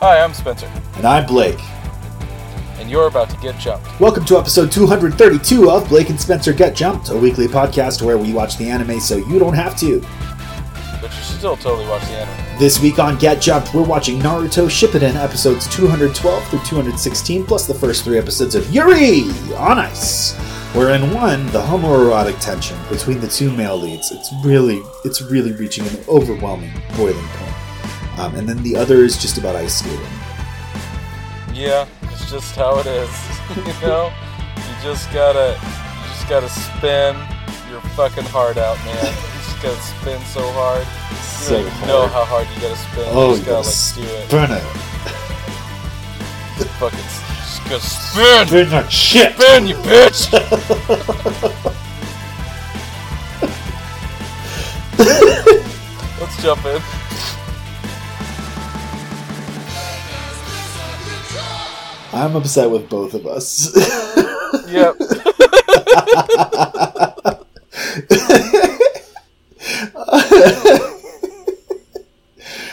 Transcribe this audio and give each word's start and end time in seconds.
Hi, 0.00 0.20
I'm 0.20 0.32
Spencer, 0.34 0.70
And 0.96 1.04
I'm 1.06 1.26
Blake. 1.26 1.58
and 2.78 2.88
you're 2.88 3.08
about 3.08 3.28
to 3.30 3.36
get 3.38 3.58
jumped. 3.58 3.88
Welcome 4.00 4.24
to 4.26 4.38
episode 4.38 4.70
232 4.70 5.70
of 5.70 5.88
Blake 5.88 6.10
and 6.10 6.20
Spencer 6.20 6.52
Get 6.52 6.74
Jumped, 6.76 7.10
a 7.10 7.16
weekly 7.16 7.48
podcast 7.48 8.02
where 8.02 8.16
we 8.16 8.32
watch 8.32 8.56
the 8.56 8.68
anime 8.68 9.00
so 9.00 9.16
you 9.16 9.38
don't 9.40 9.54
have 9.54 9.76
to. 9.80 10.00
But 11.00 11.10
you 11.10 11.22
should 11.22 11.38
still 11.38 11.56
totally 11.56 11.88
watch 11.88 12.02
the 12.02 12.12
anime. 12.18 12.58
This 12.58 12.80
week 12.80 12.98
on 13.00 13.18
Get 13.18 13.40
Jumped, 13.42 13.74
we're 13.74 13.84
watching 13.84 14.18
Naruto 14.20 14.66
Shippuden 14.68 15.16
episodes 15.16 15.66
212 15.74 16.48
through 16.48 16.60
216, 16.60 17.44
plus 17.46 17.66
the 17.66 17.74
first 17.74 18.04
three 18.04 18.18
episodes 18.18 18.54
of 18.54 18.68
Yuri 18.72 19.22
on 19.56 19.78
Ice. 19.78 20.36
Where 20.74 20.94
in 20.94 21.12
one, 21.14 21.46
the 21.46 21.60
homoerotic 21.62 22.38
tension 22.40 22.78
between 22.90 23.20
the 23.20 23.26
two 23.28 23.50
male 23.50 23.76
leads, 23.76 24.12
it's 24.12 24.32
really, 24.44 24.80
it's 25.04 25.22
really 25.22 25.52
reaching 25.52 25.86
an 25.88 25.98
overwhelming 26.08 26.70
boiling 26.96 27.26
point. 27.28 27.54
Um, 28.18 28.34
and 28.34 28.48
then 28.48 28.60
the 28.64 28.74
other 28.76 29.04
is 29.04 29.16
just 29.16 29.38
about 29.38 29.54
ice 29.54 29.78
skating. 29.78 30.00
Yeah, 31.54 31.86
it's 32.02 32.28
just 32.30 32.56
how 32.56 32.78
it 32.78 32.86
is. 32.86 33.10
you 33.56 33.86
know, 33.86 34.12
you 34.56 34.74
just 34.82 35.12
gotta, 35.12 35.56
you 35.62 36.08
just 36.08 36.28
gotta 36.28 36.48
spin 36.48 37.16
your 37.70 37.80
fucking 37.94 38.24
heart 38.24 38.56
out, 38.56 38.76
man. 38.84 39.06
You 39.06 39.38
just 39.38 39.62
gotta 39.62 39.80
spin 39.80 40.20
so 40.26 40.42
hard. 40.52 40.86
You 41.10 41.16
So 41.22 41.62
don't 41.62 41.66
even 41.72 41.88
know 41.88 42.06
how 42.08 42.24
hard 42.24 42.48
you 42.54 42.60
gotta 42.60 42.76
spin. 42.76 43.04
Oh, 43.14 43.30
you 43.30 43.42
just 43.42 43.46
gotta 43.46 44.02
like 44.02 44.08
do 44.08 44.14
it. 44.16 44.30
Burn 44.30 44.50
it. 44.50 44.64
Fucking, 46.78 46.98
just 46.98 47.62
gotta 47.64 47.80
spin, 47.80 48.48
Burn 48.48 48.68
that 48.70 48.90
shit! 48.90 49.34
spin, 49.34 49.66
you 49.68 49.76
bitch. 49.76 50.32
Let's 56.20 56.42
jump 56.42 56.64
in. 56.66 56.97
I'm 62.18 62.34
upset 62.34 62.70
with 62.70 62.88
both 62.90 63.14
of 63.14 63.26
us. 63.26 63.70
Yep. 64.68 64.96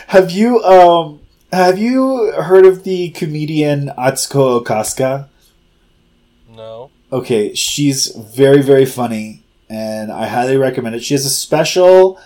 have 0.08 0.32
you 0.32 0.64
um 0.64 1.22
have 1.52 1.78
you 1.78 2.32
heard 2.32 2.66
of 2.66 2.84
the 2.84 3.12
comedian 3.12 3.92
Atsuko 3.98 4.64
Okatsuka? 4.64 5.28
No. 6.50 6.90
Okay, 7.12 7.54
she's 7.54 8.08
very 8.16 8.64
very 8.64 8.86
funny 8.86 9.44
and 9.70 10.12
I 10.12 10.28
highly 10.28 10.58
recommend 10.58 10.96
it. 10.96 11.04
She 11.04 11.14
has 11.14 11.26
a 11.26 11.30
special 11.30 12.20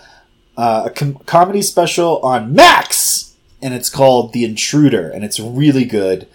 uh, 0.56 0.84
a 0.86 0.90
com- 0.90 1.18
comedy 1.26 1.60
special 1.62 2.18
on 2.20 2.54
Max 2.54 3.36
and 3.60 3.74
it's 3.74 3.90
called 3.90 4.32
The 4.32 4.44
Intruder 4.44 5.10
and 5.10 5.22
it's 5.22 5.38
really 5.38 5.84
good. 5.84 6.26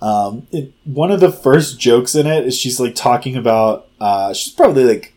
Um, 0.00 0.46
it, 0.52 0.72
one 0.84 1.10
of 1.10 1.20
the 1.20 1.32
first 1.32 1.80
jokes 1.80 2.14
in 2.14 2.26
it 2.26 2.46
is 2.46 2.56
she's 2.56 2.78
like 2.78 2.94
talking 2.94 3.36
about 3.36 3.88
uh, 4.00 4.32
she's 4.32 4.52
probably 4.52 4.84
like 4.84 5.14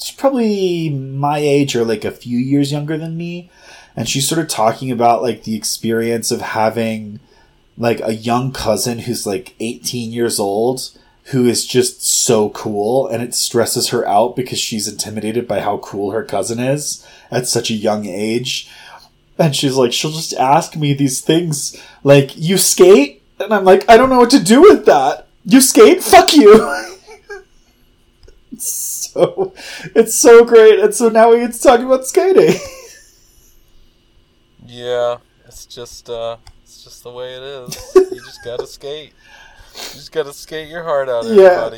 she's 0.00 0.16
probably 0.16 0.88
my 0.90 1.38
age 1.38 1.76
or 1.76 1.84
like 1.84 2.04
a 2.04 2.10
few 2.10 2.38
years 2.38 2.72
younger 2.72 2.96
than 2.96 3.16
me. 3.16 3.50
And 3.96 4.08
she's 4.08 4.28
sort 4.28 4.40
of 4.40 4.48
talking 4.48 4.90
about 4.90 5.22
like 5.22 5.44
the 5.44 5.56
experience 5.56 6.30
of 6.30 6.40
having 6.40 7.20
like 7.76 8.00
a 8.02 8.14
young 8.14 8.52
cousin 8.52 9.00
who's 9.00 9.26
like 9.26 9.54
18 9.60 10.12
years 10.12 10.38
old 10.38 10.90
who 11.24 11.46
is 11.46 11.66
just 11.66 12.02
so 12.02 12.50
cool. 12.50 13.06
And 13.06 13.22
it 13.22 13.34
stresses 13.34 13.88
her 13.88 14.06
out 14.06 14.34
because 14.34 14.58
she's 14.58 14.88
intimidated 14.88 15.46
by 15.46 15.60
how 15.60 15.78
cool 15.78 16.10
her 16.12 16.24
cousin 16.24 16.58
is 16.58 17.06
at 17.30 17.46
such 17.46 17.70
a 17.70 17.74
young 17.74 18.06
age. 18.06 18.70
And 19.38 19.54
she's 19.54 19.76
like 19.76 19.92
she'll 19.92 20.10
just 20.10 20.34
ask 20.34 20.76
me 20.76 20.94
these 20.94 21.20
things 21.20 21.80
like 22.02 22.36
you 22.36 22.56
skate 22.58 23.19
and 23.40 23.52
i'm 23.54 23.64
like 23.64 23.88
i 23.88 23.96
don't 23.96 24.10
know 24.10 24.18
what 24.18 24.30
to 24.30 24.42
do 24.42 24.60
with 24.62 24.84
that. 24.86 25.26
You 25.44 25.60
skate? 25.62 26.02
Fuck 26.02 26.34
you. 26.34 26.52
It's 28.52 28.66
so 29.12 29.54
it's 29.94 30.14
so 30.14 30.44
great. 30.44 30.78
And 30.78 30.94
so 30.94 31.08
now 31.08 31.30
we 31.30 31.38
get 31.40 31.52
to 31.54 31.60
talk 31.62 31.80
about 31.80 32.06
skating. 32.06 32.58
Yeah, 34.66 35.16
it's 35.46 35.66
just 35.66 36.08
uh 36.08 36.36
it's 36.62 36.84
just 36.84 37.02
the 37.02 37.10
way 37.10 37.34
it 37.34 37.42
is. 37.42 37.92
you 37.96 38.20
just 38.20 38.40
gotta 38.44 38.66
skate. 38.66 39.12
You 39.74 39.80
just 39.94 40.12
gotta 40.12 40.32
skate 40.32 40.68
your 40.68 40.84
heart 40.84 41.08
out, 41.08 41.24
Yeah. 41.26 41.70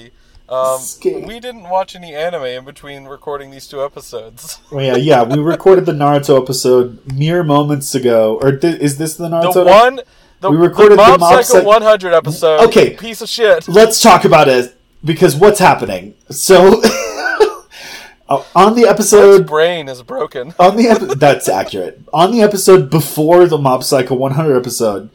Um, 0.49 0.81
we 1.27 1.41
didn't 1.41 1.63
watch 1.71 1.97
any 1.97 2.15
anime 2.15 2.45
in 2.45 2.65
between 2.67 3.05
recording 3.07 3.51
these 3.51 3.67
two 3.67 3.83
episodes. 3.83 4.61
well, 4.71 4.85
yeah 4.85 4.97
yeah. 4.97 5.23
We 5.23 5.39
recorded 5.39 5.87
the 5.87 5.93
naruto 5.93 6.43
episode 6.43 7.01
mere 7.15 7.43
moments 7.43 7.95
ago. 7.95 8.39
Or 8.43 8.55
th- 8.57 8.79
is 8.81 8.99
this 8.99 9.15
the 9.15 9.29
naruto 9.29 9.55
The 9.55 9.65
one, 9.65 10.01
the, 10.43 10.51
We 10.51 10.57
recorded 10.59 10.99
the 10.99 11.03
the 11.05 11.11
Mob, 11.11 11.21
Mob 11.21 11.45
Psycho 11.45 11.59
Psych- 11.61 11.67
100 11.67 12.13
episode. 12.15 12.61
Okay. 12.69 12.91
piece 12.97 13.23
of 13.23 13.29
shit. 13.29 13.67
let's 13.69 14.01
talk 14.03 14.25
about 14.27 14.49
it 14.49 14.77
because 15.05 15.35
what's 15.35 15.59
happening 15.59 16.15
so 16.31 16.81
uh, 18.29 18.43
on 18.55 18.75
the 18.75 18.83
His 18.83 18.89
episode 18.91 19.47
brain 19.47 19.89
is 19.89 20.03
broken. 20.03 20.55
on 20.59 20.77
the 20.77 20.89
epi- 20.89 21.15
that's 21.17 21.49
accurate 21.49 22.03
on 22.13 22.31
the 22.33 22.43
episode 22.43 22.91
before 22.91 23.47
the 23.47 23.59
mob 23.59 23.83
psycho 23.85 24.15
100 24.15 24.57
episode 24.57 25.11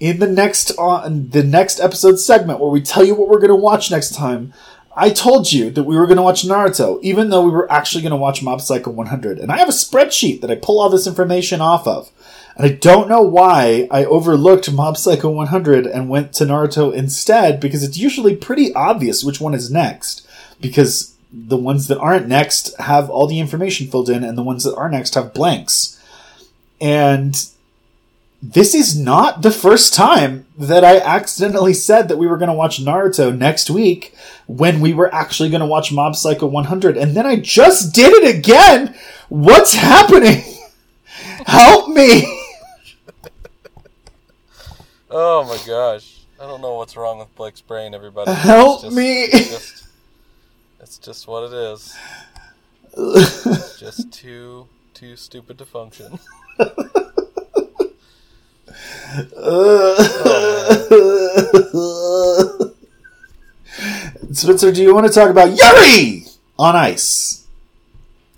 in 0.00 0.18
the 0.18 0.26
next 0.28 0.70
on 0.78 1.30
the 1.30 1.42
next 1.42 1.80
episode 1.80 2.16
segment 2.16 2.60
where 2.60 2.70
we 2.70 2.80
tell 2.80 3.04
you 3.04 3.14
what 3.14 3.28
we're 3.28 3.38
going 3.38 3.48
to 3.48 3.54
watch 3.54 3.90
next 3.90 4.14
time 4.14 4.52
i 4.96 5.08
told 5.10 5.52
you 5.52 5.70
that 5.70 5.84
we 5.84 5.96
were 5.96 6.06
going 6.06 6.16
to 6.16 6.22
watch 6.22 6.42
naruto 6.44 6.98
even 7.02 7.30
though 7.30 7.42
we 7.42 7.50
were 7.50 7.70
actually 7.70 8.02
going 8.02 8.10
to 8.10 8.16
watch 8.16 8.42
mob 8.42 8.60
psycho 8.60 8.90
100 8.90 9.38
and 9.38 9.50
i 9.52 9.58
have 9.58 9.68
a 9.68 9.72
spreadsheet 9.72 10.40
that 10.40 10.50
i 10.50 10.54
pull 10.54 10.80
all 10.80 10.88
this 10.90 11.06
information 11.06 11.60
off 11.60 11.86
of 11.86 12.10
i 12.56 12.68
don't 12.68 13.08
know 13.08 13.22
why 13.22 13.88
i 13.90 14.04
overlooked 14.04 14.72
mob 14.72 14.96
psycho 14.96 15.30
100 15.30 15.86
and 15.86 16.08
went 16.08 16.32
to 16.32 16.44
naruto 16.44 16.92
instead 16.92 17.60
because 17.60 17.82
it's 17.82 17.98
usually 17.98 18.36
pretty 18.36 18.72
obvious 18.74 19.24
which 19.24 19.40
one 19.40 19.54
is 19.54 19.70
next 19.70 20.26
because 20.60 21.14
the 21.32 21.56
ones 21.56 21.88
that 21.88 21.98
aren't 21.98 22.28
next 22.28 22.78
have 22.78 23.10
all 23.10 23.26
the 23.26 23.40
information 23.40 23.88
filled 23.88 24.08
in 24.08 24.22
and 24.22 24.38
the 24.38 24.42
ones 24.42 24.64
that 24.64 24.76
are 24.76 24.88
next 24.88 25.14
have 25.14 25.34
blanks 25.34 26.00
and 26.80 27.48
this 28.46 28.74
is 28.74 28.98
not 28.98 29.40
the 29.40 29.50
first 29.50 29.94
time 29.94 30.44
that 30.58 30.84
I 30.84 30.98
accidentally 30.98 31.72
said 31.72 32.08
that 32.08 32.18
we 32.18 32.26
were 32.26 32.36
going 32.36 32.50
to 32.50 32.54
watch 32.54 32.78
Naruto 32.78 33.36
next 33.36 33.70
week 33.70 34.14
when 34.46 34.80
we 34.80 34.92
were 34.92 35.12
actually 35.14 35.48
going 35.48 35.62
to 35.62 35.66
watch 35.66 35.90
Mob 35.90 36.14
Psycho 36.14 36.46
100. 36.46 36.98
And 36.98 37.16
then 37.16 37.24
I 37.24 37.36
just 37.36 37.94
did 37.94 38.12
it 38.12 38.36
again. 38.36 38.94
What's 39.30 39.72
happening? 39.72 40.42
Help 41.46 41.88
me. 41.88 42.33
Oh 45.16 45.44
my 45.44 45.58
gosh. 45.64 46.22
I 46.40 46.46
don't 46.48 46.60
know 46.60 46.74
what's 46.74 46.96
wrong 46.96 47.20
with 47.20 47.32
Blake's 47.36 47.60
brain, 47.60 47.94
everybody. 47.94 48.32
It's 48.32 48.40
Help 48.40 48.82
just- 48.82 48.96
me. 48.96 49.22
It's 49.24 49.48
just, 49.50 49.86
it's 50.80 50.98
just 50.98 51.28
what 51.28 51.44
it 51.44 51.52
is. 51.52 51.96
It's 52.96 53.78
just 53.86 54.12
too 54.12 54.66
too 54.92 55.14
stupid 55.16 55.58
to 55.58 55.64
function. 55.64 56.18
Oh, 61.76 62.74
Spencer, 64.32 64.72
do 64.72 64.82
you 64.82 64.94
want 64.94 65.06
to 65.06 65.12
talk 65.12 65.28
about 65.30 65.50
Yuri 65.56 66.24
on 66.58 66.76
Ice? 66.76 67.46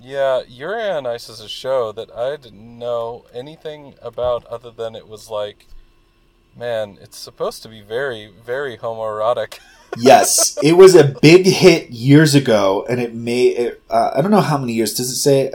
Yeah, 0.01 0.43
Yuri 0.49 0.83
on 0.91 1.07
Ice 1.07 1.29
is 1.29 1.41
a 1.41 1.49
show 1.49 1.93
that 1.93 2.11
I 2.15 2.37
didn't 2.37 2.79
know 2.79 3.25
anything 3.35 3.95
about 4.03 4.45
other 4.47 4.71
than 4.71 4.95
it 4.95 5.09
was 5.09 5.29
like, 5.31 5.67
man, 6.57 6.99
it's 7.01 7.19
supposed 7.19 7.63
to 7.63 7.69
be 7.69 7.83
very, 7.83 8.33
very 8.45 8.77
homoerotic. 8.77 9.59
yes, 9.99 10.59
it 10.63 10.73
was 10.73 10.95
a 10.95 11.15
big 11.23 11.47
hit 11.47 11.91
years 11.91 12.35
ago, 12.35 12.87
and 12.89 13.01
it 13.01 13.15
made. 13.15 13.59
It, 13.59 13.83
uh, 13.91 14.13
I 14.15 14.23
don't 14.23 14.31
know 14.31 14.41
how 14.41 14.59
many 14.59 14.73
years. 14.73 14.95
Does 14.95 15.11
it 15.11 15.17
say? 15.17 15.53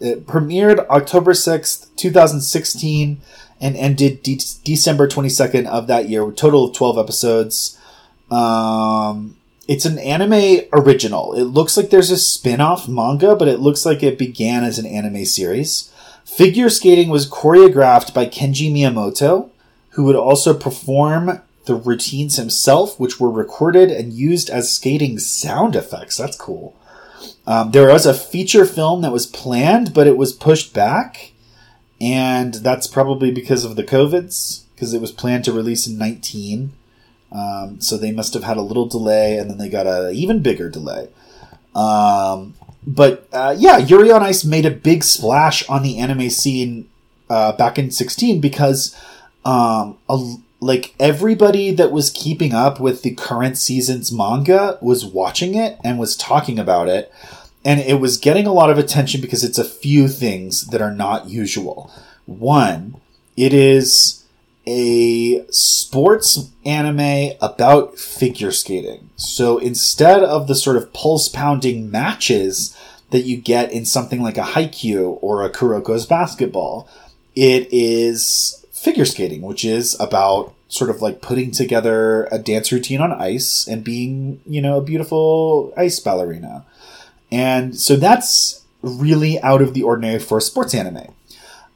It 0.00 0.26
premiered 0.26 0.86
October 0.88 1.34
sixth, 1.34 1.94
two 1.96 2.10
thousand 2.10 2.40
sixteen, 2.42 3.20
and 3.60 3.76
ended 3.76 4.22
de- 4.22 4.38
December 4.64 5.08
twenty 5.08 5.28
second 5.28 5.66
of 5.66 5.86
that 5.86 6.08
year. 6.08 6.24
With 6.24 6.36
total 6.36 6.66
of 6.66 6.74
twelve 6.74 6.98
episodes. 6.98 7.78
Um, 8.30 9.36
it's 9.66 9.84
an 9.84 9.98
anime 9.98 10.66
original. 10.72 11.32
It 11.34 11.44
looks 11.44 11.76
like 11.76 11.90
there's 11.90 12.10
a 12.10 12.18
spin 12.18 12.60
off 12.60 12.88
manga, 12.88 13.36
but 13.36 13.48
it 13.48 13.60
looks 13.60 13.86
like 13.86 14.02
it 14.02 14.18
began 14.18 14.64
as 14.64 14.78
an 14.78 14.86
anime 14.86 15.24
series. 15.24 15.92
Figure 16.24 16.68
skating 16.68 17.08
was 17.08 17.28
choreographed 17.28 18.12
by 18.12 18.26
Kenji 18.26 18.72
Miyamoto, 18.72 19.49
who 19.90 20.04
would 20.04 20.16
also 20.16 20.54
perform 20.54 21.40
the 21.66 21.74
routines 21.74 22.36
himself, 22.36 22.98
which 22.98 23.20
were 23.20 23.30
recorded 23.30 23.90
and 23.90 24.12
used 24.12 24.50
as 24.50 24.72
skating 24.72 25.18
sound 25.18 25.76
effects. 25.76 26.16
That's 26.16 26.36
cool. 26.36 26.76
Um, 27.46 27.70
there 27.70 27.88
was 27.88 28.06
a 28.06 28.14
feature 28.14 28.64
film 28.64 29.02
that 29.02 29.12
was 29.12 29.26
planned, 29.26 29.92
but 29.92 30.06
it 30.06 30.16
was 30.16 30.32
pushed 30.32 30.72
back, 30.72 31.32
and 32.00 32.54
that's 32.54 32.86
probably 32.86 33.30
because 33.30 33.64
of 33.64 33.76
the 33.76 33.84
COVIDs, 33.84 34.64
because 34.74 34.94
it 34.94 35.00
was 35.00 35.12
planned 35.12 35.44
to 35.44 35.52
release 35.52 35.86
in 35.86 35.98
19. 35.98 36.72
Um, 37.32 37.80
so 37.80 37.96
they 37.96 38.12
must 38.12 38.34
have 38.34 38.44
had 38.44 38.56
a 38.56 38.62
little 38.62 38.86
delay, 38.86 39.36
and 39.36 39.50
then 39.50 39.58
they 39.58 39.68
got 39.68 39.86
a 39.86 40.10
even 40.10 40.42
bigger 40.42 40.68
delay. 40.68 41.08
Um, 41.74 42.54
but 42.86 43.28
uh, 43.32 43.54
yeah, 43.56 43.78
Yuri 43.78 44.10
on 44.10 44.22
Ice 44.22 44.44
made 44.44 44.66
a 44.66 44.70
big 44.70 45.04
splash 45.04 45.68
on 45.68 45.82
the 45.82 45.98
anime 45.98 46.30
scene 46.30 46.88
uh, 47.28 47.52
back 47.52 47.78
in 47.78 47.90
16 47.90 48.40
because 48.40 48.96
um, 49.44 49.98
a, 50.08 50.34
like 50.60 50.94
everybody 51.00 51.72
that 51.72 51.90
was 51.90 52.10
keeping 52.10 52.52
up 52.52 52.78
with 52.80 53.02
the 53.02 53.14
current 53.14 53.56
season's 53.56 54.12
manga 54.12 54.78
was 54.80 55.04
watching 55.04 55.54
it 55.54 55.78
and 55.82 55.98
was 55.98 56.16
talking 56.16 56.58
about 56.58 56.88
it. 56.88 57.12
And 57.64 57.80
it 57.80 58.00
was 58.00 58.18
getting 58.18 58.46
a 58.46 58.52
lot 58.52 58.70
of 58.70 58.78
attention 58.78 59.20
because 59.20 59.44
it's 59.44 59.58
a 59.58 59.64
few 59.64 60.08
things 60.08 60.66
that 60.68 60.80
are 60.80 60.94
not 60.94 61.28
usual. 61.28 61.90
One, 62.26 63.00
it 63.36 63.52
is 63.52 64.24
a 64.66 65.44
sports 65.50 66.50
anime 66.64 67.32
about 67.40 67.98
figure 67.98 68.52
skating. 68.52 69.10
So 69.16 69.58
instead 69.58 70.22
of 70.22 70.46
the 70.46 70.54
sort 70.54 70.76
of 70.76 70.92
pulse 70.92 71.28
pounding 71.28 71.90
matches 71.90 72.76
that 73.10 73.22
you 73.22 73.36
get 73.36 73.72
in 73.72 73.84
something 73.84 74.22
like 74.22 74.38
a 74.38 74.42
Haikyuu 74.42 75.18
or 75.20 75.42
a 75.42 75.50
Kuroko's 75.50 76.06
basketball, 76.06 76.88
it 77.34 77.68
is 77.72 78.64
figure 78.80 79.04
skating, 79.04 79.42
which 79.42 79.62
is 79.62 79.94
about 80.00 80.54
sort 80.68 80.88
of 80.88 81.02
like 81.02 81.20
putting 81.20 81.50
together 81.50 82.24
a 82.32 82.38
dance 82.38 82.72
routine 82.72 83.00
on 83.02 83.12
ice 83.12 83.66
and 83.66 83.84
being, 83.84 84.40
you 84.46 84.62
know, 84.62 84.78
a 84.78 84.82
beautiful 84.82 85.74
ice 85.76 86.00
ballerina. 86.00 86.64
And 87.30 87.78
so 87.78 87.96
that's 87.96 88.64
really 88.80 89.38
out 89.42 89.60
of 89.60 89.74
the 89.74 89.82
ordinary 89.82 90.18
for 90.18 90.38
a 90.38 90.40
sports 90.40 90.74
anime. 90.74 91.12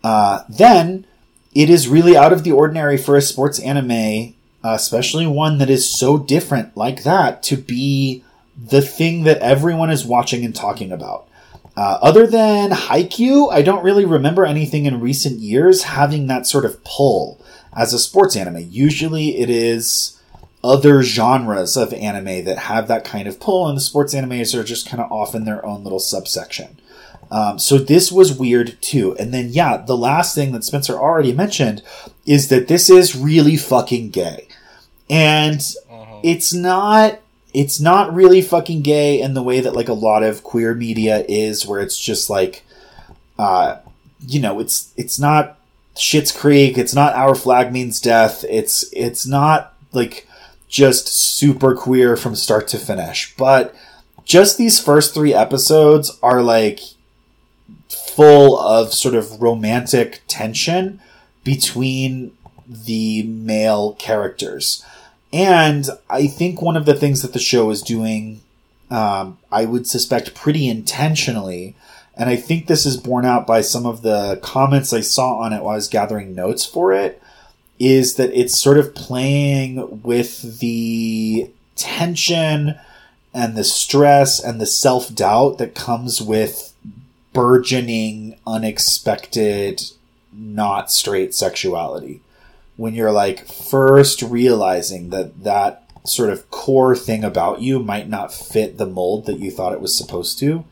Uh, 0.02 0.44
then 0.48 1.06
it 1.54 1.68
is 1.68 1.88
really 1.88 2.16
out 2.16 2.32
of 2.32 2.42
the 2.42 2.52
ordinary 2.52 2.96
for 2.96 3.16
a 3.16 3.22
sports 3.22 3.58
anime, 3.60 4.34
uh, 4.64 4.72
especially 4.72 5.26
one 5.26 5.58
that 5.58 5.68
is 5.68 5.86
so 5.88 6.16
different 6.16 6.74
like 6.74 7.02
that, 7.02 7.42
to 7.42 7.56
be 7.58 8.24
the 8.56 8.80
thing 8.80 9.24
that 9.24 9.38
everyone 9.40 9.90
is 9.90 10.06
watching 10.06 10.42
and 10.42 10.54
talking 10.54 10.90
about. 10.90 11.28
Uh, 11.76 11.98
other 12.00 12.26
than 12.26 12.70
Haikyuu, 12.70 13.52
I 13.52 13.62
don't 13.62 13.84
really 13.84 14.04
remember 14.04 14.44
anything 14.44 14.86
in 14.86 15.00
recent 15.00 15.40
years 15.40 15.82
having 15.82 16.28
that 16.28 16.46
sort 16.46 16.64
of 16.64 16.82
pull 16.84 17.40
as 17.76 17.92
a 17.92 17.98
sports 17.98 18.36
anime. 18.36 18.68
Usually 18.70 19.40
it 19.40 19.50
is 19.50 20.20
other 20.62 21.02
genres 21.02 21.76
of 21.76 21.92
anime 21.92 22.44
that 22.44 22.58
have 22.58 22.88
that 22.88 23.04
kind 23.04 23.26
of 23.28 23.40
pull, 23.40 23.68
and 23.68 23.76
the 23.76 23.82
sports 23.82 24.14
animes 24.14 24.58
are 24.58 24.64
just 24.64 24.88
kind 24.88 25.02
of 25.02 25.10
off 25.10 25.34
in 25.34 25.44
their 25.44 25.64
own 25.66 25.82
little 25.82 25.98
subsection. 25.98 26.78
Um, 27.30 27.58
so 27.58 27.78
this 27.78 28.12
was 28.12 28.38
weird 28.38 28.80
too. 28.80 29.16
And 29.16 29.34
then, 29.34 29.48
yeah, 29.50 29.76
the 29.78 29.96
last 29.96 30.34
thing 30.34 30.52
that 30.52 30.62
Spencer 30.64 30.94
already 30.94 31.32
mentioned 31.32 31.82
is 32.24 32.48
that 32.48 32.68
this 32.68 32.88
is 32.88 33.16
really 33.16 33.56
fucking 33.56 34.10
gay. 34.10 34.46
And 35.10 35.58
Mhm. 35.58 36.20
it's 36.22 36.54
not 36.54 37.18
it's 37.54 37.80
not 37.80 38.12
really 38.12 38.42
fucking 38.42 38.82
gay 38.82 39.20
in 39.20 39.34
the 39.34 39.42
way 39.42 39.60
that 39.60 39.74
like 39.74 39.88
a 39.88 39.94
lot 39.94 40.22
of 40.22 40.42
queer 40.42 40.74
media 40.74 41.24
is 41.28 41.66
where 41.66 41.80
it's 41.80 41.98
just 41.98 42.28
like 42.28 42.64
uh 43.38 43.76
you 44.20 44.40
know 44.40 44.60
it's 44.60 44.92
it's 44.96 45.18
not 45.18 45.58
Schitt's 45.94 46.32
Creek 46.32 46.76
it's 46.76 46.94
not 46.94 47.14
our 47.14 47.34
flag 47.34 47.72
means 47.72 48.00
death 48.00 48.44
it's 48.48 48.84
it's 48.92 49.26
not 49.26 49.74
like 49.92 50.26
just 50.74 51.06
super 51.06 51.72
queer 51.72 52.16
from 52.16 52.34
start 52.34 52.66
to 52.66 52.78
finish. 52.78 53.32
But 53.36 53.72
just 54.24 54.58
these 54.58 54.80
first 54.80 55.14
three 55.14 55.32
episodes 55.32 56.18
are 56.20 56.42
like 56.42 56.80
full 57.88 58.58
of 58.58 58.92
sort 58.92 59.14
of 59.14 59.40
romantic 59.40 60.22
tension 60.26 61.00
between 61.44 62.32
the 62.66 63.22
male 63.22 63.92
characters 63.94 64.84
and 65.34 65.90
I 66.08 66.28
think 66.28 66.62
one 66.62 66.76
of 66.76 66.86
the 66.86 66.94
things 66.94 67.22
that 67.22 67.32
the 67.32 67.40
show 67.40 67.69
is 67.70 67.82
doing, 67.82 68.40
um, 68.88 69.38
I 69.50 69.64
would 69.64 69.88
suspect 69.88 70.32
pretty 70.32 70.69
intentionally, 70.69 71.75
and 72.16 72.31
I 72.31 72.36
think 72.36 72.69
this 72.69 72.86
is 72.86 72.96
borne 72.96 73.25
out 73.25 73.44
by 73.44 73.60
some 73.60 73.84
of 73.84 74.02
the 74.02 74.38
comments 74.44 74.92
I 74.92 75.00
saw 75.00 75.38
on 75.40 75.52
it 75.52 75.64
while 75.64 75.72
I 75.72 75.75
was 75.75 75.88
gathering 75.88 76.36
notes 76.36 76.64
for 76.64 76.92
it, 76.92 77.20
is 77.81 78.14
that 78.14 78.31
it's 78.32 78.56
sort 78.56 78.78
of 78.78 78.94
playing 78.94 80.02
with 80.02 80.60
the 80.60 81.50
tension 81.75 82.76
and 83.34 83.56
the 83.56 83.64
stress 83.64 84.38
and 84.38 84.60
the 84.60 84.66
self 84.66 85.12
doubt 85.12 85.58
that 85.58 85.75
comes 85.75 86.22
with 86.22 86.72
burgeoning, 87.32 88.36
unexpected, 88.46 89.82
not 90.32 90.92
straight 90.92 91.34
sexuality 91.34 92.20
when 92.76 92.94
you're 92.94 93.12
like 93.12 93.46
first 93.46 94.22
realizing 94.22 95.10
that 95.10 95.44
that 95.44 95.88
sort 96.04 96.30
of 96.30 96.50
core 96.50 96.94
thing 96.94 97.24
about 97.24 97.62
you 97.62 97.78
might 97.78 98.08
not 98.08 98.32
fit 98.32 98.76
the 98.76 98.86
mold 98.86 99.26
that 99.26 99.38
you 99.38 99.50
thought 99.50 99.72
it 99.72 99.80
was 99.80 99.96
supposed 99.96 100.38
to. 100.38 100.64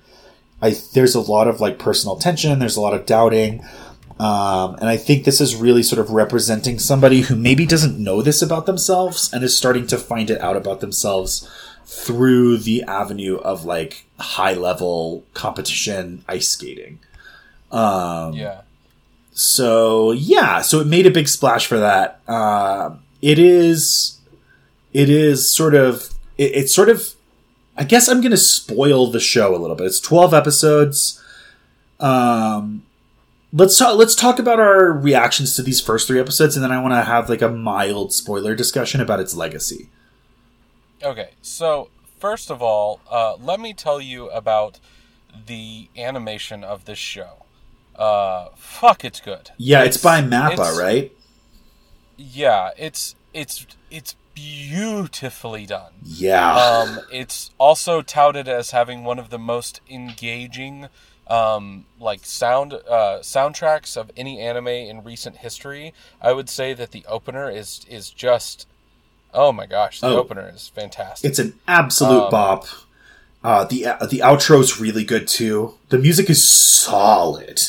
I 0.60 0.76
there's 0.94 1.14
a 1.14 1.20
lot 1.20 1.48
of 1.48 1.60
like 1.60 1.78
personal 1.78 2.16
tension. 2.16 2.58
There's 2.58 2.76
a 2.76 2.80
lot 2.80 2.94
of 2.94 3.06
doubting, 3.06 3.64
um, 4.18 4.74
and 4.76 4.88
I 4.88 4.96
think 4.96 5.24
this 5.24 5.40
is 5.40 5.56
really 5.56 5.82
sort 5.82 5.98
of 5.98 6.10
representing 6.10 6.78
somebody 6.78 7.22
who 7.22 7.34
maybe 7.34 7.66
doesn't 7.66 7.98
know 7.98 8.22
this 8.22 8.42
about 8.42 8.66
themselves 8.66 9.32
and 9.32 9.42
is 9.42 9.56
starting 9.56 9.86
to 9.88 9.98
find 9.98 10.30
it 10.30 10.40
out 10.40 10.56
about 10.56 10.80
themselves 10.80 11.50
through 11.84 12.58
the 12.58 12.82
avenue 12.84 13.36
of 13.38 13.64
like 13.64 14.06
high 14.18 14.54
level 14.54 15.24
competition 15.34 16.24
ice 16.28 16.48
skating. 16.48 17.00
Um, 17.70 18.34
Yeah. 18.34 18.60
So 19.32 20.12
yeah, 20.12 20.60
so 20.60 20.80
it 20.80 20.86
made 20.86 21.06
a 21.06 21.10
big 21.10 21.28
splash 21.28 21.66
for 21.66 21.78
that. 21.78 22.20
Uh, 22.28 22.96
it 23.20 23.38
is, 23.38 24.20
it 24.92 25.08
is 25.08 25.50
sort 25.50 25.74
of, 25.74 26.10
it, 26.38 26.52
it's 26.54 26.74
sort 26.74 26.88
of. 26.88 27.14
I 27.74 27.84
guess 27.84 28.06
I'm 28.06 28.20
going 28.20 28.32
to 28.32 28.36
spoil 28.36 29.10
the 29.10 29.18
show 29.18 29.56
a 29.56 29.56
little 29.56 29.74
bit. 29.74 29.86
It's 29.86 29.98
12 29.98 30.34
episodes. 30.34 31.22
Um, 31.98 32.84
let's 33.52 33.78
talk. 33.78 33.96
Let's 33.96 34.14
talk 34.14 34.38
about 34.38 34.60
our 34.60 34.92
reactions 34.92 35.56
to 35.56 35.62
these 35.62 35.80
first 35.80 36.06
three 36.06 36.20
episodes, 36.20 36.54
and 36.54 36.62
then 36.62 36.70
I 36.70 36.82
want 36.82 36.92
to 36.92 37.02
have 37.02 37.30
like 37.30 37.40
a 37.40 37.48
mild 37.48 38.12
spoiler 38.12 38.54
discussion 38.54 39.00
about 39.00 39.20
its 39.20 39.34
legacy. 39.34 39.88
Okay, 41.02 41.30
so 41.40 41.88
first 42.18 42.50
of 42.50 42.62
all, 42.62 43.00
uh, 43.10 43.36
let 43.36 43.58
me 43.58 43.72
tell 43.72 44.00
you 44.00 44.28
about 44.30 44.78
the 45.46 45.88
animation 45.96 46.62
of 46.62 46.84
this 46.84 46.98
show. 46.98 47.46
Uh, 47.96 48.48
fuck, 48.56 49.04
it's 49.04 49.20
good. 49.20 49.50
Yeah, 49.58 49.84
it's, 49.84 49.96
by 49.96 50.22
Mappa, 50.22 50.52
it's- 50.52 50.78
right? 50.78 51.12
Yeah, 52.16 52.70
it's 52.78 53.14
it's 53.34 53.66
it's 53.90 54.14
beautifully 54.34 55.66
done. 55.66 55.92
Yeah. 56.04 56.54
Um, 56.56 57.00
it's 57.10 57.50
also 57.58 58.00
touted 58.02 58.48
as 58.48 58.70
having 58.70 59.04
one 59.04 59.18
of 59.18 59.30
the 59.30 59.38
most 59.38 59.80
engaging, 59.90 60.88
um, 61.26 61.86
like 61.98 62.24
sound 62.24 62.74
uh, 62.74 63.18
soundtracks 63.22 63.96
of 63.96 64.10
any 64.16 64.40
anime 64.40 64.68
in 64.68 65.02
recent 65.02 65.38
history. 65.38 65.92
I 66.20 66.32
would 66.32 66.48
say 66.48 66.74
that 66.74 66.92
the 66.92 67.04
opener 67.08 67.50
is 67.50 67.84
is 67.88 68.10
just, 68.10 68.66
oh 69.34 69.50
my 69.52 69.66
gosh, 69.66 70.00
the 70.00 70.08
Oh. 70.08 70.18
opener 70.18 70.50
is 70.54 70.68
fantastic. 70.68 71.28
It's 71.28 71.38
an 71.38 71.54
absolute 71.66 72.24
Um, 72.24 72.30
bop. 72.30 72.66
Uh, 73.42 73.64
the 73.64 73.82
the 74.08 74.22
outro's 74.22 74.78
really 74.80 75.02
good 75.04 75.26
too. 75.26 75.74
The 75.88 75.98
music 75.98 76.30
is 76.30 76.46
solid, 76.48 77.60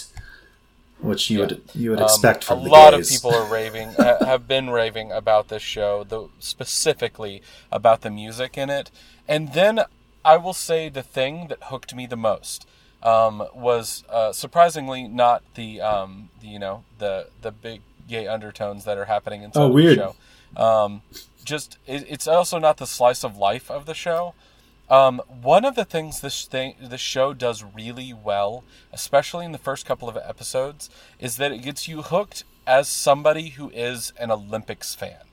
which 1.03 1.29
you 1.29 1.39
would 1.39 1.61
you 1.75 1.89
would 1.91 1.99
Um, 1.99 2.05
expect 2.05 2.43
from 2.43 2.59
a 2.59 2.63
lot 2.63 2.91
gays. 2.93 3.13
of 3.15 3.21
people 3.21 3.35
are 3.39 3.45
raving 3.51 3.89
ha- 3.93 4.23
have 4.31 4.47
been 4.47 4.69
raving 4.69 5.11
about 5.11 5.49
this 5.49 5.61
show 5.61 6.03
the 6.03 6.29
specifically 6.39 7.41
about 7.71 8.01
the 8.01 8.09
music 8.09 8.57
in 8.57 8.69
it 8.69 8.89
and 9.27 9.53
then 9.53 9.81
i 10.25 10.37
will 10.37 10.53
say 10.53 10.89
the 10.89 11.03
thing 11.03 11.47
that 11.49 11.59
hooked 11.65 11.93
me 11.93 12.05
the 12.07 12.15
most 12.17 12.65
um, 13.03 13.45
was 13.53 14.05
uh, 14.09 14.31
surprisingly 14.31 15.09
not 15.09 15.43
the, 15.55 15.81
um, 15.81 16.29
the 16.41 16.47
you 16.47 16.57
know 16.59 16.85
the 16.99 17.27
the 17.41 17.51
big 17.51 17.81
gay 18.07 18.27
undertones 18.27 18.85
that 18.85 18.97
are 18.97 19.05
happening 19.05 19.43
inside 19.43 19.61
Oh, 19.63 19.67
weird. 19.69 19.97
the 19.99 20.13
show 20.55 20.61
um, 20.67 21.01
just 21.43 21.77
it, 21.85 22.05
it's 22.09 22.27
also 22.27 22.59
not 22.59 22.77
the 22.77 22.87
slice 22.87 23.23
of 23.25 23.35
life 23.35 23.69
of 23.69 23.85
the 23.85 23.93
show 23.93 24.33
um, 24.89 25.21
one 25.27 25.65
of 25.65 25.75
the 25.75 25.85
things 25.85 26.21
this 26.21 26.45
thing 26.45 26.75
this 26.81 27.01
show 27.01 27.33
does 27.33 27.63
really 27.63 28.13
well, 28.13 28.63
especially 28.91 29.45
in 29.45 29.51
the 29.51 29.57
first 29.57 29.85
couple 29.85 30.09
of 30.09 30.17
episodes, 30.17 30.89
is 31.19 31.37
that 31.37 31.51
it 31.51 31.63
gets 31.63 31.87
you 31.87 32.01
hooked 32.01 32.43
as 32.67 32.87
somebody 32.87 33.49
who 33.49 33.69
is 33.71 34.13
an 34.19 34.31
Olympics 34.31 34.95
fan. 34.95 35.23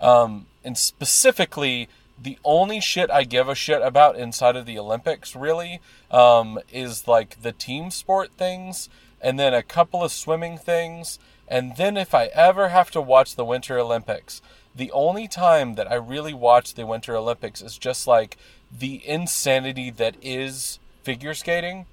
Um, 0.00 0.46
and 0.64 0.76
specifically, 0.76 1.88
the 2.20 2.38
only 2.44 2.80
shit 2.80 3.10
I 3.10 3.24
give 3.24 3.48
a 3.48 3.54
shit 3.54 3.82
about 3.82 4.16
inside 4.16 4.56
of 4.56 4.66
the 4.66 4.78
Olympics 4.78 5.36
really 5.36 5.80
um, 6.10 6.58
is 6.72 7.06
like 7.06 7.42
the 7.42 7.52
team 7.52 7.90
sport 7.90 8.32
things, 8.32 8.88
and 9.20 9.38
then 9.38 9.54
a 9.54 9.62
couple 9.62 10.02
of 10.02 10.12
swimming 10.12 10.58
things, 10.58 11.18
and 11.48 11.76
then 11.76 11.96
if 11.96 12.14
I 12.14 12.26
ever 12.26 12.68
have 12.68 12.90
to 12.92 13.00
watch 13.00 13.36
the 13.36 13.44
Winter 13.44 13.78
Olympics, 13.78 14.42
the 14.74 14.90
only 14.92 15.26
time 15.26 15.74
that 15.74 15.90
I 15.90 15.94
really 15.94 16.34
watch 16.34 16.74
the 16.74 16.86
Winter 16.86 17.16
Olympics 17.16 17.62
is 17.62 17.78
just 17.78 18.06
like 18.06 18.36
the 18.70 19.06
insanity 19.06 19.90
that 19.90 20.16
is 20.22 20.78
figure 21.02 21.34
skating. 21.34 21.86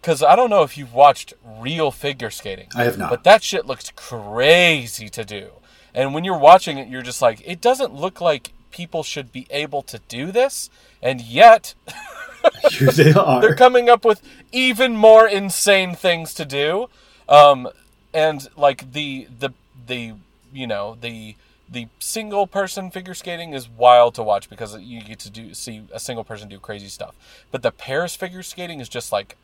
Because 0.00 0.22
I 0.22 0.34
don't 0.34 0.48
know 0.48 0.62
if 0.62 0.78
you've 0.78 0.94
watched 0.94 1.34
real 1.44 1.90
figure 1.90 2.30
skating. 2.30 2.68
I 2.74 2.84
have 2.84 2.96
not. 2.96 3.10
But 3.10 3.24
that 3.24 3.42
shit 3.42 3.66
looks 3.66 3.92
crazy 3.94 5.08
to 5.10 5.24
do. 5.24 5.50
And 5.94 6.14
when 6.14 6.24
you're 6.24 6.38
watching 6.38 6.78
it, 6.78 6.88
you're 6.88 7.02
just 7.02 7.20
like, 7.20 7.42
it 7.44 7.60
doesn't 7.60 7.92
look 7.94 8.20
like 8.20 8.52
people 8.70 9.02
should 9.02 9.30
be 9.32 9.46
able 9.50 9.82
to 9.82 9.98
do 10.08 10.32
this. 10.32 10.70
And 11.02 11.20
yet, 11.20 11.74
Here 12.70 12.90
they 12.90 13.12
are. 13.14 13.40
they're 13.40 13.54
coming 13.54 13.88
up 13.90 14.04
with 14.04 14.22
even 14.52 14.96
more 14.96 15.26
insane 15.28 15.94
things 15.94 16.32
to 16.34 16.44
do. 16.44 16.88
Um, 17.28 17.68
and 18.12 18.48
like 18.56 18.92
the 18.92 19.28
the 19.38 19.50
the 19.86 20.14
you 20.52 20.66
know 20.66 20.96
the 21.00 21.36
the 21.70 21.86
single 22.00 22.46
person 22.46 22.90
figure 22.90 23.14
skating 23.14 23.52
is 23.52 23.68
wild 23.68 24.14
to 24.16 24.22
watch 24.22 24.50
because 24.50 24.78
you 24.80 25.02
get 25.02 25.20
to 25.20 25.30
do 25.30 25.54
see 25.54 25.82
a 25.92 26.00
single 26.00 26.24
person 26.24 26.48
do 26.48 26.58
crazy 26.58 26.88
stuff. 26.88 27.14
But 27.50 27.62
the 27.62 27.70
pairs 27.70 28.16
figure 28.16 28.42
skating 28.42 28.80
is 28.80 28.88
just 28.88 29.12
like 29.12 29.36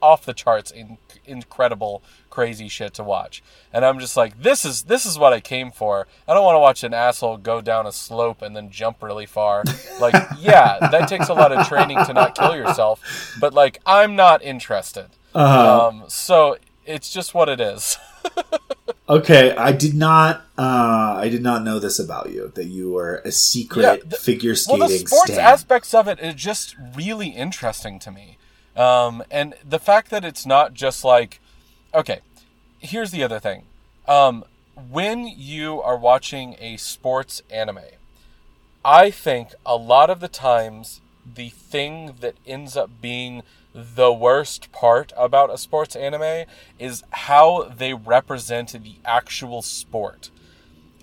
off 0.00 0.24
the 0.24 0.34
charts 0.34 0.70
in, 0.70 0.98
incredible 1.24 2.02
crazy 2.28 2.68
shit 2.68 2.92
to 2.94 3.04
watch. 3.04 3.42
And 3.72 3.84
I'm 3.84 3.98
just 3.98 4.16
like 4.16 4.42
this 4.42 4.64
is 4.64 4.82
this 4.82 5.06
is 5.06 5.18
what 5.18 5.32
I 5.32 5.40
came 5.40 5.70
for. 5.70 6.06
I 6.28 6.34
don't 6.34 6.44
want 6.44 6.56
to 6.56 6.60
watch 6.60 6.84
an 6.84 6.94
asshole 6.94 7.38
go 7.38 7.60
down 7.60 7.86
a 7.86 7.92
slope 7.92 8.42
and 8.42 8.54
then 8.54 8.70
jump 8.70 9.02
really 9.02 9.26
far. 9.26 9.64
Like 10.00 10.14
yeah, 10.38 10.78
that 10.90 11.08
takes 11.08 11.28
a 11.28 11.34
lot 11.34 11.52
of 11.52 11.66
training 11.66 12.04
to 12.04 12.12
not 12.12 12.36
kill 12.36 12.54
yourself, 12.54 13.36
but 13.40 13.54
like 13.54 13.80
I'm 13.86 14.14
not 14.14 14.42
interested. 14.42 15.06
Uh-huh. 15.34 15.88
Um 15.88 16.04
so 16.08 16.58
it's 16.84 17.12
just 17.12 17.34
what 17.34 17.48
it 17.48 17.60
is. 17.60 17.98
Okay, 19.08 19.54
I 19.56 19.72
did 19.72 19.94
not. 19.94 20.42
Uh, 20.56 21.14
I 21.18 21.28
did 21.28 21.42
not 21.42 21.64
know 21.64 21.78
this 21.78 21.98
about 21.98 22.30
you 22.30 22.52
that 22.54 22.66
you 22.66 22.92
were 22.92 23.16
a 23.24 23.32
secret 23.32 23.82
Yeah, 23.82 23.96
the- 24.04 24.16
figure 24.16 24.54
skating 24.54 24.80
well, 24.80 24.88
the 24.88 24.98
sports 24.98 25.32
stan. 25.32 25.40
aspects 25.44 25.92
of 25.92 26.06
it 26.06 26.20
is 26.20 26.34
just 26.34 26.76
really 26.94 27.28
interesting 27.28 27.98
to 27.98 28.10
me. 28.10 28.38
Um, 28.76 29.22
and 29.30 29.54
the 29.68 29.78
fact 29.80 30.10
that 30.10 30.24
it's 30.24 30.46
not 30.46 30.72
just 30.72 31.04
like, 31.04 31.40
okay, 31.92 32.20
here's 32.78 33.10
the 33.10 33.22
other 33.24 33.38
thing. 33.40 33.64
Um, 34.08 34.44
when 34.90 35.26
you 35.26 35.82
are 35.82 35.96
watching 35.98 36.56
a 36.58 36.76
sports 36.78 37.42
anime, 37.50 37.80
I 38.84 39.10
think 39.10 39.50
a 39.66 39.76
lot 39.76 40.08
of 40.10 40.20
the 40.20 40.28
times 40.28 41.01
the 41.24 41.50
thing 41.50 42.14
that 42.20 42.36
ends 42.46 42.76
up 42.76 42.90
being 43.00 43.42
the 43.74 44.12
worst 44.12 44.70
part 44.72 45.12
about 45.16 45.52
a 45.52 45.58
sports 45.58 45.96
anime 45.96 46.46
is 46.78 47.02
how 47.10 47.72
they 47.74 47.94
represent 47.94 48.72
the 48.72 48.96
actual 49.04 49.62
sport. 49.62 50.30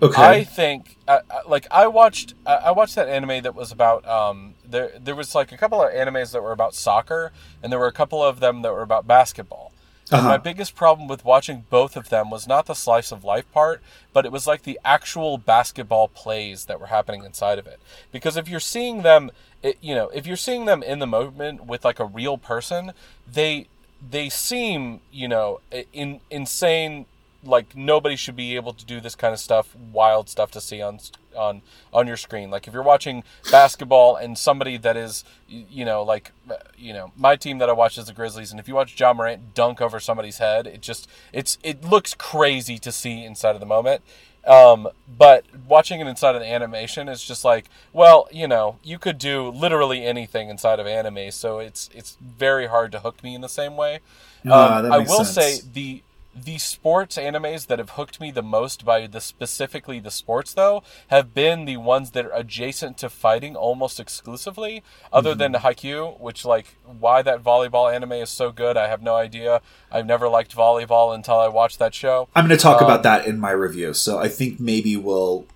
okay, 0.01 0.21
I 0.21 0.43
think, 0.43 0.97
uh, 1.07 1.19
uh, 1.29 1.39
like, 1.47 1.67
I 1.71 1.87
watched, 1.87 2.35
uh, 2.45 2.61
I 2.63 2.71
watched 2.71 2.95
that 2.95 3.09
anime 3.09 3.43
that 3.43 3.55
was 3.55 3.71
about. 3.71 4.07
Um, 4.07 4.53
there, 4.63 4.91
there 4.99 5.15
was 5.15 5.35
like 5.35 5.51
a 5.51 5.57
couple 5.57 5.81
of 5.81 5.91
animes 5.91 6.31
that 6.31 6.41
were 6.41 6.51
about 6.51 6.73
soccer, 6.73 7.31
and 7.61 7.71
there 7.71 7.79
were 7.79 7.87
a 7.87 7.91
couple 7.91 8.23
of 8.23 8.39
them 8.39 8.61
that 8.61 8.71
were 8.71 8.83
about 8.83 9.07
basketball. 9.07 9.69
Uh-huh. 10.11 10.27
my 10.27 10.37
biggest 10.37 10.75
problem 10.75 11.07
with 11.07 11.23
watching 11.23 11.65
both 11.69 11.95
of 11.95 12.09
them 12.09 12.31
was 12.31 12.47
not 12.47 12.65
the 12.65 12.73
slice 12.73 13.11
of 13.11 13.23
life 13.23 13.51
part, 13.51 13.79
but 14.11 14.25
it 14.25 14.31
was 14.31 14.47
like 14.47 14.63
the 14.63 14.79
actual 14.83 15.37
basketball 15.37 16.07
plays 16.07 16.65
that 16.65 16.79
were 16.79 16.87
happening 16.87 17.23
inside 17.23 17.59
of 17.59 17.67
it. 17.67 17.79
Because 18.11 18.35
if 18.35 18.49
you're 18.49 18.59
seeing 18.59 19.03
them, 19.03 19.29
it, 19.61 19.77
you 19.81 19.95
know, 19.95 20.09
if 20.09 20.25
you're 20.25 20.37
seeing 20.37 20.65
them 20.65 20.83
in 20.83 20.99
the 20.99 21.07
moment 21.07 21.65
with 21.65 21.83
like 21.83 21.99
a 21.99 22.05
real 22.05 22.37
person, 22.37 22.93
they 23.31 23.67
they 24.07 24.29
seem, 24.29 25.01
you 25.11 25.27
know, 25.27 25.59
in 25.93 26.21
insane 26.29 27.05
like 27.43 27.75
nobody 27.75 28.15
should 28.15 28.35
be 28.35 28.55
able 28.55 28.73
to 28.73 28.85
do 28.85 28.99
this 28.99 29.15
kind 29.15 29.33
of 29.33 29.39
stuff, 29.39 29.75
wild 29.75 30.29
stuff 30.29 30.51
to 30.51 30.61
see 30.61 30.81
on 30.81 30.99
on 31.37 31.61
on 31.93 32.07
your 32.07 32.17
screen. 32.17 32.49
Like 32.51 32.67
if 32.67 32.73
you're 32.73 32.83
watching 32.83 33.23
basketball 33.51 34.15
and 34.15 34.37
somebody 34.37 34.77
that 34.77 34.97
is, 34.97 35.23
you 35.47 35.85
know, 35.85 36.03
like 36.03 36.31
uh, 36.49 36.55
you 36.77 36.93
know, 36.93 37.11
my 37.15 37.35
team 37.35 37.57
that 37.59 37.69
I 37.69 37.73
watch 37.73 37.97
is 37.97 38.05
the 38.05 38.13
Grizzlies, 38.13 38.51
and 38.51 38.59
if 38.59 38.67
you 38.67 38.75
watch 38.75 38.99
Ja 38.99 39.13
Morant 39.13 39.53
dunk 39.53 39.81
over 39.81 39.99
somebody's 39.99 40.39
head, 40.39 40.67
it 40.67 40.81
just 40.81 41.07
it's 41.31 41.57
it 41.63 41.83
looks 41.83 42.13
crazy 42.13 42.77
to 42.79 42.91
see 42.91 43.23
inside 43.23 43.55
of 43.55 43.59
the 43.59 43.65
moment. 43.65 44.01
Um, 44.49 44.89
but 45.07 45.45
watching 45.67 46.01
it 46.01 46.07
inside 46.07 46.35
of 46.35 46.41
the 46.41 46.47
animation 46.51 47.07
is 47.07 47.23
just 47.23 47.45
like, 47.45 47.69
well, 47.93 48.27
you 48.31 48.47
know, 48.47 48.79
you 48.83 48.99
could 48.99 49.19
do 49.19 49.49
literally 49.49 50.03
anything 50.05 50.49
inside 50.49 50.79
of 50.79 50.87
anime, 50.87 51.31
so 51.31 51.59
it's 51.59 51.89
it's 51.93 52.17
very 52.21 52.67
hard 52.67 52.91
to 52.93 52.99
hook 53.01 53.23
me 53.23 53.35
in 53.35 53.41
the 53.41 53.49
same 53.49 53.77
way. 53.77 53.99
That 54.43 54.53
Um, 54.53 54.91
I 54.91 54.99
will 54.99 55.23
sense. 55.25 55.29
say 55.33 55.61
the 55.73 56.03
the 56.45 56.57
sports 56.57 57.17
animes 57.17 57.67
that 57.67 57.79
have 57.79 57.91
hooked 57.91 58.19
me 58.19 58.31
the 58.31 58.41
most 58.41 58.85
by 58.85 59.07
the 59.07 59.21
specifically 59.21 59.99
the 59.99 60.11
sports 60.11 60.53
though 60.53 60.83
have 61.07 61.33
been 61.33 61.65
the 61.65 61.77
ones 61.77 62.11
that 62.11 62.25
are 62.25 62.33
adjacent 62.33 62.97
to 62.97 63.09
fighting 63.09 63.55
almost 63.55 63.99
exclusively 63.99 64.83
other 65.11 65.35
than 65.35 65.49
Mm-hmm. 65.49 65.65
Haikyuu 65.65 66.19
which 66.19 66.45
like 66.45 66.75
why 66.85 67.21
that 67.21 67.43
volleyball 67.43 67.93
anime 67.93 68.13
is 68.13 68.29
so 68.29 68.51
good 68.51 68.77
I 68.77 68.87
have 68.87 69.01
no 69.01 69.15
idea 69.15 69.61
I've 69.91 70.05
never 70.05 70.29
liked 70.29 70.55
volleyball 70.55 71.13
until 71.13 71.39
I 71.39 71.47
watched 71.47 71.79
that 71.79 71.93
show 71.93 72.27
I'm 72.35 72.45
going 72.45 72.57
to 72.57 72.61
talk 72.61 72.81
um, 72.81 72.85
about 72.85 73.03
that 73.03 73.25
in 73.25 73.39
my 73.39 73.51
review. 73.51 73.93
So 73.93 74.19
I 74.19 74.27
think 74.27 74.59
maybe 74.59 74.95
we'll 74.95 75.47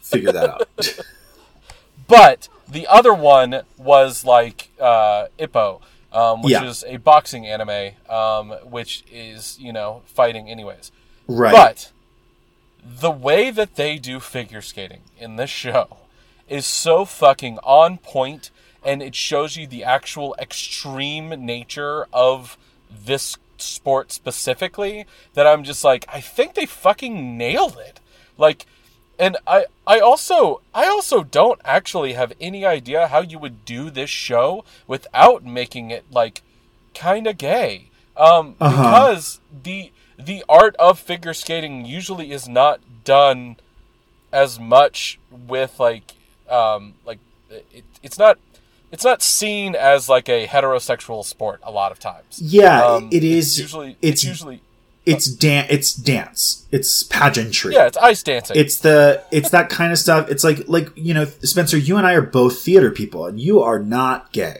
figure 0.00 0.32
that 0.32 0.48
out. 0.48 0.68
but 2.06 2.48
the 2.68 2.86
other 2.86 3.14
one 3.14 3.62
was 3.76 4.24
like 4.24 4.70
uh, 4.80 5.26
Ippo 5.38 5.80
um, 6.12 6.42
which 6.42 6.52
Yeah. 6.52 6.64
is 6.64 6.84
a 6.86 6.96
boxing 6.96 7.46
anime 7.46 7.92
um, 8.08 8.50
which 8.64 9.04
is 9.10 9.58
you 9.60 9.72
know 9.72 10.02
fighting 10.06 10.48
anyways 10.50 10.90
right. 11.26 11.52
But 11.52 11.92
the 12.84 13.10
way 13.10 13.50
that 13.50 13.74
they 13.76 13.98
do 13.98 14.18
figure 14.20 14.62
skating 14.62 15.00
in 15.18 15.36
this 15.36 15.50
show 15.50 15.98
is 16.48 16.66
so 16.66 17.04
fucking 17.04 17.58
on 17.62 17.98
point 17.98 18.50
and 18.84 19.02
it 19.02 19.14
shows 19.14 19.56
you 19.56 19.66
the 19.66 19.84
actual 19.84 20.34
extreme 20.38 21.28
nature 21.44 22.06
of 22.12 22.56
this 22.90 23.36
sport 23.58 24.12
specifically 24.12 25.04
that 25.34 25.46
I'm 25.46 25.64
just 25.64 25.84
like 25.84 26.06
I 26.08 26.20
think 26.20 26.54
they 26.54 26.64
fucking 26.66 27.36
nailed 27.36 27.76
it. 27.78 28.00
Like 28.38 28.64
and 29.18 29.36
I 29.46 29.66
I 29.86 29.98
also 30.00 30.60
I 30.74 30.86
also 30.88 31.22
don't 31.24 31.60
actually 31.64 32.12
have 32.14 32.32
any 32.40 32.64
idea 32.64 33.08
how 33.08 33.20
you 33.20 33.38
would 33.38 33.64
do 33.64 33.90
this 33.90 34.10
show 34.10 34.64
without 34.86 35.44
making 35.44 35.90
it 35.90 36.04
like 36.10 36.42
kind 36.94 37.26
of 37.26 37.38
gay. 37.38 37.88
Um 38.16 38.56
Uh-huh. 38.60 38.82
because 38.82 39.40
the 39.62 39.92
the 40.18 40.44
art 40.48 40.74
of 40.76 40.98
figure 40.98 41.34
skating 41.34 41.84
usually 41.84 42.32
is 42.32 42.48
not 42.48 42.80
done 43.04 43.56
as 44.32 44.58
much 44.58 45.18
with 45.30 45.78
like 45.78 46.14
um 46.48 46.94
like 47.04 47.18
it, 47.50 47.84
it's 48.02 48.18
not 48.18 48.38
it's 48.90 49.04
not 49.04 49.22
seen 49.22 49.74
as 49.74 50.08
like 50.08 50.28
a 50.28 50.46
heterosexual 50.46 51.24
sport 51.24 51.60
a 51.62 51.70
lot 51.70 51.92
of 51.92 51.98
times. 51.98 52.40
yeah, 52.40 52.84
Um, 52.84 53.08
it 53.12 53.22
it's 53.22 53.58
usually 53.58 53.90
it's 54.00 54.22
it's 54.22 54.24
usually 54.24 54.60
it's 55.08 55.26
dan- 55.26 55.66
It's 55.70 55.92
dance. 55.94 56.66
It's 56.70 57.02
pageantry. 57.02 57.74
yeah, 57.74 57.86
it's 57.86 57.96
ice 57.96 58.22
dancing. 58.22 58.56
it's 58.56 58.78
the 58.78 59.22
it's 59.30 59.50
that 59.50 59.70
kind 59.70 59.90
of 59.92 59.98
stuff 59.98 60.28
it's 60.30 60.44
like 60.44 60.68
like 60.68 60.90
you 60.94 61.14
know 61.14 61.24
spencer 61.42 61.78
you 61.78 61.96
and 61.96 62.06
i 62.06 62.12
are 62.12 62.22
both 62.22 62.60
theater 62.62 62.90
people 62.90 63.26
and 63.26 63.40
you 63.40 63.60
are 63.60 63.78
not 63.78 64.32
gay 64.32 64.58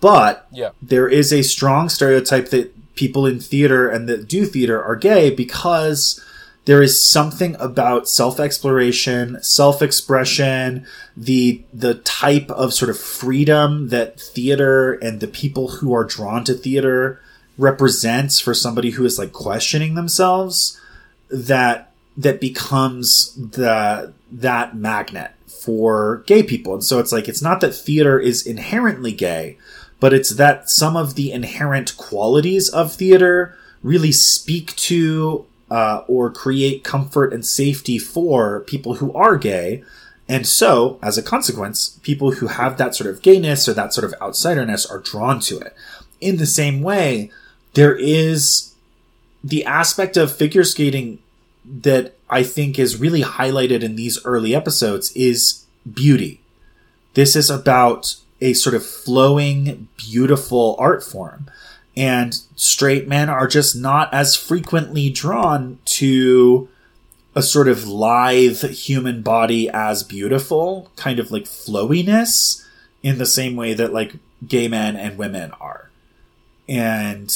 but 0.00 0.46
yeah. 0.52 0.70
there 0.82 1.08
is 1.08 1.32
a 1.32 1.42
strong 1.42 1.88
stereotype 1.88 2.48
that 2.50 2.72
people 2.94 3.24
in 3.26 3.38
theater 3.40 3.88
and 3.88 4.08
that 4.08 4.28
do 4.28 4.44
theater 4.44 4.82
are 4.82 4.96
gay 4.96 5.30
because 5.30 6.20
there 6.64 6.82
is 6.82 7.02
something 7.02 7.54
about 7.60 8.08
self-exploration 8.08 9.38
self-expression 9.42 10.84
the 11.16 11.62
the 11.72 11.94
type 11.94 12.50
of 12.50 12.74
sort 12.74 12.90
of 12.90 12.98
freedom 12.98 13.88
that 13.88 14.20
theater 14.20 14.94
and 14.94 15.20
the 15.20 15.28
people 15.28 15.68
who 15.68 15.92
are 15.94 16.04
drawn 16.04 16.44
to 16.44 16.54
theater 16.54 17.20
represents 17.58 18.40
for 18.40 18.54
somebody 18.54 18.90
who 18.90 19.04
is 19.04 19.18
like 19.18 19.32
questioning 19.32 19.94
themselves 19.94 20.80
that 21.28 21.92
that 22.16 22.40
becomes 22.40 23.34
the 23.34 24.12
that 24.32 24.74
magnet 24.74 25.32
for 25.46 26.22
gay 26.26 26.42
people. 26.42 26.74
And 26.74 26.84
so 26.84 26.98
it's 26.98 27.12
like 27.12 27.28
it's 27.28 27.42
not 27.42 27.60
that 27.60 27.74
theater 27.74 28.18
is 28.18 28.46
inherently 28.46 29.12
gay 29.12 29.58
but 30.00 30.12
it's 30.12 30.30
that 30.30 30.70
some 30.70 30.96
of 30.96 31.14
the 31.14 31.32
inherent 31.32 31.96
qualities 31.96 32.68
of 32.68 32.92
theater 32.92 33.56
really 33.82 34.12
speak 34.12 34.74
to 34.76 35.46
uh, 35.70 36.02
or 36.06 36.30
create 36.30 36.84
comfort 36.84 37.32
and 37.32 37.44
safety 37.44 37.98
for 37.98 38.60
people 38.60 38.94
who 38.94 39.12
are 39.12 39.36
gay. 39.36 39.82
And 40.28 40.46
so 40.46 40.98
as 41.02 41.18
a 41.18 41.22
consequence 41.22 41.98
people 42.02 42.32
who 42.32 42.46
have 42.46 42.78
that 42.78 42.94
sort 42.94 43.10
of 43.10 43.22
gayness 43.22 43.68
or 43.68 43.74
that 43.74 43.92
sort 43.92 44.04
of 44.04 44.18
outsiderness 44.20 44.90
are 44.90 44.98
drawn 44.98 45.40
to 45.40 45.58
it. 45.58 45.74
In 46.20 46.36
the 46.36 46.46
same 46.46 46.80
way 46.80 47.30
there 47.74 47.96
is 47.96 48.74
the 49.44 49.64
aspect 49.64 50.16
of 50.16 50.34
figure 50.34 50.64
skating 50.64 51.18
that 51.64 52.14
I 52.30 52.42
think 52.42 52.78
is 52.78 53.00
really 53.00 53.22
highlighted 53.22 53.82
in 53.82 53.96
these 53.96 54.24
early 54.24 54.54
episodes 54.54 55.12
is 55.12 55.64
beauty. 55.90 56.40
This 57.14 57.36
is 57.36 57.50
about 57.50 58.16
a 58.40 58.52
sort 58.52 58.74
of 58.74 58.86
flowing, 58.86 59.88
beautiful 59.96 60.76
art 60.78 61.02
form. 61.02 61.50
And 61.96 62.40
straight 62.54 63.08
men 63.08 63.28
are 63.28 63.48
just 63.48 63.74
not 63.74 64.12
as 64.14 64.36
frequently 64.36 65.10
drawn 65.10 65.78
to 65.86 66.68
a 67.34 67.42
sort 67.42 67.68
of 67.68 67.86
lithe 67.88 68.62
human 68.62 69.22
body 69.22 69.68
as 69.68 70.02
beautiful, 70.02 70.90
kind 70.96 71.18
of 71.18 71.30
like 71.30 71.44
flowiness, 71.46 72.64
in 73.02 73.18
the 73.18 73.26
same 73.26 73.56
way 73.56 73.74
that 73.74 73.92
like 73.92 74.14
gay 74.46 74.68
men 74.68 74.96
and 74.96 75.18
women 75.18 75.52
are. 75.60 75.90
And, 76.68 77.32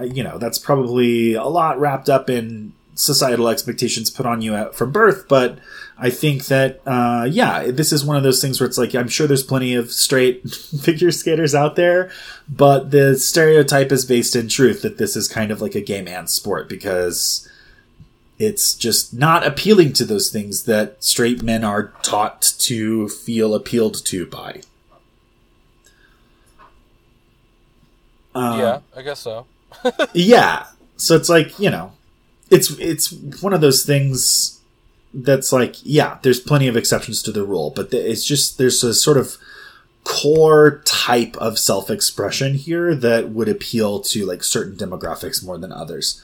you 0.00 0.22
know, 0.22 0.38
that's 0.38 0.58
probably 0.58 1.34
a 1.34 1.44
lot 1.44 1.78
wrapped 1.78 2.08
up 2.08 2.28
in 2.28 2.72
societal 2.94 3.48
expectations 3.48 4.10
put 4.10 4.26
on 4.26 4.40
you 4.40 4.54
at, 4.54 4.74
from 4.74 4.90
birth, 4.90 5.26
but 5.28 5.58
I 5.98 6.10
think 6.10 6.46
that, 6.46 6.80
uh, 6.86 7.26
yeah, 7.30 7.70
this 7.70 7.92
is 7.92 8.04
one 8.04 8.16
of 8.16 8.22
those 8.22 8.40
things 8.40 8.58
where 8.60 8.66
it's 8.66 8.78
like, 8.78 8.94
I'm 8.94 9.08
sure 9.08 9.26
there's 9.26 9.42
plenty 9.42 9.74
of 9.74 9.92
straight 9.92 10.50
figure 10.80 11.10
skaters 11.10 11.54
out 11.54 11.76
there, 11.76 12.10
but 12.48 12.90
the 12.90 13.16
stereotype 13.16 13.92
is 13.92 14.04
based 14.04 14.34
in 14.34 14.48
truth 14.48 14.82
that 14.82 14.98
this 14.98 15.16
is 15.16 15.28
kind 15.28 15.50
of 15.50 15.60
like 15.60 15.74
a 15.74 15.80
gay 15.80 16.02
man 16.02 16.26
sport 16.26 16.68
because 16.68 17.48
it's 18.38 18.74
just 18.74 19.14
not 19.14 19.46
appealing 19.46 19.92
to 19.94 20.04
those 20.04 20.30
things 20.30 20.64
that 20.64 21.02
straight 21.02 21.42
men 21.42 21.64
are 21.64 21.92
taught 22.02 22.42
to 22.58 23.08
feel 23.08 23.54
appealed 23.54 24.04
to 24.06 24.26
by. 24.26 24.60
Um, 28.34 28.60
yeah, 28.60 28.80
I 28.94 29.00
guess 29.00 29.20
so. 29.20 29.46
yeah. 30.12 30.66
So 30.96 31.16
it's 31.16 31.28
like, 31.28 31.58
you 31.58 31.70
know, 31.70 31.92
it's 32.50 32.70
it's 32.78 33.12
one 33.40 33.52
of 33.52 33.60
those 33.60 33.84
things 33.84 34.60
that's 35.12 35.52
like, 35.52 35.76
yeah, 35.82 36.18
there's 36.22 36.40
plenty 36.40 36.68
of 36.68 36.76
exceptions 36.76 37.22
to 37.22 37.32
the 37.32 37.44
rule, 37.44 37.72
but 37.74 37.92
it's 37.92 38.24
just 38.24 38.58
there's 38.58 38.82
a 38.84 38.94
sort 38.94 39.16
of 39.16 39.36
core 40.04 40.82
type 40.84 41.36
of 41.38 41.58
self-expression 41.58 42.54
here 42.54 42.94
that 42.94 43.30
would 43.30 43.48
appeal 43.48 44.00
to 44.00 44.24
like 44.24 44.44
certain 44.44 44.76
demographics 44.76 45.44
more 45.44 45.58
than 45.58 45.72
others. 45.72 46.22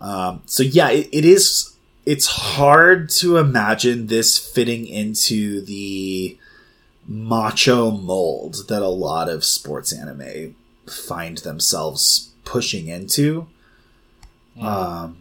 Um, 0.00 0.42
so 0.46 0.62
yeah, 0.62 0.90
it, 0.90 1.08
it 1.12 1.24
is. 1.24 1.76
It's 2.06 2.26
hard 2.26 3.10
to 3.10 3.36
imagine 3.36 4.06
this 4.06 4.38
fitting 4.38 4.86
into 4.86 5.60
the 5.60 6.36
macho 7.06 7.90
mold 7.90 8.68
that 8.68 8.82
a 8.82 8.88
lot 8.88 9.28
of 9.28 9.44
sports 9.44 9.92
anime 9.92 10.56
find 10.86 11.38
themselves 11.38 12.29
pushing 12.50 12.88
into. 12.88 13.46
Um, 14.60 15.18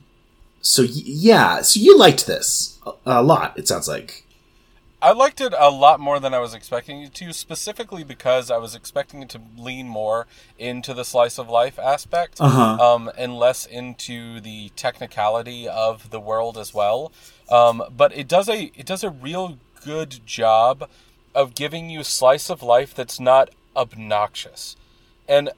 so 0.62 0.82
y- 0.82 0.90
yeah, 0.92 1.62
so 1.62 1.80
you 1.80 1.96
liked 1.96 2.26
this 2.26 2.80
a, 2.86 2.94
a 3.06 3.24
lot. 3.24 3.58
It 3.58 3.68
sounds 3.68 3.88
like. 3.88 4.26
I 5.02 5.14
liked 5.14 5.40
it 5.40 5.54
a 5.58 5.70
lot 5.70 6.02
more 6.02 6.20
than 6.20 6.34
I 6.34 6.40
was 6.40 6.54
expecting 6.54 7.02
it 7.04 7.14
to, 7.14 7.32
specifically 7.32 8.04
because 8.04 8.52
I 8.52 8.58
was 8.58 8.76
expecting 8.76 9.22
it 9.22 9.30
to 9.30 9.42
lean 9.58 9.88
more 9.88 10.28
into 10.58 10.94
the 10.94 11.06
slice 11.06 11.38
of 11.38 11.48
life 11.48 11.80
aspect 11.80 12.42
uh-huh. 12.42 12.84
um, 12.84 13.12
and 13.18 13.38
less 13.38 13.66
into 13.66 14.42
the 14.42 14.70
technicality 14.76 15.70
of 15.70 16.10
the 16.10 16.20
world 16.20 16.58
as 16.58 16.74
well. 16.74 17.14
Um, 17.50 17.84
but 17.96 18.12
it 18.18 18.28
does 18.28 18.50
a 18.50 18.72
it 18.76 18.86
does 18.88 19.04
a 19.04 19.10
real 19.10 19.60
good 19.86 20.20
job 20.26 20.90
of 21.34 21.56
giving 21.56 21.90
you 21.90 22.04
slice 22.04 22.50
of 22.50 22.64
life 22.64 22.94
that's 22.94 23.20
not 23.20 23.52
obnoxious. 23.76 24.76
And 25.30 25.52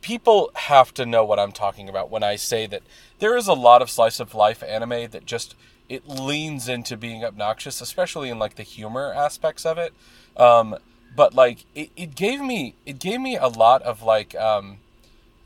people 0.00 0.50
have 0.54 0.92
to 0.94 1.06
know 1.06 1.24
what 1.24 1.38
I'm 1.38 1.52
talking 1.52 1.88
about 1.88 2.10
when 2.10 2.22
I 2.22 2.36
say 2.36 2.66
that 2.66 2.82
there 3.18 3.36
is 3.36 3.46
a 3.46 3.52
lot 3.52 3.82
of 3.82 3.90
slice 3.90 4.20
of 4.20 4.34
life 4.34 4.62
anime 4.62 5.10
that 5.10 5.26
just 5.26 5.54
it 5.88 6.08
leans 6.08 6.68
into 6.68 6.96
being 6.96 7.24
obnoxious, 7.24 7.80
especially 7.80 8.30
in 8.30 8.38
like 8.38 8.54
the 8.54 8.62
humor 8.62 9.12
aspects 9.12 9.66
of 9.66 9.76
it. 9.76 9.92
Um, 10.36 10.76
but 11.14 11.34
like 11.34 11.64
it, 11.74 11.90
it 11.96 12.14
gave 12.14 12.40
me 12.40 12.74
it 12.86 12.98
gave 12.98 13.20
me 13.20 13.36
a 13.36 13.48
lot 13.48 13.82
of 13.82 14.02
like 14.02 14.34
um, 14.36 14.78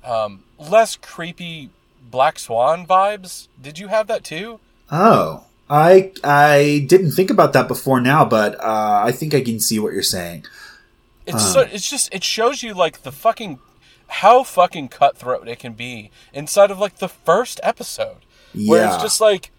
um, 0.05 0.45
less 0.59 0.97
creepy 0.97 1.71
Black 2.11 2.39
Swan 2.39 2.87
vibes. 2.87 3.49
Did 3.61 3.79
you 3.79 3.89
have 3.89 4.07
that 4.09 4.23
too? 4.23 4.61
Oh, 4.91 5.45
I 5.69 6.13
I 6.23 6.85
didn't 6.89 7.13
think 7.13 7.31
about 7.31 7.55
that 7.55 7.67
before 7.67 8.01
now, 8.01 8.25
but 8.25 8.55
uh, 8.61 9.03
I 9.05 9.13
think 9.13 9.35
I 9.35 9.41
can 9.41 9.59
see 9.59 9.79
what 9.79 9.93
you're 9.93 10.03
saying. 10.03 10.45
It's 11.27 11.53
so, 11.53 11.61
it's 11.61 11.89
just 11.89 12.15
it 12.15 12.23
shows 12.23 12.63
you 12.63 12.75
like 12.75 13.03
the 13.03 13.11
fucking 13.13 13.59
how 14.21 14.45
fucking 14.45 14.89
cutthroat 14.89 15.49
it 15.49 15.59
can 15.59 15.73
be 15.73 16.11
inside 16.33 16.71
of 16.71 16.79
like 16.79 16.99
the 16.99 17.09
first 17.09 17.59
episode, 17.63 18.19
yeah. 18.53 18.71
where 18.71 18.87
it's 18.87 19.03
just 19.03 19.21
like 19.21 19.51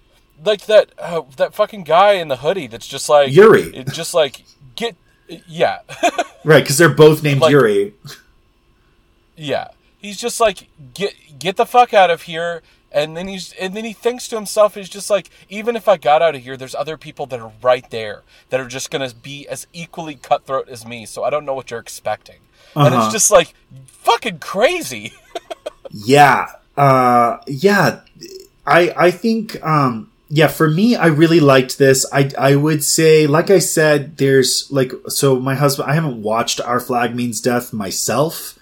like 0.44 0.66
that 0.66 0.92
uh, 0.98 1.24
that 1.38 1.54
fucking 1.54 1.84
guy 1.84 2.14
in 2.14 2.30
the 2.30 2.38
hoodie 2.38 2.68
that's 2.68 2.88
just 2.88 3.10
like 3.10 3.34
Yuri. 3.34 3.76
It 3.76 3.92
just 3.92 4.14
like 4.14 4.46
get 4.76 4.96
yeah. 5.48 5.80
right, 6.46 6.64
because 6.64 6.78
they're 6.78 6.94
both 6.94 7.22
named 7.22 7.42
like, 7.42 7.52
Yuri. 7.52 7.94
Yeah, 9.36 9.70
he's 9.98 10.18
just 10.18 10.40
like 10.40 10.70
get 10.94 11.14
get 11.38 11.58
the 11.58 11.66
fuck 11.66 11.94
out 11.94 12.10
of 12.10 12.24
here. 12.24 12.62
And 12.92 13.18
then 13.18 13.28
he's 13.28 13.52
and 13.60 13.76
then 13.76 13.84
he 13.84 13.92
thinks 13.92 14.30
to 14.30 14.38
himself, 14.38 14.76
he's 14.76 14.88
just 14.88 15.10
like, 15.10 15.30
even 15.50 15.76
if 15.76 15.90
I 15.90 15.98
got 15.98 16.22
out 16.22 16.34
of 16.34 16.44
here, 16.44 16.56
there's 16.56 16.76
other 16.76 16.96
people 16.96 17.26
that 17.26 17.42
are 17.42 17.52
right 17.62 17.90
there 17.90 18.24
that 18.52 18.62
are 18.62 18.68
just 18.70 18.90
gonna 18.90 19.14
be 19.14 19.46
as 19.50 19.68
equally 19.74 20.16
cutthroat 20.16 20.70
as 20.70 20.86
me. 20.86 21.06
So 21.06 21.26
I 21.26 21.30
don't 21.30 21.44
know 21.44 21.54
what 21.54 21.72
you're 21.72 21.80
expecting. 21.82 22.38
Uh-huh. 22.76 22.86
And 22.88 22.96
it's 22.96 23.12
just 23.14 23.32
like 23.32 23.54
fucking 23.88 24.40
crazy. 24.40 25.14
yeah. 25.92 26.48
Uh 26.78 27.38
yeah. 27.48 28.02
I 28.66 28.94
I 28.96 29.12
think 29.12 29.64
um 29.66 30.12
yeah, 30.28 30.48
for 30.48 30.68
me, 30.68 30.96
I 30.96 31.08
really 31.08 31.40
liked 31.40 31.78
this. 31.78 32.06
I 32.12 32.32
I 32.38 32.56
would 32.56 32.84
say, 32.84 33.28
like 33.28 33.50
I 33.52 33.60
said, 33.60 34.18
there's 34.18 34.70
like 34.72 34.92
so 35.08 35.40
my 35.40 35.56
husband. 35.56 35.90
I 35.90 35.94
haven't 35.94 36.22
watched 36.24 36.60
Our 36.60 36.80
Flag 36.80 37.16
Means 37.16 37.40
Death 37.40 37.72
myself, 37.72 38.58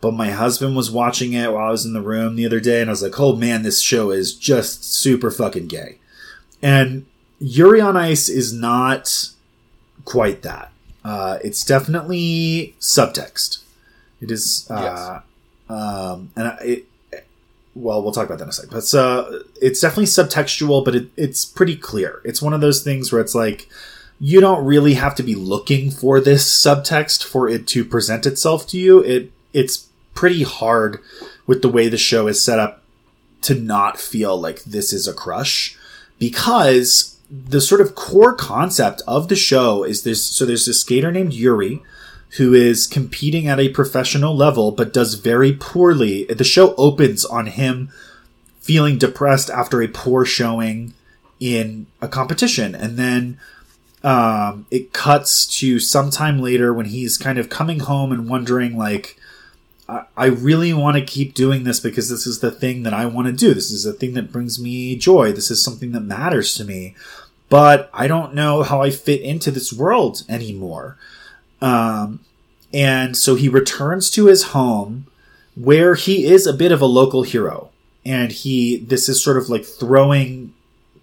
but 0.00 0.12
my 0.12 0.30
husband 0.30 0.76
was 0.76 0.90
watching 0.90 1.32
it 1.32 1.52
while 1.52 1.68
I 1.68 1.70
was 1.70 1.86
in 1.86 1.94
the 1.94 2.02
room 2.02 2.36
the 2.36 2.44
other 2.44 2.60
day, 2.60 2.80
and 2.80 2.90
I 2.90 2.92
was 2.92 3.02
like, 3.02 3.18
oh 3.18 3.34
man, 3.34 3.62
this 3.62 3.80
show 3.80 4.10
is 4.10 4.34
just 4.34 4.84
super 4.84 5.30
fucking 5.30 5.68
gay. 5.68 5.98
And 6.60 7.06
Yuri 7.38 7.80
on 7.80 7.96
Ice 7.96 8.28
is 8.28 8.52
not 8.52 9.30
quite 10.04 10.42
that. 10.42 10.70
Uh, 11.06 11.38
it's 11.44 11.64
definitely 11.64 12.74
subtext. 12.80 13.62
It 14.20 14.32
is, 14.32 14.66
uh, 14.68 15.20
yes. 15.70 15.78
um, 15.78 16.30
and 16.34 16.58
it. 16.62 16.88
Well, 17.76 18.02
we'll 18.02 18.10
talk 18.10 18.26
about 18.26 18.38
that 18.38 18.44
in 18.44 18.48
a 18.48 18.52
second. 18.52 18.70
But 18.72 18.92
uh, 18.94 19.42
it's 19.60 19.80
definitely 19.80 20.06
subtextual, 20.06 20.84
but 20.84 20.96
it, 20.96 21.08
it's 21.16 21.44
pretty 21.44 21.76
clear. 21.76 22.22
It's 22.24 22.42
one 22.42 22.54
of 22.54 22.60
those 22.60 22.82
things 22.82 23.12
where 23.12 23.20
it's 23.20 23.34
like 23.34 23.68
you 24.18 24.40
don't 24.40 24.64
really 24.64 24.94
have 24.94 25.14
to 25.16 25.22
be 25.22 25.36
looking 25.36 25.92
for 25.92 26.18
this 26.18 26.44
subtext 26.50 27.22
for 27.22 27.48
it 27.48 27.68
to 27.68 27.84
present 27.84 28.26
itself 28.26 28.66
to 28.68 28.78
you. 28.78 29.00
It 29.00 29.30
it's 29.52 29.86
pretty 30.14 30.42
hard 30.42 30.98
with 31.46 31.62
the 31.62 31.68
way 31.68 31.88
the 31.88 31.98
show 31.98 32.26
is 32.26 32.42
set 32.42 32.58
up 32.58 32.82
to 33.42 33.54
not 33.54 34.00
feel 34.00 34.40
like 34.40 34.64
this 34.64 34.92
is 34.92 35.06
a 35.06 35.14
crush 35.14 35.78
because 36.18 37.15
the 37.30 37.60
sort 37.60 37.80
of 37.80 37.94
core 37.94 38.34
concept 38.34 39.02
of 39.06 39.28
the 39.28 39.36
show 39.36 39.82
is 39.84 40.02
this 40.02 40.24
so 40.24 40.46
there's 40.46 40.66
this 40.66 40.80
skater 40.80 41.10
named 41.10 41.32
Yuri 41.32 41.82
who 42.36 42.54
is 42.54 42.86
competing 42.86 43.46
at 43.46 43.60
a 43.60 43.68
professional 43.70 44.36
level 44.36 44.70
but 44.70 44.92
does 44.92 45.14
very 45.14 45.52
poorly. 45.52 46.24
The 46.24 46.44
show 46.44 46.74
opens 46.76 47.24
on 47.24 47.46
him 47.46 47.90
feeling 48.60 48.98
depressed 48.98 49.50
after 49.50 49.80
a 49.80 49.88
poor 49.88 50.24
showing 50.24 50.94
in 51.38 51.86
a 52.00 52.08
competition 52.08 52.74
and 52.74 52.96
then 52.96 53.38
um, 54.02 54.66
it 54.70 54.92
cuts 54.92 55.46
to 55.58 55.80
sometime 55.80 56.40
later 56.40 56.72
when 56.72 56.86
he's 56.86 57.18
kind 57.18 57.38
of 57.38 57.48
coming 57.48 57.80
home 57.80 58.12
and 58.12 58.28
wondering 58.28 58.76
like 58.76 59.18
I 59.88 60.26
really 60.26 60.72
want 60.72 60.96
to 60.96 61.04
keep 61.04 61.34
doing 61.34 61.62
this 61.62 61.78
because 61.78 62.08
this 62.08 62.26
is 62.26 62.40
the 62.40 62.50
thing 62.50 62.82
that 62.82 62.94
I 62.94 63.06
want 63.06 63.28
to 63.28 63.32
do. 63.32 63.54
This 63.54 63.70
is 63.70 63.84
the 63.84 63.92
thing 63.92 64.14
that 64.14 64.32
brings 64.32 64.60
me 64.60 64.96
joy. 64.96 65.32
This 65.32 65.50
is 65.50 65.62
something 65.62 65.92
that 65.92 66.00
matters 66.00 66.54
to 66.54 66.64
me. 66.64 66.96
But 67.48 67.88
I 67.94 68.08
don't 68.08 68.34
know 68.34 68.64
how 68.64 68.82
I 68.82 68.90
fit 68.90 69.20
into 69.20 69.52
this 69.52 69.72
world 69.72 70.24
anymore. 70.28 70.98
Um, 71.62 72.20
and 72.74 73.16
so 73.16 73.36
he 73.36 73.48
returns 73.48 74.10
to 74.10 74.26
his 74.26 74.44
home 74.44 75.06
where 75.54 75.94
he 75.94 76.26
is 76.26 76.46
a 76.46 76.52
bit 76.52 76.72
of 76.72 76.80
a 76.80 76.86
local 76.86 77.22
hero. 77.22 77.70
And 78.04 78.32
he, 78.32 78.78
this 78.78 79.08
is 79.08 79.22
sort 79.22 79.36
of 79.36 79.48
like 79.48 79.64
throwing, 79.64 80.52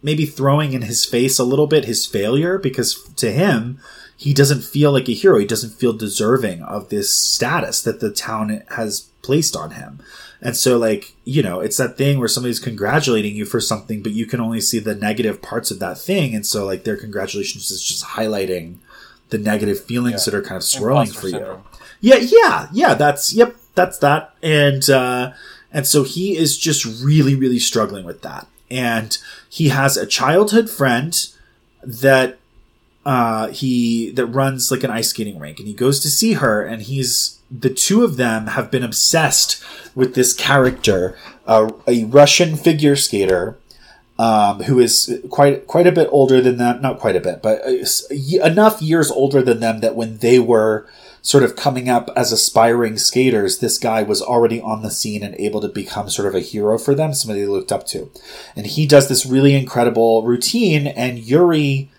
maybe 0.02 0.26
throwing 0.26 0.74
in 0.74 0.84
his 0.84 1.06
face 1.06 1.40
a 1.40 1.44
little 1.46 1.68
bit 1.68 1.86
his 1.86 2.06
failure 2.06 2.58
because 2.58 3.02
to 3.14 3.32
him, 3.32 3.80
he 4.18 4.34
doesn't 4.34 4.64
feel 4.64 4.92
like 4.92 5.10
a 5.10 5.14
hero. 5.14 5.40
He 5.40 5.46
doesn't 5.46 5.72
feel 5.72 5.94
deserving 5.94 6.62
of 6.64 6.90
this 6.90 7.14
status 7.14 7.82
that 7.82 8.00
the 8.00 8.12
town 8.12 8.64
has 8.70 9.10
placed 9.22 9.56
on 9.56 9.72
him. 9.72 10.02
And 10.42 10.58
so, 10.58 10.78
like, 10.78 11.14
you 11.24 11.42
know, 11.42 11.62
it's 11.62 11.78
that 11.78 11.98
thing 11.98 12.20
where 12.20 12.28
somebody's 12.28 12.60
congratulating 12.60 13.36
you 13.36 13.46
for 13.46 13.62
something, 13.62 14.04
but 14.04 14.12
you 14.12 14.26
can 14.26 14.42
only 14.42 14.60
see 14.60 14.80
the 14.80 14.94
negative 14.94 15.42
parts 15.42 15.72
of 15.72 15.80
that 15.80 15.98
thing. 15.98 16.36
And 16.36 16.46
so, 16.46 16.66
like, 16.66 16.84
their 16.84 16.98
congratulations 16.98 17.72
is 17.72 17.82
just 17.82 18.04
highlighting 18.04 18.76
the 19.30 19.38
negative 19.38 19.82
feelings 19.82 20.28
yeah. 20.28 20.32
that 20.32 20.38
are 20.38 20.42
kind 20.42 20.58
of 20.58 20.64
swirling 20.64 21.08
for 21.08 21.30
syndrome. 21.30 21.64
you. 22.02 22.14
Yeah, 22.14 22.18
yeah, 22.18 22.68
yeah. 22.74 22.94
That's, 22.94 23.34
yep, 23.34 23.56
that's 23.74 23.98
that. 24.00 24.36
And, 24.44 24.90
uh, 24.90 25.32
and 25.72 25.88
so 25.88 26.04
he 26.04 26.38
is 26.38 26.58
just 26.58 27.02
really, 27.02 27.36
really 27.36 27.60
struggling 27.60 28.06
with 28.06 28.22
that. 28.22 28.48
And 28.70 29.18
he 29.50 29.70
has 29.70 29.96
a 29.96 30.06
childhood 30.06 30.70
friend 30.70 31.16
that 31.82 32.38
uh, 33.06 33.48
he 33.50 34.12
that 34.12 34.28
runs 34.28 34.72
like 34.72 34.84
an 34.84 34.92
ice 34.92 35.10
skating 35.10 35.40
rink, 35.40 35.60
and 35.60 35.68
he 35.68 35.74
goes 35.74 36.00
to 36.02 36.10
see 36.10 36.34
her, 36.34 36.64
and 36.64 36.84
he's 36.84 37.40
the 37.52 37.70
two 37.70 38.04
of 38.04 38.18
them 38.18 38.48
have 38.48 38.72
been 38.72 38.84
obsessed 38.84 39.64
with 39.94 40.16
this 40.16 40.34
character, 40.34 41.18
uh, 41.46 41.70
a 41.88 42.06
Russian 42.06 42.56
figure 42.56 42.96
skater. 42.96 43.58
Um, 44.20 44.62
who 44.64 44.80
is 44.80 45.22
quite 45.32 45.66
quite 45.66 45.88
a 45.88 45.92
bit 45.92 46.08
older 46.12 46.40
than 46.40 46.58
them? 46.58 46.82
Not 46.84 47.00
quite 47.00 47.16
a 47.16 47.20
bit, 47.20 47.42
but 47.42 47.62
uh, 47.66 48.46
enough 48.46 48.80
years 48.80 49.10
older 49.10 49.42
than 49.42 49.60
them 49.60 49.80
that 49.80 49.96
when 49.96 50.20
they 50.20 50.38
were 50.38 50.88
sort 51.24 51.44
of 51.44 51.56
coming 51.56 51.90
up 51.90 52.12
as 52.16 52.32
aspiring 52.32 52.98
skaters, 52.98 53.58
this 53.58 53.80
guy 53.80 54.04
was 54.04 54.22
already 54.22 54.62
on 54.62 54.84
the 54.84 54.92
scene 54.92 55.24
and 55.24 55.34
able 55.40 55.62
to 55.62 55.68
become 55.68 56.10
sort 56.10 56.28
of 56.28 56.36
a 56.36 56.42
hero 56.42 56.78
for 56.78 56.94
them, 56.94 57.14
somebody 57.14 57.42
they 57.42 57.48
looked 57.48 57.72
up 57.72 57.88
to. 57.88 58.12
And 58.56 58.68
he 58.68 58.86
does 58.86 59.10
this 59.10 59.26
really 59.26 59.56
incredible 59.56 60.24
routine, 60.24 60.86
and 60.86 61.18
Yuri 61.18 61.90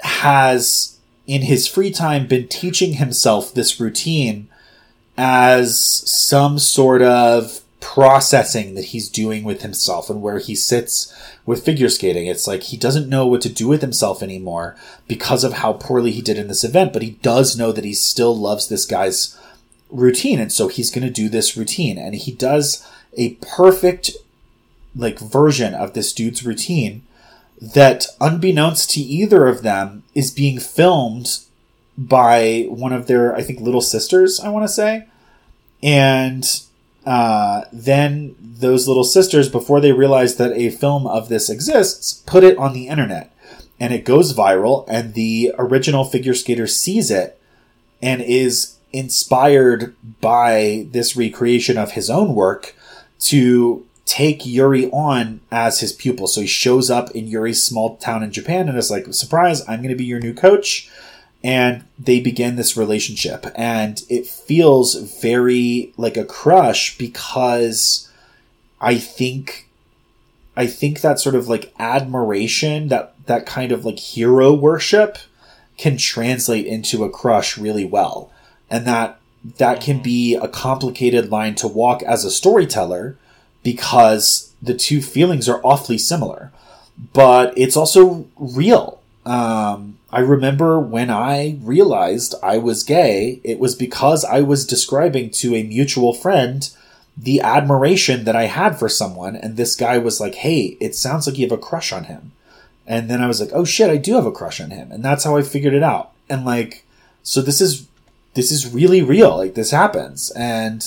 has 0.00 0.98
in 1.26 1.42
his 1.42 1.66
free 1.66 1.90
time 1.90 2.26
been 2.26 2.48
teaching 2.48 2.94
himself 2.94 3.52
this 3.52 3.78
routine 3.78 4.48
as 5.16 5.78
some 5.78 6.58
sort 6.58 7.02
of 7.02 7.60
processing 7.80 8.74
that 8.74 8.86
he's 8.86 9.08
doing 9.08 9.44
with 9.44 9.62
himself 9.62 10.10
and 10.10 10.22
where 10.22 10.38
he 10.38 10.54
sits 10.54 11.12
with 11.44 11.64
figure 11.64 11.88
skating. 11.88 12.26
It's 12.26 12.46
like 12.46 12.64
he 12.64 12.76
doesn't 12.76 13.08
know 13.08 13.26
what 13.26 13.40
to 13.42 13.48
do 13.48 13.68
with 13.68 13.80
himself 13.80 14.22
anymore 14.22 14.76
because 15.06 15.44
of 15.44 15.54
how 15.54 15.74
poorly 15.74 16.12
he 16.12 16.22
did 16.22 16.38
in 16.38 16.48
this 16.48 16.64
event, 16.64 16.92
but 16.92 17.02
he 17.02 17.12
does 17.22 17.56
know 17.56 17.72
that 17.72 17.84
he 17.84 17.94
still 17.94 18.36
loves 18.36 18.68
this 18.68 18.86
guy's 18.86 19.38
routine. 19.90 20.40
And 20.40 20.52
so 20.52 20.68
he's 20.68 20.90
going 20.90 21.06
to 21.06 21.12
do 21.12 21.28
this 21.28 21.56
routine 21.56 21.98
and 21.98 22.14
he 22.14 22.32
does 22.32 22.86
a 23.16 23.30
perfect 23.34 24.12
like 24.96 25.18
version 25.18 25.74
of 25.74 25.94
this 25.94 26.12
dude's 26.12 26.44
routine 26.44 27.02
that 27.60 28.06
unbeknownst 28.20 28.90
to 28.92 29.00
either 29.00 29.46
of 29.46 29.62
them 29.62 30.04
is 30.14 30.30
being 30.30 30.58
filmed 30.58 31.40
by 31.96 32.66
one 32.68 32.92
of 32.92 33.06
their, 33.06 33.34
I 33.34 33.42
think, 33.42 33.60
little 33.60 33.80
sisters, 33.80 34.38
I 34.40 34.48
want 34.48 34.64
to 34.64 34.72
say. 34.72 35.06
And 35.82 36.44
uh, 37.04 37.62
then 37.72 38.36
those 38.40 38.86
little 38.86 39.04
sisters, 39.04 39.48
before 39.48 39.80
they 39.80 39.92
realize 39.92 40.36
that 40.36 40.52
a 40.52 40.70
film 40.70 41.06
of 41.06 41.28
this 41.28 41.50
exists, 41.50 42.22
put 42.26 42.44
it 42.44 42.56
on 42.58 42.72
the 42.72 42.88
internet. 42.88 43.34
And 43.80 43.92
it 43.92 44.04
goes 44.04 44.32
viral, 44.32 44.84
and 44.88 45.14
the 45.14 45.52
original 45.56 46.04
figure 46.04 46.34
skater 46.34 46.66
sees 46.66 47.10
it 47.10 47.40
and 48.02 48.20
is 48.22 48.76
inspired 48.92 49.94
by 50.20 50.86
this 50.90 51.16
recreation 51.16 51.78
of 51.78 51.92
his 51.92 52.10
own 52.10 52.34
work 52.34 52.74
to 53.20 53.86
take 54.08 54.46
Yuri 54.46 54.90
on 54.90 55.40
as 55.52 55.80
his 55.80 55.92
pupil. 55.92 56.26
So 56.26 56.40
he 56.40 56.46
shows 56.46 56.90
up 56.90 57.10
in 57.12 57.26
Yuri's 57.26 57.62
small 57.62 57.96
town 57.98 58.22
in 58.22 58.32
Japan 58.32 58.68
and 58.68 58.78
is 58.78 58.90
like, 58.90 59.12
surprise, 59.12 59.60
I'm 59.68 59.80
going 59.80 59.90
to 59.90 59.94
be 59.94 60.04
your 60.04 60.20
new 60.20 60.34
coach. 60.34 60.90
And 61.44 61.84
they 61.98 62.18
begin 62.18 62.56
this 62.56 62.76
relationship. 62.76 63.46
And 63.54 64.02
it 64.08 64.26
feels 64.26 64.94
very 65.20 65.92
like 65.96 66.16
a 66.16 66.24
crush 66.24 66.98
because 66.98 68.04
i 68.80 68.96
think 68.96 69.68
i 70.56 70.64
think 70.68 71.00
that 71.00 71.18
sort 71.18 71.34
of 71.34 71.48
like 71.48 71.74
admiration 71.80 72.86
that 72.86 73.12
that 73.26 73.44
kind 73.44 73.72
of 73.72 73.84
like 73.84 73.98
hero 73.98 74.52
worship 74.52 75.18
can 75.78 75.96
translate 75.96 76.66
into 76.66 77.04
a 77.04 77.10
crush 77.10 77.56
really 77.56 77.84
well. 77.84 78.30
And 78.68 78.84
that 78.86 79.20
that 79.58 79.80
can 79.80 79.96
mm-hmm. 79.96 80.02
be 80.02 80.34
a 80.34 80.48
complicated 80.48 81.30
line 81.30 81.54
to 81.54 81.68
walk 81.68 82.02
as 82.02 82.24
a 82.24 82.30
storyteller 82.30 83.16
because 83.62 84.52
the 84.62 84.74
two 84.74 85.00
feelings 85.00 85.48
are 85.48 85.60
awfully 85.64 85.98
similar 85.98 86.50
but 87.12 87.56
it's 87.56 87.76
also 87.76 88.26
real 88.36 89.00
um, 89.26 89.98
I 90.10 90.20
remember 90.20 90.80
when 90.80 91.10
I 91.10 91.58
realized 91.62 92.34
I 92.42 92.56
was 92.56 92.82
gay, 92.82 93.40
it 93.44 93.58
was 93.58 93.74
because 93.74 94.24
I 94.24 94.40
was 94.40 94.66
describing 94.66 95.28
to 95.32 95.54
a 95.54 95.62
mutual 95.62 96.14
friend 96.14 96.68
the 97.14 97.40
admiration 97.40 98.24
that 98.24 98.36
I 98.36 98.44
had 98.44 98.78
for 98.78 98.88
someone, 98.88 99.34
and 99.36 99.56
this 99.56 99.74
guy 99.74 99.98
was 99.98 100.20
like, 100.20 100.36
Hey, 100.36 100.76
it 100.80 100.94
sounds 100.94 101.26
like 101.26 101.36
you 101.36 101.46
have 101.46 101.58
a 101.58 101.60
crush 101.60 101.92
on 101.92 102.04
him. 102.04 102.32
And 102.86 103.10
then 103.10 103.20
I 103.20 103.26
was 103.26 103.40
like, 103.40 103.50
Oh 103.52 103.64
shit, 103.64 103.90
I 103.90 103.96
do 103.96 104.14
have 104.14 104.24
a 104.24 104.32
crush 104.32 104.60
on 104.60 104.70
him. 104.70 104.92
And 104.92 105.04
that's 105.04 105.24
how 105.24 105.36
I 105.36 105.42
figured 105.42 105.74
it 105.74 105.82
out. 105.82 106.12
And 106.30 106.44
like, 106.44 106.84
so 107.22 107.42
this 107.42 107.60
is, 107.60 107.86
this 108.34 108.50
is 108.50 108.72
really 108.72 109.02
real. 109.02 109.36
Like 109.36 109.54
this 109.54 109.72
happens. 109.72 110.30
And 110.30 110.82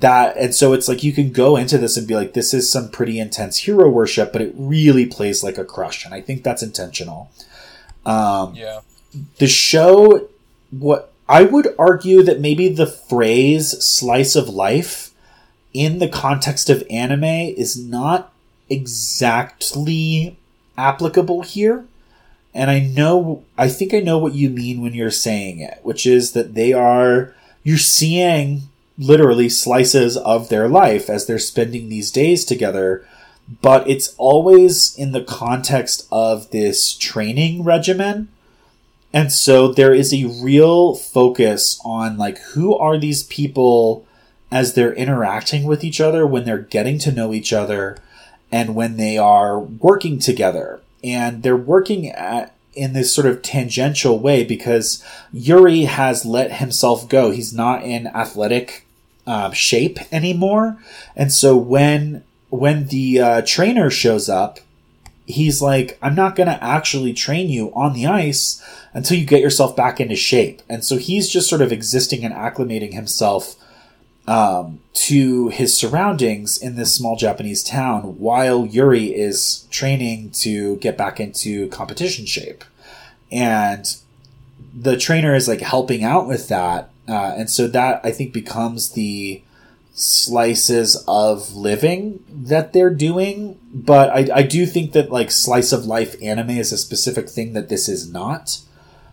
that, 0.00 0.36
and 0.36 0.54
so 0.54 0.72
it's 0.72 0.88
like 0.88 1.02
you 1.02 1.12
can 1.12 1.32
go 1.32 1.56
into 1.56 1.78
this 1.78 1.96
and 1.96 2.06
be 2.06 2.14
like, 2.14 2.32
this 2.32 2.54
is 2.54 2.70
some 2.70 2.90
pretty 2.90 3.18
intense 3.18 3.58
hero 3.58 3.88
worship, 3.88 4.32
but 4.32 4.42
it 4.42 4.54
really 4.56 5.06
plays 5.06 5.42
like 5.42 5.58
a 5.58 5.64
crush. 5.64 6.04
And 6.04 6.14
I 6.14 6.20
think 6.20 6.42
that's 6.42 6.62
intentional. 6.62 7.30
Um, 8.06 8.54
Yeah. 8.54 8.80
the 9.38 9.46
show, 9.46 10.28
what 10.70 11.12
I 11.28 11.42
would 11.42 11.74
argue 11.78 12.22
that 12.22 12.40
maybe 12.40 12.68
the 12.68 12.86
phrase 12.86 13.70
slice 13.84 14.34
of 14.34 14.48
life 14.48 15.10
in 15.74 15.98
the 15.98 16.08
context 16.08 16.68
of 16.70 16.84
anime 16.90 17.24
is 17.24 17.76
not 17.76 18.32
exactly 18.68 20.36
applicable 20.76 21.42
here. 21.42 21.84
And 22.54 22.70
I 22.70 22.80
know, 22.80 23.44
I 23.56 23.68
think 23.68 23.94
I 23.94 24.00
know 24.00 24.18
what 24.18 24.34
you 24.34 24.50
mean 24.50 24.82
when 24.82 24.94
you're 24.94 25.10
saying 25.10 25.60
it, 25.60 25.78
which 25.82 26.06
is 26.06 26.32
that 26.32 26.54
they 26.54 26.72
are, 26.72 27.34
you're 27.62 27.78
seeing 27.78 28.62
literally 29.06 29.48
slices 29.48 30.16
of 30.16 30.48
their 30.48 30.68
life 30.68 31.10
as 31.10 31.26
they're 31.26 31.38
spending 31.38 31.88
these 31.88 32.10
days 32.10 32.44
together 32.44 33.06
but 33.60 33.88
it's 33.88 34.14
always 34.16 34.96
in 34.96 35.12
the 35.12 35.22
context 35.22 36.06
of 36.10 36.50
this 36.50 36.94
training 36.94 37.64
regimen. 37.64 38.28
And 39.12 39.30
so 39.30 39.68
there 39.68 39.92
is 39.92 40.14
a 40.14 40.24
real 40.42 40.94
focus 40.94 41.80
on 41.84 42.16
like 42.16 42.38
who 42.38 42.74
are 42.76 42.96
these 42.96 43.24
people 43.24 44.06
as 44.50 44.74
they're 44.74 44.94
interacting 44.94 45.64
with 45.64 45.84
each 45.84 46.00
other 46.00 46.26
when 46.26 46.44
they're 46.44 46.58
getting 46.58 46.98
to 47.00 47.12
know 47.12 47.32
each 47.32 47.52
other 47.52 47.98
and 48.50 48.74
when 48.74 48.96
they 48.96 49.18
are 49.18 49.58
working 49.58 50.18
together. 50.18 50.80
And 51.04 51.42
they're 51.42 51.56
working 51.56 52.08
at 52.08 52.54
in 52.74 52.94
this 52.94 53.14
sort 53.14 53.26
of 53.26 53.42
tangential 53.42 54.18
way 54.18 54.44
because 54.44 55.04
Yuri 55.30 55.82
has 55.82 56.24
let 56.24 56.54
himself 56.54 57.06
go. 57.06 57.30
He's 57.30 57.52
not 57.52 57.82
in 57.82 58.06
athletic 58.06 58.86
uh, 59.26 59.52
shape 59.52 59.98
anymore. 60.12 60.78
And 61.16 61.32
so 61.32 61.56
when 61.56 62.24
when 62.50 62.88
the 62.88 63.20
uh, 63.20 63.42
trainer 63.46 63.88
shows 63.88 64.28
up, 64.28 64.60
he's 65.26 65.62
like, 65.62 65.98
I'm 66.02 66.14
not 66.14 66.36
going 66.36 66.48
to 66.48 66.62
actually 66.62 67.14
train 67.14 67.48
you 67.48 67.72
on 67.74 67.94
the 67.94 68.06
ice 68.06 68.62
until 68.92 69.16
you 69.16 69.24
get 69.24 69.40
yourself 69.40 69.74
back 69.74 70.00
into 70.00 70.16
shape. 70.16 70.60
And 70.68 70.84
so 70.84 70.98
he's 70.98 71.30
just 71.30 71.48
sort 71.48 71.62
of 71.62 71.72
existing 71.72 72.24
and 72.24 72.34
acclimating 72.34 72.92
himself 72.92 73.56
um, 74.26 74.80
to 74.94 75.48
his 75.48 75.76
surroundings 75.76 76.58
in 76.58 76.76
this 76.76 76.94
small 76.94 77.16
Japanese 77.16 77.64
town 77.64 78.18
while 78.18 78.66
Yuri 78.66 79.06
is 79.14 79.66
training 79.70 80.30
to 80.32 80.76
get 80.76 80.98
back 80.98 81.18
into 81.18 81.68
competition 81.68 82.26
shape. 82.26 82.64
And 83.30 83.96
the 84.74 84.96
trainer 84.96 85.34
is 85.34 85.48
like 85.48 85.60
helping 85.60 86.04
out 86.04 86.28
with 86.28 86.48
that. 86.48 86.90
Uh, 87.08 87.34
and 87.36 87.50
so 87.50 87.66
that 87.68 88.00
I 88.04 88.12
think 88.12 88.32
becomes 88.32 88.92
the 88.92 89.42
slices 89.94 91.02
of 91.06 91.54
living 91.54 92.24
that 92.28 92.72
they're 92.72 92.90
doing, 92.94 93.58
but 93.72 94.10
I, 94.10 94.38
I 94.38 94.42
do 94.42 94.66
think 94.66 94.92
that 94.92 95.10
like 95.10 95.30
slice 95.30 95.72
of 95.72 95.84
life 95.84 96.14
anime 96.22 96.50
is 96.50 96.72
a 96.72 96.78
specific 96.78 97.28
thing 97.28 97.52
that 97.52 97.68
this 97.68 97.88
is 97.88 98.10
not. 98.10 98.58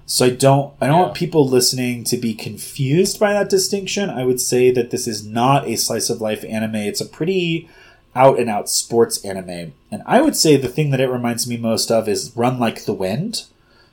So 0.06 0.25
I 0.25 0.30
don't 0.32 0.73
I 0.82 0.88
don't 0.88 0.97
Yeah. 0.97 1.02
want 1.04 1.13
people 1.15 1.47
listening 1.47 2.04
to 2.06 2.17
be 2.17 2.34
confused 2.34 3.19
by 3.19 3.34
that 3.34 3.49
distinction. 3.49 4.10
I 4.10 4.23
would 4.25 4.41
say 4.41 4.71
that 4.71 4.89
this 4.91 5.08
is 5.08 5.25
not 5.25 5.67
a 5.67 5.75
slice 5.75 6.10
of 6.10 6.21
life 6.21 6.43
anime. 6.47 6.75
It's 6.75 7.02
a 7.02 7.06
pretty 7.06 7.69
out 8.15 8.39
and 8.39 8.49
out 8.49 8.69
sports 8.69 9.23
anime. 9.23 9.73
And 9.91 10.02
I 10.06 10.21
would 10.21 10.36
say 10.36 10.56
the 10.58 10.67
thing 10.67 10.89
that 10.91 10.99
it 10.99 11.10
reminds 11.12 11.47
me 11.47 11.58
most 11.58 11.91
of 11.91 12.08
is 12.10 12.32
Run 12.36 12.58
Like 12.60 12.86
the 12.86 12.93
Wind, 12.93 13.43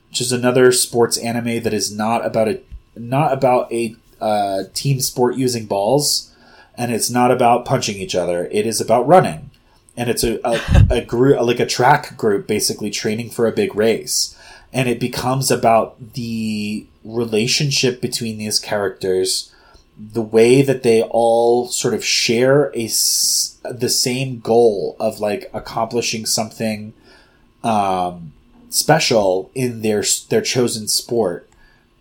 which 0.09 0.21
is 0.23 0.33
another 0.33 0.73
sports 0.73 1.19
anime 1.19 1.63
that 1.63 1.75
is 1.75 1.95
not 1.95 2.25
about 2.25 2.49
a 2.49 2.61
not 2.97 3.33
about 3.33 3.73
a 3.73 3.95
uh, 4.21 4.65
team 4.75 5.01
sport 5.01 5.37
using 5.37 5.67
balls 5.67 6.33
and 6.77 6.93
it's 6.93 7.11
not 7.11 7.31
about 7.31 7.65
punching 7.65 7.97
each 7.97 8.15
other. 8.15 8.47
It 8.53 8.67
is 8.67 8.81
about 8.81 9.07
running, 9.07 9.51
and 9.97 10.11
it's 10.11 10.25
a 10.25 10.39
a, 10.45 10.61
a 10.91 11.05
group 11.05 11.41
like 11.41 11.61
a 11.61 11.67
track 11.67 12.17
group 12.17 12.47
basically 12.47 12.91
training 12.91 13.31
for 13.31 13.47
a 13.47 13.53
big 13.53 13.75
race, 13.75 14.37
and 14.73 14.89
it 14.89 15.01
becomes 15.01 15.51
about 15.51 16.15
the 16.15 16.87
relationship 17.05 18.01
between 18.01 18.39
these 18.39 18.59
characters, 18.59 19.55
the 19.99 20.23
way 20.23 20.63
that 20.63 20.83
they 20.83 21.03
all 21.03 21.69
sort 21.69 21.95
of 21.95 22.05
share 22.05 22.67
a 22.75 22.85
s- 22.85 23.59
the 23.65 23.89
same 23.89 24.41
goal 24.41 24.97
of 25.01 25.21
like 25.21 25.51
accomplishing 25.55 26.27
something 26.27 26.93
um, 27.65 28.33
special 28.69 29.51
in 29.55 29.81
their 29.83 30.05
their 30.29 30.43
chosen 30.43 30.89
sport, 30.89 31.49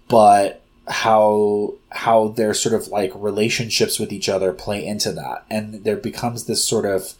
but 0.10 0.62
how 0.88 1.74
how 1.90 2.30
their 2.30 2.54
sort 2.54 2.76
of 2.76 2.88
like 2.90 3.12
relationships 3.16 4.00
with 4.00 4.12
each 4.12 4.30
other 4.30 4.54
play 4.54 4.86
into 4.86 5.12
that. 5.14 5.46
And 5.50 5.84
there 5.84 5.98
becomes 5.98 6.46
this 6.46 6.64
sort 6.64 6.86
of 6.86 7.14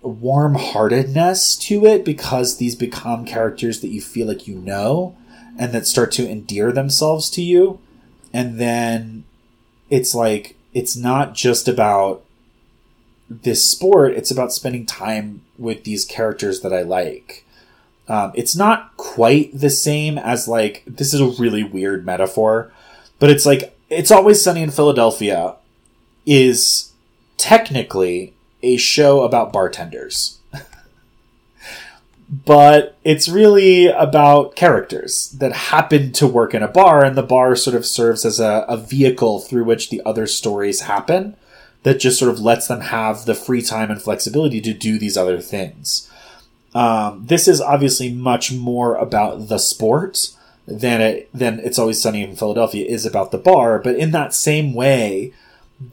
warm-heartedness 0.00 1.54
to 1.56 1.86
it 1.86 2.04
because 2.04 2.56
these 2.56 2.74
become 2.74 3.24
characters 3.24 3.80
that 3.80 3.88
you 3.90 4.00
feel 4.00 4.26
like 4.26 4.48
you 4.48 4.56
know 4.58 5.16
and 5.56 5.72
that 5.72 5.86
start 5.86 6.10
to 6.12 6.28
endear 6.28 6.72
themselves 6.72 7.30
to 7.30 7.42
you. 7.42 7.78
And 8.32 8.58
then 8.58 9.24
it's 9.90 10.14
like 10.14 10.56
it's 10.72 10.96
not 10.96 11.34
just 11.34 11.68
about 11.68 12.24
this 13.28 13.64
sport 13.64 14.12
it's 14.12 14.30
about 14.30 14.52
spending 14.52 14.84
time 14.84 15.42
with 15.58 15.84
these 15.84 16.04
characters 16.04 16.60
that 16.60 16.72
i 16.72 16.82
like 16.82 17.46
um, 18.08 18.32
it's 18.34 18.56
not 18.56 18.96
quite 18.96 19.50
the 19.58 19.70
same 19.70 20.18
as 20.18 20.48
like 20.48 20.82
this 20.86 21.14
is 21.14 21.20
a 21.20 21.40
really 21.40 21.62
weird 21.62 22.04
metaphor, 22.04 22.72
but 23.18 23.30
it's 23.30 23.46
like 23.46 23.76
it's 23.88 24.10
always 24.10 24.42
sunny 24.42 24.62
in 24.62 24.70
Philadelphia 24.70 25.56
is 26.26 26.92
technically 27.36 28.32
a 28.62 28.76
show 28.76 29.22
about 29.22 29.52
bartenders. 29.52 30.38
but 32.30 32.96
it's 33.04 33.28
really 33.28 33.86
about 33.86 34.56
characters 34.56 35.30
that 35.38 35.52
happen 35.52 36.12
to 36.12 36.26
work 36.26 36.54
in 36.54 36.62
a 36.62 36.68
bar, 36.68 37.04
and 37.04 37.16
the 37.16 37.22
bar 37.22 37.54
sort 37.54 37.76
of 37.76 37.86
serves 37.86 38.24
as 38.24 38.40
a, 38.40 38.64
a 38.68 38.76
vehicle 38.76 39.40
through 39.40 39.64
which 39.64 39.90
the 39.90 40.02
other 40.04 40.26
stories 40.26 40.82
happen. 40.82 41.36
that 41.84 41.98
just 41.98 42.18
sort 42.18 42.30
of 42.30 42.38
lets 42.38 42.68
them 42.68 42.80
have 42.80 43.24
the 43.24 43.34
free 43.34 43.60
time 43.60 43.90
and 43.90 44.00
flexibility 44.00 44.60
to 44.60 44.72
do 44.72 44.98
these 44.98 45.16
other 45.16 45.40
things. 45.40 46.08
Um, 46.74 47.26
this 47.26 47.48
is 47.48 47.60
obviously 47.60 48.10
much 48.10 48.52
more 48.52 48.96
about 48.96 49.48
the 49.48 49.58
sport 49.58 50.30
than 50.66 51.00
it 51.00 51.28
than 51.34 51.58
it's 51.60 51.78
always 51.78 52.00
sunny 52.00 52.22
in 52.22 52.36
Philadelphia 52.36 52.86
is 52.86 53.04
about 53.04 53.30
the 53.30 53.38
bar. 53.38 53.78
But 53.78 53.96
in 53.96 54.12
that 54.12 54.34
same 54.34 54.74
way, 54.74 55.32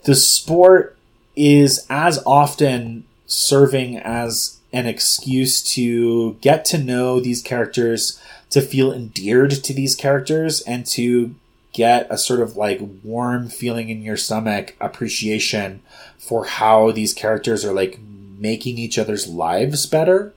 the 0.03 0.15
sport 0.15 0.97
is 1.35 1.85
as 1.89 2.21
often 2.25 3.05
serving 3.25 3.97
as 3.97 4.59
an 4.71 4.85
excuse 4.85 5.63
to 5.63 6.33
get 6.41 6.63
to 6.65 6.77
know 6.77 7.19
these 7.19 7.41
characters, 7.41 8.21
to 8.51 8.61
feel 8.61 8.93
endeared 8.93 9.51
to 9.51 9.73
these 9.73 9.95
characters, 9.95 10.61
and 10.61 10.85
to 10.85 11.35
get 11.73 12.07
a 12.09 12.17
sort 12.17 12.39
of 12.39 12.55
like 12.55 12.79
warm 13.03 13.47
feeling 13.47 13.89
in 13.89 14.01
your 14.01 14.17
stomach 14.17 14.75
appreciation 14.79 15.81
for 16.17 16.45
how 16.45 16.91
these 16.91 17.13
characters 17.13 17.63
are 17.63 17.73
like 17.73 17.99
making 18.37 18.77
each 18.77 18.97
other's 18.97 19.27
lives 19.27 19.85
better 19.85 20.33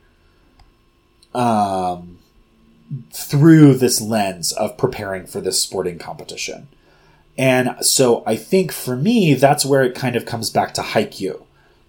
um, 1.35 2.19
through 3.13 3.75
this 3.75 4.01
lens 4.01 4.53
of 4.53 4.77
preparing 4.77 5.27
for 5.27 5.41
this 5.41 5.61
sporting 5.61 5.99
competition. 5.99 6.69
And 7.39 7.77
so 7.81 8.23
I 8.27 8.37
think 8.37 8.73
for 8.73 8.97
me, 8.97 9.35
that's 9.35 9.65
where 9.65 9.83
it 9.83 9.95
kind 9.95 10.17
of 10.17 10.27
comes 10.27 10.51
back 10.51 10.75
to 10.75 10.83
Haikyuu. 10.83 11.43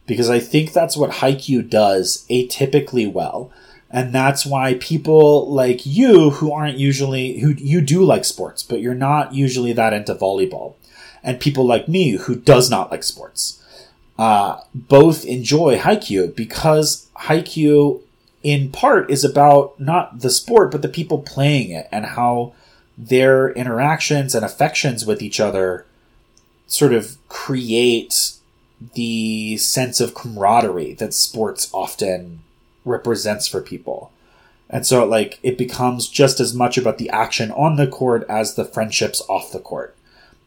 Because 0.05 0.29
I 0.29 0.39
think 0.39 0.73
that's 0.73 0.97
what 0.97 1.11
Haikyuu 1.11 1.69
does 1.69 2.25
atypically 2.29 3.11
well. 3.11 3.51
And 3.89 4.13
that's 4.13 4.45
why 4.45 4.75
people 4.75 5.49
like 5.53 5.85
you 5.85 6.31
who 6.31 6.51
aren't 6.51 6.77
usually, 6.77 7.39
who 7.39 7.49
you 7.51 7.79
do 7.79 8.03
like 8.03 8.25
sports, 8.25 8.63
but 8.63 8.81
you're 8.81 8.95
not 8.95 9.33
usually 9.33 9.71
that 9.73 9.93
into 9.93 10.15
volleyball. 10.15 10.75
And 11.23 11.39
people 11.39 11.65
like 11.65 11.87
me 11.87 12.11
who 12.11 12.35
does 12.35 12.69
not 12.69 12.91
like 12.91 13.03
sports, 13.03 13.63
uh, 14.17 14.61
both 14.73 15.25
enjoy 15.25 15.77
Haikyuu 15.77 16.35
because 16.35 17.07
Haikyuu 17.17 18.01
in 18.43 18.69
part 18.69 19.09
is 19.09 19.23
about 19.23 19.79
not 19.79 20.19
the 20.19 20.29
sport, 20.29 20.71
but 20.71 20.81
the 20.81 20.89
people 20.89 21.19
playing 21.19 21.71
it 21.71 21.87
and 21.91 22.05
how 22.05 22.53
their 22.97 23.49
interactions 23.51 24.35
and 24.35 24.45
affections 24.45 25.05
with 25.05 25.21
each 25.21 25.39
other 25.39 25.85
sort 26.67 26.93
of 26.93 27.17
create 27.29 28.33
the 28.93 29.57
sense 29.57 30.01
of 30.01 30.13
camaraderie 30.13 30.93
that 30.93 31.13
sports 31.13 31.69
often 31.73 32.41
represents 32.83 33.47
for 33.47 33.61
people. 33.61 34.11
And 34.69 34.85
so 34.85 35.05
like 35.05 35.39
it 35.41 35.57
becomes 35.57 36.09
just 36.09 36.39
as 36.39 36.53
much 36.53 36.77
about 36.77 36.97
the 36.97 37.09
action 37.09 37.51
on 37.51 37.77
the 37.77 37.87
court 37.87 38.25
as 38.27 38.55
the 38.55 38.65
friendships 38.65 39.21
off 39.29 39.51
the 39.51 39.59
court. 39.59 39.95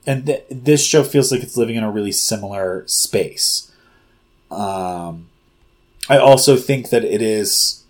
And 0.06 0.26
th- 0.26 0.44
this 0.50 0.84
show 0.84 1.02
feels 1.02 1.32
like 1.32 1.42
it's 1.42 1.56
living 1.56 1.76
in 1.76 1.82
a 1.82 1.90
really 1.90 2.12
similar 2.12 2.84
space. 2.86 3.72
Um, 4.50 5.28
I 6.08 6.18
also 6.18 6.56
think 6.56 6.90
that 6.90 7.04
it 7.04 7.22
is 7.22 7.84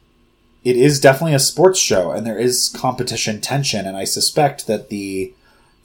it 0.66 0.76
is 0.76 0.98
definitely 0.98 1.35
a 1.35 1.38
sports 1.38 1.79
show 1.79 2.11
and 2.11 2.26
there 2.26 2.38
is 2.38 2.68
competition 2.70 3.40
tension 3.40 3.87
and 3.87 3.96
i 3.96 4.05
suspect 4.05 4.66
that 4.66 4.88
the 4.88 5.33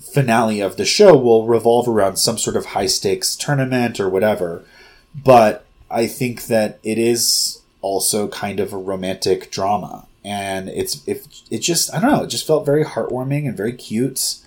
finale 0.01 0.59
of 0.59 0.77
the 0.77 0.85
show 0.85 1.15
will 1.15 1.45
revolve 1.45 1.87
around 1.87 2.17
some 2.17 2.37
sort 2.37 2.55
of 2.55 2.67
high 2.67 2.87
stakes 2.87 3.35
tournament 3.35 3.99
or 3.99 4.09
whatever. 4.09 4.63
But 5.15 5.65
i 5.89 6.07
think 6.07 6.47
that 6.47 6.79
it 6.83 6.97
is 6.97 7.61
also 7.81 8.27
kind 8.27 8.59
of 8.59 8.71
a 8.71 8.77
romantic 8.77 9.51
drama 9.51 10.07
and 10.23 10.69
it's 10.69 11.05
if 11.05 11.25
it 11.49 11.59
just 11.59 11.93
i 11.93 11.99
don't 11.99 12.11
know 12.11 12.23
it 12.23 12.27
just 12.27 12.47
felt 12.47 12.65
very 12.65 12.85
heartwarming 12.85 13.47
and 13.47 13.55
very 13.57 13.73
cute. 13.73 14.37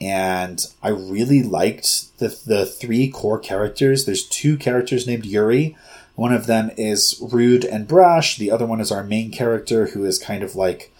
And 0.00 0.64
i 0.82 0.88
really 0.88 1.42
liked 1.42 2.18
the 2.18 2.28
the 2.46 2.66
three 2.66 3.08
core 3.08 3.38
characters. 3.38 4.04
There's 4.04 4.26
two 4.26 4.56
characters 4.56 5.06
named 5.06 5.24
yuri 5.24 5.76
one 6.20 6.34
of 6.34 6.46
them 6.46 6.70
is 6.76 7.18
rude 7.32 7.64
and 7.64 7.88
brash. 7.88 8.36
The 8.36 8.50
other 8.50 8.66
one 8.66 8.78
is 8.78 8.92
our 8.92 9.02
main 9.02 9.30
character 9.30 9.86
who 9.86 10.04
is 10.04 10.18
kind 10.18 10.42
of 10.42 10.54
like 10.54 10.92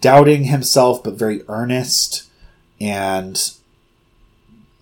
doubting 0.00 0.44
himself 0.44 1.04
but 1.04 1.12
very 1.12 1.42
earnest. 1.46 2.26
And 2.80 3.36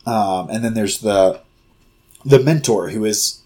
um, 0.07 0.49
and 0.49 0.65
then 0.65 0.75
there's 0.75 1.01
the 1.01 1.41
the 2.25 2.39
mentor 2.39 2.91
who 2.91 3.05
is 3.05 3.43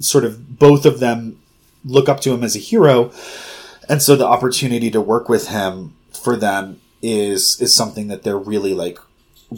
sort 0.00 0.24
of 0.24 0.58
both 0.58 0.86
of 0.86 0.98
them 0.98 1.38
look 1.84 2.08
up 2.08 2.18
to 2.22 2.34
him 2.34 2.42
as 2.42 2.56
a 2.56 2.58
hero. 2.58 3.12
And 3.88 4.02
so 4.02 4.16
the 4.16 4.26
opportunity 4.26 4.90
to 4.90 5.00
work 5.00 5.28
with 5.28 5.50
him 5.50 5.94
for 6.10 6.36
them 6.36 6.80
is 7.00 7.60
is 7.60 7.72
something 7.72 8.08
that 8.08 8.24
they're 8.24 8.36
really 8.36 8.74
like 8.74 8.98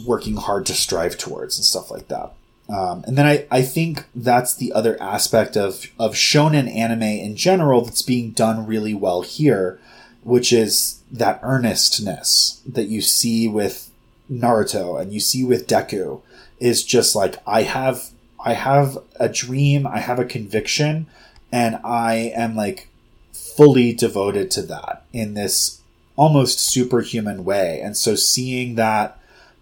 working 0.05 0.35
hard 0.35 0.67
to 0.67 0.75
strive 0.75 1.17
towards 1.17 1.57
and 1.57 1.65
stuff 1.65 1.89
like 1.89 2.07
that. 2.09 2.33
Um, 2.69 3.03
and 3.07 3.17
then 3.17 3.25
I, 3.25 3.47
I 3.49 3.63
think 3.63 4.05
that's 4.13 4.55
the 4.55 4.73
other 4.73 5.01
aspect 5.01 5.57
of, 5.57 5.87
of 5.97 6.13
shonen 6.13 6.73
anime 6.73 7.01
in 7.01 7.35
general 7.35 7.81
that's 7.81 8.03
being 8.03 8.31
done 8.31 8.67
really 8.67 8.93
well 8.93 9.23
here, 9.23 9.79
which 10.23 10.53
is 10.53 11.01
that 11.11 11.39
earnestness 11.41 12.61
that 12.67 12.87
you 12.87 13.01
see 13.01 13.47
with 13.47 13.89
Naruto 14.31 15.01
and 15.01 15.11
you 15.11 15.19
see 15.19 15.43
with 15.43 15.67
Deku 15.67 16.21
is 16.59 16.83
just 16.83 17.15
like, 17.15 17.37
I 17.47 17.63
have, 17.63 18.11
I 18.45 18.53
have 18.53 18.99
a 19.19 19.29
dream, 19.29 19.87
I 19.87 19.99
have 19.99 20.19
a 20.19 20.25
conviction, 20.25 21.07
and 21.51 21.79
I 21.83 22.31
am 22.35 22.55
like 22.55 22.89
fully 23.33 23.93
devoted 23.93 24.51
to 24.51 24.61
that 24.63 25.05
in 25.11 25.33
this 25.33 25.81
almost 26.15 26.59
superhuman 26.59 27.43
way. 27.43 27.81
And 27.81 27.97
so 27.97 28.15
seeing 28.15 28.75
that 28.75 29.18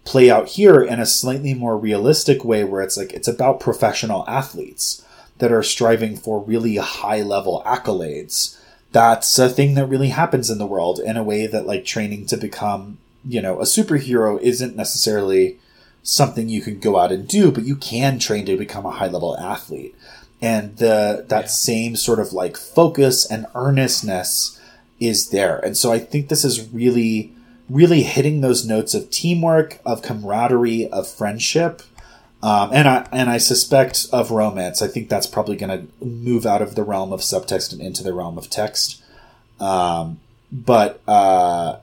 play 0.08 0.30
out 0.30 0.48
here 0.48 0.80
in 0.80 0.98
a 0.98 1.04
slightly 1.04 1.52
more 1.52 1.76
realistic 1.76 2.42
way 2.42 2.64
where 2.64 2.80
it's 2.80 2.96
like 2.96 3.12
it's 3.12 3.28
about 3.28 3.60
professional 3.60 4.24
athletes 4.26 5.04
that 5.36 5.52
are 5.52 5.62
striving 5.62 6.16
for 6.16 6.40
really 6.40 6.76
high 6.76 7.20
level 7.20 7.62
accolades. 7.66 8.58
That's 8.90 9.38
a 9.38 9.50
thing 9.50 9.74
that 9.74 9.84
really 9.84 10.08
happens 10.08 10.48
in 10.48 10.56
the 10.56 10.66
world 10.66 10.98
in 10.98 11.18
a 11.18 11.22
way 11.22 11.46
that 11.46 11.66
like 11.66 11.84
training 11.84 12.24
to 12.26 12.38
become 12.38 12.96
you 13.22 13.42
know 13.42 13.60
a 13.60 13.64
superhero 13.64 14.40
isn't 14.40 14.74
necessarily 14.74 15.58
something 16.02 16.48
you 16.48 16.62
can 16.62 16.80
go 16.80 16.98
out 16.98 17.12
and 17.12 17.28
do 17.28 17.52
but 17.52 17.64
you 17.64 17.76
can 17.76 18.18
train 18.18 18.46
to 18.46 18.56
become 18.56 18.86
a 18.86 18.92
high 18.92 19.08
level 19.08 19.36
athlete. 19.36 19.94
And 20.40 20.74
the 20.78 21.26
that 21.28 21.42
yeah. 21.42 21.48
same 21.48 21.96
sort 21.96 22.18
of 22.18 22.32
like 22.32 22.56
focus 22.56 23.30
and 23.30 23.44
earnestness 23.54 24.58
is 24.98 25.28
there. 25.28 25.58
And 25.58 25.76
so 25.76 25.92
i 25.92 25.98
think 25.98 26.30
this 26.30 26.46
is 26.46 26.72
really 26.72 27.34
really 27.68 28.02
hitting 28.02 28.40
those 28.40 28.66
notes 28.66 28.94
of 28.94 29.10
teamwork, 29.10 29.78
of 29.84 30.02
camaraderie, 30.02 30.88
of 30.88 31.08
friendship, 31.08 31.82
um, 32.42 32.70
and 32.72 32.88
I 32.88 33.08
and 33.10 33.28
I 33.28 33.38
suspect 33.38 34.06
of 34.12 34.30
romance. 34.30 34.80
I 34.80 34.86
think 34.86 35.08
that's 35.08 35.26
probably 35.26 35.56
going 35.56 35.88
to 35.88 36.04
move 36.04 36.46
out 36.46 36.62
of 36.62 36.74
the 36.76 36.84
realm 36.84 37.12
of 37.12 37.20
subtext 37.20 37.72
and 37.72 37.80
into 37.80 38.02
the 38.02 38.14
realm 38.14 38.38
of 38.38 38.48
text. 38.48 39.02
Um, 39.58 40.20
but 40.52 41.00
uh, 41.08 41.78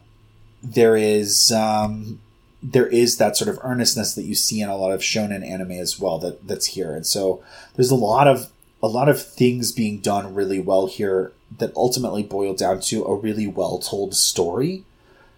there 0.64 0.96
is 0.96 1.52
um, 1.52 2.22
there 2.64 2.88
is 2.88 3.18
that 3.18 3.36
sort 3.36 3.50
of 3.50 3.60
earnestness 3.64 4.16
that 4.16 4.24
you 4.24 4.34
see 4.34 4.62
in 4.62 4.70
a 4.70 4.78
lot 4.78 4.92
of 4.92 5.02
shonen 5.02 5.46
anime 5.46 5.72
as 5.72 6.00
well. 6.00 6.20
That 6.20 6.48
that's 6.48 6.68
here, 6.68 6.96
and 6.96 7.06
so 7.06 7.44
there's 7.76 7.92
a 7.92 7.96
lot 7.96 8.28
of 8.28 8.50
a 8.82 8.88
lot 8.88 9.10
of 9.10 9.22
things 9.22 9.72
being 9.74 10.00
done 10.00 10.34
really 10.34 10.60
well 10.60 10.88
here 10.88 11.34
that 11.58 11.76
ultimately 11.76 12.24
boil 12.24 12.54
down 12.54 12.80
to 12.80 13.04
a 13.04 13.16
really 13.16 13.48
well 13.48 13.78
told 13.78 14.16
story 14.16 14.84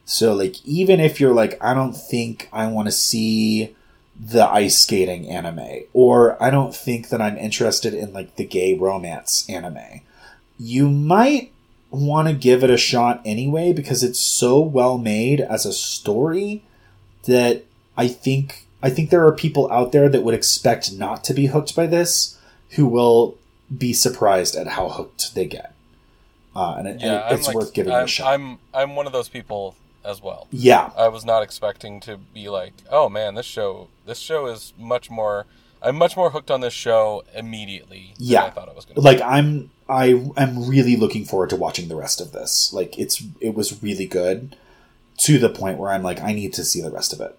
so 0.07 0.33
like 0.33 0.65
even 0.65 1.01
if 1.01 1.19
you're 1.19 1.33
like 1.33 1.61
I 1.61 1.73
don't 1.73 1.93
think 1.93 2.49
I 2.53 2.67
want 2.67 2.87
to 2.87 2.93
see 2.93 3.75
the 4.19 4.49
ice 4.49 4.79
skating 4.79 5.29
anime 5.29 5.83
or 5.93 6.41
I 6.41 6.49
don't 6.49 6.73
think 6.73 7.09
that 7.09 7.21
I'm 7.21 7.37
interested 7.37 7.93
in 7.93 8.13
like 8.13 8.37
the 8.37 8.45
gay 8.45 8.73
romance 8.73 9.45
anime, 9.49 10.01
you 10.57 10.89
might 10.89 11.51
want 11.91 12.29
to 12.29 12.33
give 12.33 12.63
it 12.63 12.69
a 12.69 12.77
shot 12.77 13.21
anyway 13.25 13.73
because 13.73 14.01
it's 14.01 14.19
so 14.19 14.59
well 14.59 14.97
made 14.97 15.41
as 15.41 15.65
a 15.65 15.73
story 15.73 16.63
that 17.25 17.65
I 17.97 18.07
think 18.07 18.65
I 18.81 18.89
think 18.89 19.09
there 19.09 19.25
are 19.25 19.33
people 19.33 19.69
out 19.71 19.91
there 19.91 20.07
that 20.07 20.23
would 20.23 20.33
expect 20.33 20.93
not 20.93 21.25
to 21.25 21.33
be 21.33 21.47
hooked 21.47 21.75
by 21.75 21.85
this 21.85 22.39
who 22.71 22.87
will 22.87 23.37
be 23.75 23.91
surprised 23.91 24.55
at 24.55 24.67
how 24.67 24.87
hooked 24.87 25.35
they 25.35 25.45
get. 25.45 25.73
Uh, 26.55 26.75
and, 26.77 26.87
it, 26.87 27.01
yeah, 27.01 27.27
and 27.27 27.37
it's 27.37 27.47
like, 27.47 27.55
worth 27.55 27.73
giving 27.73 27.91
I'm, 27.91 28.05
a 28.05 28.07
shot. 28.07 28.33
I'm 28.33 28.57
I'm 28.73 28.95
one 28.95 29.05
of 29.05 29.11
those 29.11 29.27
people 29.27 29.75
as 30.03 30.21
well. 30.21 30.47
Yeah, 30.51 30.91
I 30.97 31.07
was 31.09 31.25
not 31.25 31.43
expecting 31.43 31.99
to 32.01 32.17
be 32.17 32.49
like, 32.49 32.73
oh 32.91 33.09
man, 33.09 33.35
this 33.35 33.45
show 33.45 33.89
this 34.05 34.19
show 34.19 34.47
is 34.47 34.73
much 34.77 35.09
more. 35.09 35.45
I'm 35.81 35.95
much 35.95 36.17
more 36.17 36.31
hooked 36.31 36.49
on 36.49 36.61
this 36.61 36.73
show 36.73 37.23
immediately. 37.35 38.13
Yeah, 38.17 38.45
I 38.45 38.49
thought 38.49 38.67
it 38.67 38.75
was 38.75 38.85
going. 38.85 39.01
Like 39.01 39.21
I'm, 39.21 39.69
I 39.87 40.07
am 40.35 40.67
really 40.67 40.95
looking 40.95 41.23
forward 41.23 41.51
to 41.51 41.55
watching 41.55 41.87
the 41.87 41.95
rest 41.95 42.19
of 42.19 42.31
this. 42.31 42.73
Like 42.73 42.97
it's, 42.97 43.23
it 43.39 43.53
was 43.53 43.83
really 43.83 44.07
good 44.07 44.55
to 45.17 45.37
the 45.37 45.49
point 45.49 45.77
where 45.77 45.91
I'm 45.91 46.01
like, 46.01 46.19
I 46.19 46.33
need 46.33 46.53
to 46.53 46.63
see 46.63 46.81
the 46.81 46.89
rest 46.89 47.13
of 47.13 47.21
it. 47.21 47.37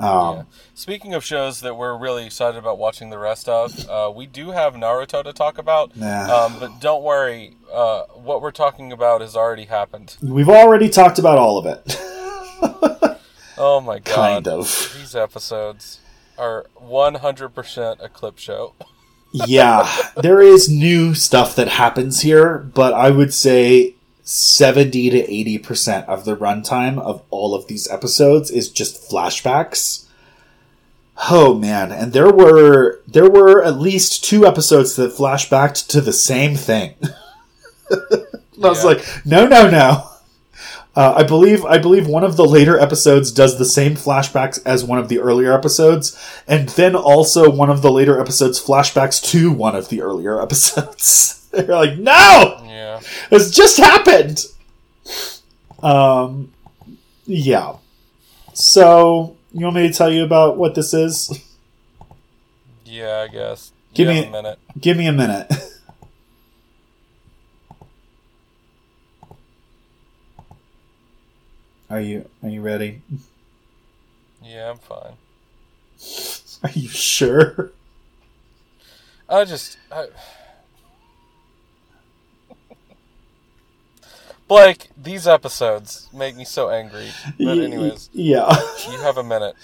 Um, 0.00 0.36
yeah. 0.36 0.42
Speaking 0.74 1.12
of 1.12 1.22
shows 1.22 1.60
that 1.60 1.76
we're 1.76 1.96
really 1.96 2.24
excited 2.24 2.56
about 2.56 2.78
watching 2.78 3.10
the 3.10 3.18
rest 3.18 3.48
of, 3.48 3.88
uh, 3.88 4.10
we 4.14 4.26
do 4.26 4.50
have 4.50 4.74
Naruto 4.74 5.22
to 5.22 5.32
talk 5.32 5.58
about. 5.58 5.94
Nah. 5.94 6.46
Um, 6.46 6.58
but 6.58 6.80
don't 6.80 7.02
worry, 7.02 7.56
uh, 7.72 8.04
what 8.14 8.40
we're 8.40 8.50
talking 8.50 8.92
about 8.92 9.20
has 9.20 9.36
already 9.36 9.66
happened. 9.66 10.16
We've 10.22 10.48
already 10.48 10.88
talked 10.88 11.18
about 11.18 11.36
all 11.36 11.58
of 11.58 11.66
it. 11.66 11.82
oh 13.58 13.80
my 13.84 13.98
god! 13.98 14.14
Kind 14.14 14.48
of. 14.48 14.94
These 14.96 15.14
episodes 15.14 16.00
are 16.38 16.66
100% 16.82 18.02
a 18.02 18.08
clip 18.08 18.38
show. 18.38 18.74
yeah, 19.32 19.86
there 20.16 20.40
is 20.40 20.68
new 20.70 21.14
stuff 21.14 21.54
that 21.56 21.68
happens 21.68 22.22
here, 22.22 22.58
but 22.58 22.94
I 22.94 23.10
would 23.10 23.34
say 23.34 23.94
70 24.30 25.10
to 25.10 25.26
80% 25.26 26.06
of 26.06 26.24
the 26.24 26.36
runtime 26.36 27.00
of 27.00 27.20
all 27.30 27.52
of 27.52 27.66
these 27.66 27.90
episodes 27.90 28.48
is 28.48 28.70
just 28.70 29.10
flashbacks. 29.10 30.06
Oh 31.30 31.54
man, 31.54 31.90
and 31.90 32.12
there 32.12 32.30
were 32.30 33.00
there 33.08 33.28
were 33.28 33.60
at 33.62 33.80
least 33.80 34.22
two 34.24 34.46
episodes 34.46 34.94
that 34.94 35.10
flashbacked 35.10 35.88
to 35.88 36.00
the 36.00 36.12
same 36.12 36.54
thing. 36.54 36.94
I 37.90 38.68
was 38.68 38.84
like, 38.84 39.04
no, 39.26 39.48
no, 39.48 39.68
no. 39.68 40.08
Uh, 40.94 41.14
I 41.16 41.24
believe 41.24 41.64
I 41.64 41.78
believe 41.78 42.06
one 42.06 42.22
of 42.22 42.36
the 42.36 42.46
later 42.46 42.78
episodes 42.78 43.32
does 43.32 43.58
the 43.58 43.64
same 43.64 43.94
flashbacks 43.94 44.62
as 44.64 44.84
one 44.84 45.00
of 45.00 45.08
the 45.08 45.18
earlier 45.18 45.52
episodes, 45.52 46.16
and 46.46 46.68
then 46.70 46.94
also 46.94 47.50
one 47.50 47.68
of 47.68 47.82
the 47.82 47.90
later 47.90 48.20
episodes 48.20 48.64
flashbacks 48.64 49.20
to 49.32 49.50
one 49.50 49.74
of 49.74 49.88
the 49.88 50.02
earlier 50.02 50.40
episodes. 50.40 51.36
They're 51.66 51.66
like, 51.66 51.98
no, 51.98 52.60
Yeah. 52.66 53.00
this 53.30 53.50
just 53.50 53.76
happened. 53.78 54.46
Um, 55.82 56.52
yeah. 57.26 57.76
So 58.54 59.36
you 59.52 59.64
want 59.64 59.76
me 59.76 59.88
to 59.88 59.94
tell 59.94 60.10
you 60.12 60.24
about 60.24 60.56
what 60.56 60.74
this 60.74 60.94
is? 60.94 61.44
Yeah, 62.84 63.26
I 63.28 63.32
guess. 63.32 63.72
Give 63.94 64.08
You 64.08 64.14
me- 64.14 64.26
a 64.26 64.30
minute. 64.30 64.58
Give 64.80 64.96
me 64.96 65.06
a 65.06 65.12
minute. 65.12 65.50
Are 71.88 72.00
you 72.00 72.28
are 72.42 72.48
you 72.48 72.60
ready? 72.60 73.02
Yeah, 74.42 74.70
I'm 74.70 74.78
fine. 74.78 75.14
Are 76.62 76.70
you 76.78 76.88
sure? 76.88 77.72
I 79.28 79.44
just. 79.44 79.76
I... 79.90 80.06
Blake, 84.50 84.88
these 85.00 85.28
episodes 85.28 86.08
make 86.12 86.34
me 86.34 86.44
so 86.44 86.70
angry. 86.70 87.12
But, 87.38 87.58
anyways, 87.58 88.10
yeah. 88.12 88.50
you 88.90 88.98
have 88.98 89.16
a 89.16 89.22
minute. 89.22 89.54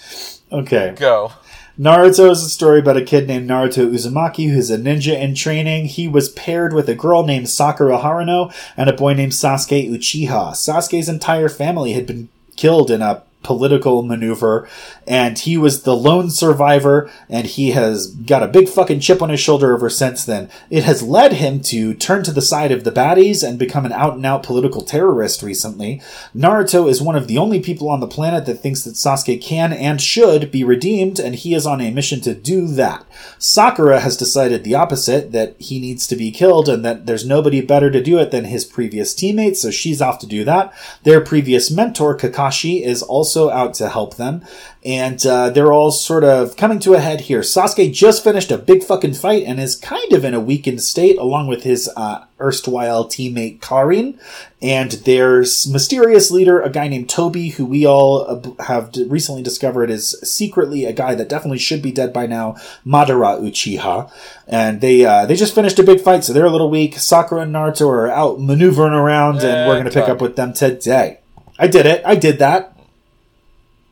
okay. 0.49 0.95
Go. 0.97 1.33
Naruto 1.77 2.31
is 2.31 2.41
a 2.41 2.49
story 2.49 2.79
about 2.79 2.95
a 2.95 3.03
kid 3.03 3.27
named 3.27 3.49
Naruto 3.49 3.91
Uzumaki 3.91 4.49
who's 4.49 4.71
a 4.71 4.77
ninja 4.77 5.19
in 5.19 5.35
training. 5.35 5.87
He 5.87 6.07
was 6.07 6.29
paired 6.29 6.71
with 6.71 6.87
a 6.87 6.95
girl 6.95 7.25
named 7.25 7.49
Sakura 7.49 7.97
Haruno 7.97 8.55
and 8.77 8.89
a 8.89 8.93
boy 8.93 9.13
named 9.13 9.33
Sasuke 9.33 9.91
Uchiha. 9.91 10.53
Sasuke's 10.53 11.09
entire 11.09 11.49
family 11.49 11.91
had 11.91 12.07
been 12.07 12.29
killed 12.55 12.89
in 12.89 13.01
a 13.01 13.23
political 13.43 14.03
maneuver 14.03 14.67
and 15.07 15.39
he 15.39 15.57
was 15.57 15.83
the 15.83 15.95
lone 15.95 16.29
survivor 16.29 17.09
and 17.29 17.47
he 17.47 17.71
has 17.71 18.07
got 18.07 18.43
a 18.43 18.47
big 18.47 18.67
fucking 18.67 18.99
chip 18.99 19.21
on 19.21 19.29
his 19.29 19.39
shoulder 19.39 19.73
ever 19.73 19.89
since 19.89 20.25
then. 20.25 20.49
It 20.69 20.83
has 20.83 21.01
led 21.01 21.33
him 21.33 21.61
to 21.61 21.93
turn 21.93 22.23
to 22.23 22.31
the 22.31 22.41
side 22.41 22.71
of 22.71 22.83
the 22.83 22.91
baddies 22.91 23.47
and 23.47 23.57
become 23.57 23.85
an 23.85 23.93
out 23.93 24.15
and 24.15 24.25
out 24.25 24.43
political 24.43 24.81
terrorist 24.81 25.41
recently. 25.41 26.01
Naruto 26.35 26.89
is 26.89 27.01
one 27.01 27.15
of 27.15 27.27
the 27.27 27.37
only 27.37 27.61
people 27.61 27.89
on 27.89 28.01
the 28.01 28.07
planet 28.07 28.45
that 28.45 28.55
thinks 28.55 28.83
that 28.83 28.95
Sasuke 28.95 29.41
can 29.41 29.71
and 29.71 30.01
should 30.01 30.51
be 30.51 30.63
redeemed 30.63 31.19
and 31.19 31.35
he 31.35 31.53
is 31.53 31.65
on 31.65 31.79
a 31.79 31.91
mission 31.91 32.19
to 32.21 32.33
do 32.33 32.67
that. 32.67 33.05
Sakura 33.37 34.01
has 34.01 34.17
decided 34.17 34.63
the 34.63 34.75
opposite, 34.75 35.31
that 35.31 35.55
he 35.59 35.79
needs 35.79 36.05
to 36.07 36.15
be 36.15 36.31
killed 36.31 36.67
and 36.67 36.83
that 36.83 37.05
there's 37.05 37.25
nobody 37.25 37.61
better 37.61 37.89
to 37.91 38.03
do 38.03 38.19
it 38.19 38.31
than 38.31 38.45
his 38.45 38.65
previous 38.65 39.13
teammates, 39.13 39.61
so 39.61 39.71
she's 39.71 40.01
off 40.01 40.19
to 40.19 40.27
do 40.27 40.43
that. 40.43 40.73
Their 41.03 41.21
previous 41.21 41.71
mentor, 41.71 42.17
Kakashi, 42.17 42.83
is 42.83 43.01
also 43.01 43.26
out 43.35 43.73
to 43.75 43.89
help 43.89 44.15
them, 44.15 44.43
and 44.83 45.25
uh, 45.25 45.49
they're 45.49 45.73
all 45.73 45.91
sort 45.91 46.23
of 46.23 46.55
coming 46.55 46.79
to 46.79 46.93
a 46.93 46.99
head 46.99 47.21
here. 47.21 47.41
Sasuke 47.41 47.93
just 47.93 48.23
finished 48.23 48.51
a 48.51 48.57
big 48.57 48.83
fucking 48.83 49.13
fight 49.13 49.43
and 49.45 49.59
is 49.59 49.75
kind 49.75 50.13
of 50.13 50.25
in 50.25 50.33
a 50.33 50.39
weakened 50.39 50.81
state, 50.81 51.17
along 51.17 51.47
with 51.47 51.63
his 51.63 51.89
uh, 51.95 52.25
erstwhile 52.39 53.05
teammate 53.05 53.61
Karin, 53.61 54.19
and 54.61 54.91
there's 54.91 55.67
mysterious 55.67 56.31
leader, 56.31 56.61
a 56.61 56.69
guy 56.69 56.87
named 56.87 57.09
Toby, 57.09 57.49
who 57.49 57.65
we 57.65 57.85
all 57.85 58.25
uh, 58.27 58.63
have 58.63 58.91
recently 59.07 59.43
discovered 59.43 59.89
is 59.89 60.19
secretly 60.23 60.85
a 60.85 60.93
guy 60.93 61.13
that 61.13 61.29
definitely 61.29 61.59
should 61.59 61.81
be 61.81 61.91
dead 61.91 62.11
by 62.11 62.25
now, 62.25 62.55
Madara 62.85 63.39
Uchiha. 63.39 64.11
And 64.47 64.81
they 64.81 65.05
uh, 65.05 65.25
they 65.25 65.35
just 65.35 65.53
finished 65.53 65.77
a 65.79 65.83
big 65.83 66.01
fight, 66.01 66.23
so 66.23 66.33
they're 66.33 66.45
a 66.45 66.49
little 66.49 66.69
weak. 66.69 66.97
Sakura 66.97 67.41
and 67.41 67.53
Naruto 67.53 67.87
are 67.87 68.09
out 68.09 68.39
maneuvering 68.39 68.93
around, 68.93 69.39
and 69.39 69.67
we're 69.67 69.75
going 69.75 69.85
to 69.85 69.91
pick 69.91 70.09
up 70.09 70.21
with 70.21 70.35
them 70.35 70.53
today. 70.53 71.19
I 71.59 71.67
did 71.67 71.85
it. 71.85 72.01
I 72.05 72.15
did 72.15 72.39
that. 72.39 72.76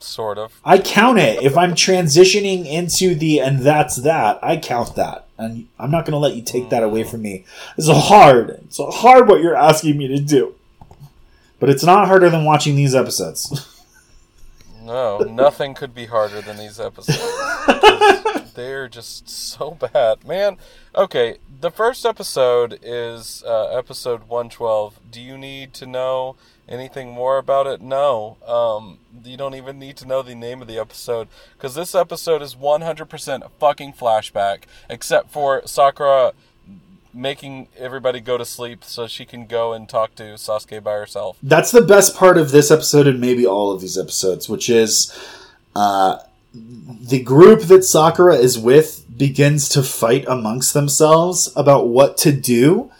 Sort 0.05 0.37
of. 0.37 0.59
I 0.63 0.77
count 0.77 1.19
it. 1.19 1.41
If 1.41 1.57
I'm 1.57 1.73
transitioning 1.73 2.65
into 2.65 3.15
the 3.15 3.39
and 3.39 3.59
that's 3.59 3.97
that, 3.97 4.39
I 4.43 4.57
count 4.57 4.95
that. 4.95 5.27
And 5.37 5.67
I'm 5.77 5.91
not 5.91 6.05
going 6.05 6.13
to 6.13 6.17
let 6.17 6.35
you 6.35 6.41
take 6.41 6.69
that 6.69 6.83
away 6.83 7.03
from 7.03 7.21
me. 7.21 7.45
It's 7.77 7.89
hard. 7.89 8.51
It's 8.65 8.77
hard 8.79 9.27
what 9.27 9.41
you're 9.41 9.55
asking 9.55 9.97
me 9.97 10.07
to 10.07 10.19
do. 10.19 10.55
But 11.59 11.69
it's 11.69 11.83
not 11.83 12.07
harder 12.07 12.29
than 12.29 12.45
watching 12.45 12.75
these 12.75 12.95
episodes. 12.95 13.71
No, 14.85 15.17
nothing 15.17 15.73
could 15.73 15.95
be 15.95 16.05
harder 16.05 16.41
than 16.41 16.57
these 16.57 16.79
episodes. 16.79 17.19
They're 18.53 18.87
just 18.87 19.27
so 19.27 19.71
bad. 19.71 20.25
Man, 20.27 20.57
okay, 20.93 21.39
the 21.59 21.71
first 21.71 22.05
episode 22.05 22.77
is 22.83 23.43
uh, 23.47 23.69
episode 23.69 24.27
112. 24.27 24.99
Do 25.11 25.21
you 25.21 25.39
need 25.39 25.73
to 25.73 25.87
know 25.87 26.35
anything 26.67 27.11
more 27.11 27.37
about 27.37 27.67
it? 27.67 27.81
No. 27.81 28.37
Um, 28.45 28.99
you 29.23 29.37
don't 29.37 29.55
even 29.55 29.79
need 29.79 29.97
to 29.97 30.07
know 30.07 30.21
the 30.21 30.35
name 30.35 30.61
of 30.61 30.67
the 30.67 30.77
episode 30.77 31.27
because 31.53 31.75
this 31.75 31.95
episode 31.95 32.41
is 32.41 32.55
100% 32.55 33.45
a 33.45 33.49
fucking 33.49 33.93
flashback, 33.93 34.63
except 34.89 35.31
for 35.31 35.61
Sakura 35.65 36.33
making 37.13 37.69
everybody 37.77 38.19
go 38.19 38.37
to 38.37 38.45
sleep 38.45 38.83
so 38.83 39.07
she 39.07 39.25
can 39.25 39.45
go 39.45 39.73
and 39.73 39.87
talk 39.87 40.13
to 40.15 40.23
Sasuke 40.23 40.83
by 40.83 40.93
herself. 40.93 41.37
That's 41.41 41.71
the 41.71 41.81
best 41.81 42.15
part 42.15 42.37
of 42.37 42.51
this 42.51 42.69
episode 42.69 43.07
and 43.07 43.21
maybe 43.21 43.45
all 43.45 43.71
of 43.71 43.79
these 43.79 43.97
episodes, 43.97 44.49
which 44.49 44.69
is 44.69 45.17
uh, 45.75 46.19
the 46.53 47.21
group 47.21 47.61
that 47.61 47.83
Sakura 47.83 48.35
is 48.35 48.59
with 48.59 49.05
begins 49.17 49.69
to 49.69 49.81
fight 49.81 50.25
amongst 50.27 50.73
themselves 50.73 51.51
about 51.55 51.87
what 51.87 52.17
to 52.17 52.31
do 52.33 52.91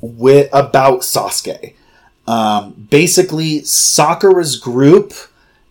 with 0.00 0.48
about 0.52 1.00
Sasuke. 1.00 1.73
Um, 2.26 2.86
basically, 2.90 3.62
Sakura's 3.62 4.56
group 4.56 5.12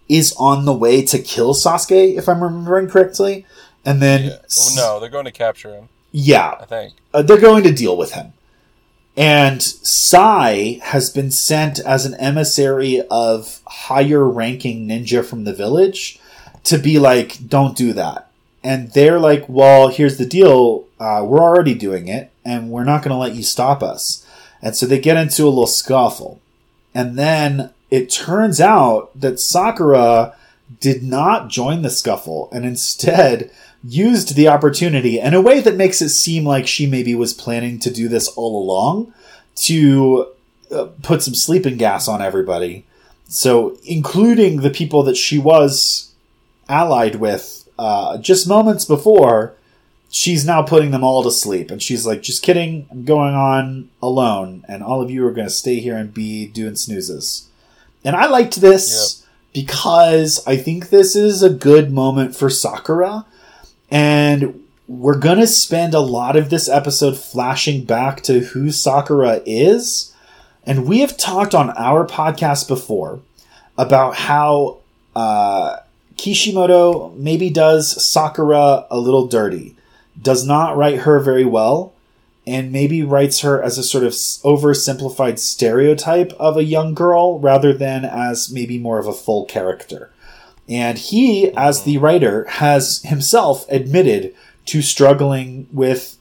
is 0.10 0.34
on 0.38 0.66
the 0.66 0.74
way 0.74 1.04
to 1.06 1.20
kill 1.20 1.54
Sasuke, 1.54 2.18
if 2.18 2.28
I'm 2.30 2.44
remembering 2.44 2.89
correctly, 2.89 3.46
and 3.86 4.02
then 4.02 4.26
Yeah. 4.26 4.38
Oh, 4.60 4.74
no, 4.76 5.00
they're 5.00 5.10
going 5.10 5.26
to 5.26 5.32
capture 5.32 5.74
him, 5.74 5.89
yeah, 6.12 6.56
I 6.60 6.66
think. 6.66 6.94
uh, 7.13 7.22
they're 7.24 7.39
going 7.39 7.63
to 7.63 7.72
deal 7.72 7.98
with 7.98 8.12
him. 8.12 8.34
And 9.16 9.62
Sai 9.62 10.80
has 10.84 11.10
been 11.12 11.32
sent 11.32 11.80
as 11.80 12.06
an 12.06 12.16
emissary 12.16 13.02
of 13.12 13.62
higher 13.68 14.28
ranking 14.28 14.88
ninja 14.88 15.24
from 15.24 15.44
the 15.44 15.54
village 15.54 16.20
to 16.63 16.78
be 16.78 16.98
like, 17.00 17.48
don't 17.48 17.78
do 17.78 17.94
that. 17.94 18.30
And 18.63 18.92
they're 18.92 19.20
like, 19.20 19.46
well, 19.48 19.89
here's 19.89 20.18
the 20.18 20.26
deal. 20.26 20.86
Uh, 21.00 21.24
we're 21.26 21.42
already 21.42 21.74
doing 21.76 22.08
it, 22.08 22.32
and 22.46 22.70
we're 22.70 22.86
not 22.86 23.04
going 23.04 23.12
to 23.12 23.18
let 23.18 23.36
you 23.36 23.44
stop 23.44 23.84
us. 23.84 24.26
And 24.62 24.76
so 24.76 24.86
they 24.86 25.00
get 25.00 25.18
into 25.18 25.44
a 25.44 25.50
little 25.50 25.68
scuffle. 25.68 26.39
And 26.94 27.18
then 27.18 27.72
it 27.90 28.10
turns 28.10 28.62
out 28.62 29.12
that 29.20 29.40
Sakura 29.40 30.36
did 30.80 31.04
not 31.04 31.50
join 31.50 31.82
the 31.82 31.90
scuffle 31.90 32.50
and 32.52 32.66
instead 32.66 33.52
used 33.84 34.36
the 34.36 34.48
opportunity 34.48 35.20
in 35.20 35.34
a 35.34 35.42
way 35.42 35.60
that 35.60 35.76
makes 35.76 36.02
it 36.02 36.10
seem 36.10 36.46
like 36.46 36.68
she 36.68 36.88
maybe 36.88 37.14
was 37.14 37.34
planning 37.34 37.80
to 37.80 37.92
do 37.92 38.08
this 38.08 38.28
all 38.30 38.64
along 38.64 39.14
to 39.56 40.28
uh, 40.72 40.86
put 41.02 41.22
some 41.22 41.36
sleeping 41.36 41.78
gas 41.78 42.08
on 42.08 42.22
everybody. 42.22 42.86
So, 43.28 43.78
including 43.84 44.62
the 44.62 44.70
people 44.70 45.04
that 45.04 45.18
she 45.18 45.38
was 45.38 46.14
allied 46.70 47.16
with 47.16 47.68
uh, 47.78 48.18
just 48.18 48.48
moments 48.48 48.86
before, 48.86 49.56
she's 50.13 50.45
now 50.45 50.62
putting 50.62 50.91
them 50.91 51.04
all 51.04 51.23
to 51.23 51.32
sleep. 51.32 51.71
And 51.71 51.82
she's 51.82 52.06
like, 52.06 52.21
just 52.21 52.43
kidding, 52.43 52.86
I'm 52.91 53.03
going 53.03 53.34
on 53.34 53.89
alone, 54.01 54.64
and 54.68 54.84
all 54.84 55.01
of 55.01 55.09
you 55.09 55.26
are 55.26 55.32
going 55.32 55.47
to 55.47 55.53
stay 55.53 55.80
here 55.80 55.97
and 55.97 56.14
be 56.14 56.45
doing 56.45 56.76
snoozes. 56.76 57.49
And 58.05 58.16
I 58.16 58.28
liked 58.28 58.61
this 58.61 59.26
because 59.53 60.45
I 60.45 60.55
think 60.55 60.89
this 60.89 61.16
is 61.16 61.41
a 61.41 61.49
good 61.49 61.91
moment 61.91 62.36
for 62.36 62.49
Sakura. 62.49 63.26
And 63.89 64.64
we're 64.88 65.18
going 65.18 65.39
to 65.39 65.47
spend 65.47 65.93
a 65.93 65.99
lot 65.99 66.36
of 66.36 66.49
this 66.49 66.70
episode 66.70 67.18
flashing 67.18 67.84
back 67.84 68.22
to 68.24 68.41
who 68.41 68.72
Sakura 68.72 69.41
is. 69.45 70.14
And 70.66 70.86
we 70.88 70.99
have 70.99 71.18
talked 71.18 71.55
on 71.55 71.72
our 71.72 72.05
podcast 72.05 72.68
before 72.68 73.20
about 73.78 74.16
how 74.16 74.78
uh, 75.16 75.78
Kishimoto 76.18 77.14
maybe 77.16 77.49
does 77.49 78.03
Sakura 78.03 78.86
a 78.91 78.99
little 78.99 79.28
dirty, 79.28 79.76
does 80.22 80.45
not 80.45 80.78
write 80.78 80.99
her 80.99 81.20
very 81.20 81.45
well, 81.45 81.93
and 82.45 82.72
maybe 82.72 83.03
writes 83.03 83.39
her 83.39 83.61
as 83.61 83.78
a 83.78 83.84
sort 83.84 84.03
of 84.03 84.11
oversimplified 84.11 85.39
stereotype 85.39 86.32
of 86.34 86.57
a 86.57 86.64
young 86.64 86.93
girl 86.93 87.39
rather 87.39 87.74
than 87.74 88.03
as 88.03 88.51
maybe 88.51 88.78
more 88.78 88.99
of 88.99 89.07
a 89.07 89.14
full 89.14 89.45
character. 89.45 90.11
And 90.68 90.97
he, 90.97 91.51
as 91.55 91.84
the 91.84 91.97
writer, 91.97 92.45
has 92.45 93.01
himself 93.03 93.66
admitted 93.70 94.34
to 94.66 94.82
struggling 94.82 95.68
with 95.72 96.18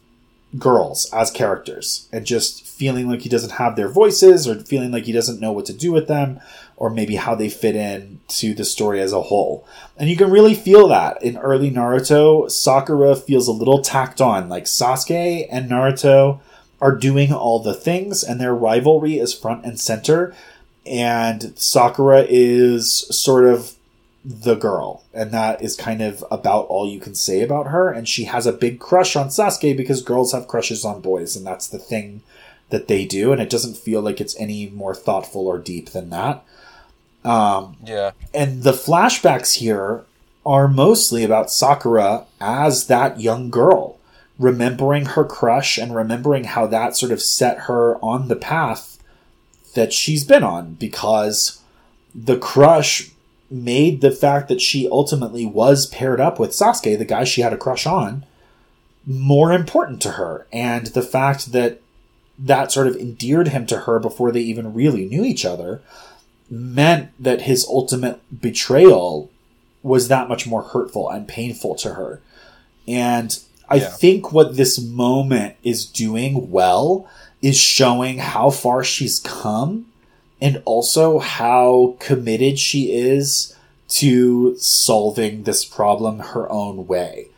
girls 0.59 1.09
as 1.13 1.31
characters 1.31 2.09
and 2.13 2.27
just 2.27 2.67
feeling 2.67 3.09
like 3.09 3.23
he 3.23 3.29
doesn't 3.29 3.53
have 3.53 3.77
their 3.77 3.89
voices 3.89 4.47
or 4.47 4.61
feeling 4.61 4.91
like 4.91 5.05
he 5.05 5.13
doesn't 5.13 5.41
know 5.41 5.53
what 5.53 5.65
to 5.67 5.73
do 5.73 5.93
with 5.93 6.09
them 6.09 6.41
or 6.83 6.91
maybe 6.91 7.15
how 7.15 7.33
they 7.33 7.49
fit 7.49 7.77
in 7.77 8.19
to 8.27 8.55
the 8.55 8.65
story 8.65 9.01
as 9.01 9.13
a 9.13 9.23
whole. 9.23 9.65
And 9.97 10.11
you 10.11 10.17
can 10.17 10.33
really 10.33 10.57
feel 10.57 10.89
that 10.89 11.23
in 11.23 11.39
early 11.39 11.71
Naruto. 11.71 12.51
Sakura 12.51 13.15
feels 13.15 13.47
a 13.47 13.53
little 13.53 13.83
tacked 13.83 14.21
on. 14.21 14.49
Like 14.49 14.65
Sasuke 14.65 15.47
and 15.49 15.71
Naruto 15.71 16.41
are 16.81 16.97
doing 16.97 17.33
all 17.33 17.61
the 17.61 17.73
things 17.73 18.25
and 18.25 18.41
their 18.41 18.53
rivalry 18.53 19.21
is 19.21 19.33
front 19.33 19.65
and 19.65 19.79
center. 19.79 20.35
And 20.85 21.57
Sakura 21.57 22.27
is 22.29 23.07
sort 23.17 23.45
of 23.45 23.77
the 24.25 24.57
girl, 24.57 25.05
and 25.15 25.31
that 25.31 25.63
is 25.63 25.77
kind 25.77 26.03
of 26.03 26.25
about 26.33 26.67
all 26.67 26.89
you 26.89 26.99
can 26.99 27.15
say 27.15 27.43
about 27.43 27.69
her. 27.69 27.93
And 27.93 28.09
she 28.09 28.25
has 28.25 28.45
a 28.45 28.53
big 28.53 28.81
crush 28.81 29.15
on 29.15 29.29
Sasuke 29.29 29.77
because 29.77 30.03
girls 30.03 30.33
have 30.33 30.49
crushes 30.49 30.85
on 30.85 31.01
boys, 31.01 31.37
and 31.37 31.47
that's 31.47 31.69
the 31.69 31.79
thing 31.79 32.23
that 32.71 32.89
they 32.89 33.05
do. 33.05 33.31
And 33.31 33.41
it 33.41 33.51
doesn't 33.51 33.77
feel 33.77 34.01
like 34.01 34.21
it's 34.21 34.37
any 34.41 34.69
more 34.71 34.97
thoughtful 34.97 35.47
or 35.47 35.59
deep 35.59 35.91
than 35.91 36.11
that. 36.11 36.45
Um, 37.25 37.77
Yeah. 37.85 38.13
and 38.35 38.63
the 38.63 38.73
flashbacks 38.73 39.55
here 39.55 40.03
are 40.45 40.67
mostly 40.67 41.23
about 41.23 41.51
Sakura 41.51 42.25
as 42.41 42.87
that 42.87 43.21
young 43.21 43.49
girl, 43.51 43.97
remembering 44.39 45.07
her 45.07 45.25
crush 45.25 45.79
and 45.79 45.95
remembering 45.95 46.45
how 46.45 46.67
that 46.67 46.97
sort 46.97 47.13
of 47.13 47.23
set 47.23 47.61
her 47.61 47.97
on 48.05 48.29
the 48.29 48.37
path 48.37 48.99
that 49.75 49.93
she's 49.93 50.25
been 50.25 50.43
on 50.43 50.75
because 50.75 51.61
the 52.15 52.37
crush 52.37 53.11
made 53.51 54.01
the 54.01 54.11
fact 54.11 54.49
that 54.49 54.61
she 54.61 54.89
ultimately 54.91 55.47
was 55.47 55.87
paired 55.87 56.21
up 56.21 56.39
with 56.39 56.51
Sasuke, 56.51 56.99
the 56.99 57.05
guy 57.05 57.23
she 57.25 57.43
had 57.43 57.53
a 57.53 57.59
crush 57.59 57.87
on, 57.87 58.25
more 59.07 59.53
important 59.53 60.01
to 60.03 60.13
her. 60.13 60.47
And 60.53 60.89
the 60.89 61.03
fact 61.03 61.53
that 61.53 61.81
that 62.39 62.73
sort 62.73 62.87
of 62.87 62.97
endeared 62.97 63.49
him 63.49 63.67
to 63.67 63.81
her 63.81 63.99
before 63.99 64.33
they 64.33 64.41
even 64.41 64.75
really 64.75 65.05
knew 65.07 65.23
each 65.25 65.45
other 65.45 65.83
meant 66.53 67.09
that 67.19 67.43
his 67.43 67.65
ultimate 67.67 68.21
betrayal 68.43 69.31
was 69.83 70.09
that 70.09 70.29
much 70.29 70.47
more 70.47 70.63
hurtful 70.63 71.09
and 71.09 71.27
painful 71.27 71.75
to 71.75 71.95
her. 71.95 72.21
And 72.87 73.39
I 73.71 73.77
Yeah. 73.77 73.89
think 73.89 74.33
what 74.33 74.57
this 74.57 74.79
moment 74.79 75.55
is 75.63 75.87
doing 75.87 76.51
well 76.51 77.07
is 77.41 77.57
showing 77.57 78.19
how 78.19 78.51
far 78.51 78.85
she's 78.85 79.19
come 79.19 79.87
and 80.43 80.61
also 80.67 81.19
how 81.21 81.97
committed 81.99 82.59
she 82.59 82.93
is 82.93 83.55
to 83.89 84.55
solving 84.59 85.45
this 85.45 85.65
problem 85.65 86.19
her 86.19 86.51
own 86.53 86.87
way. 86.87 87.29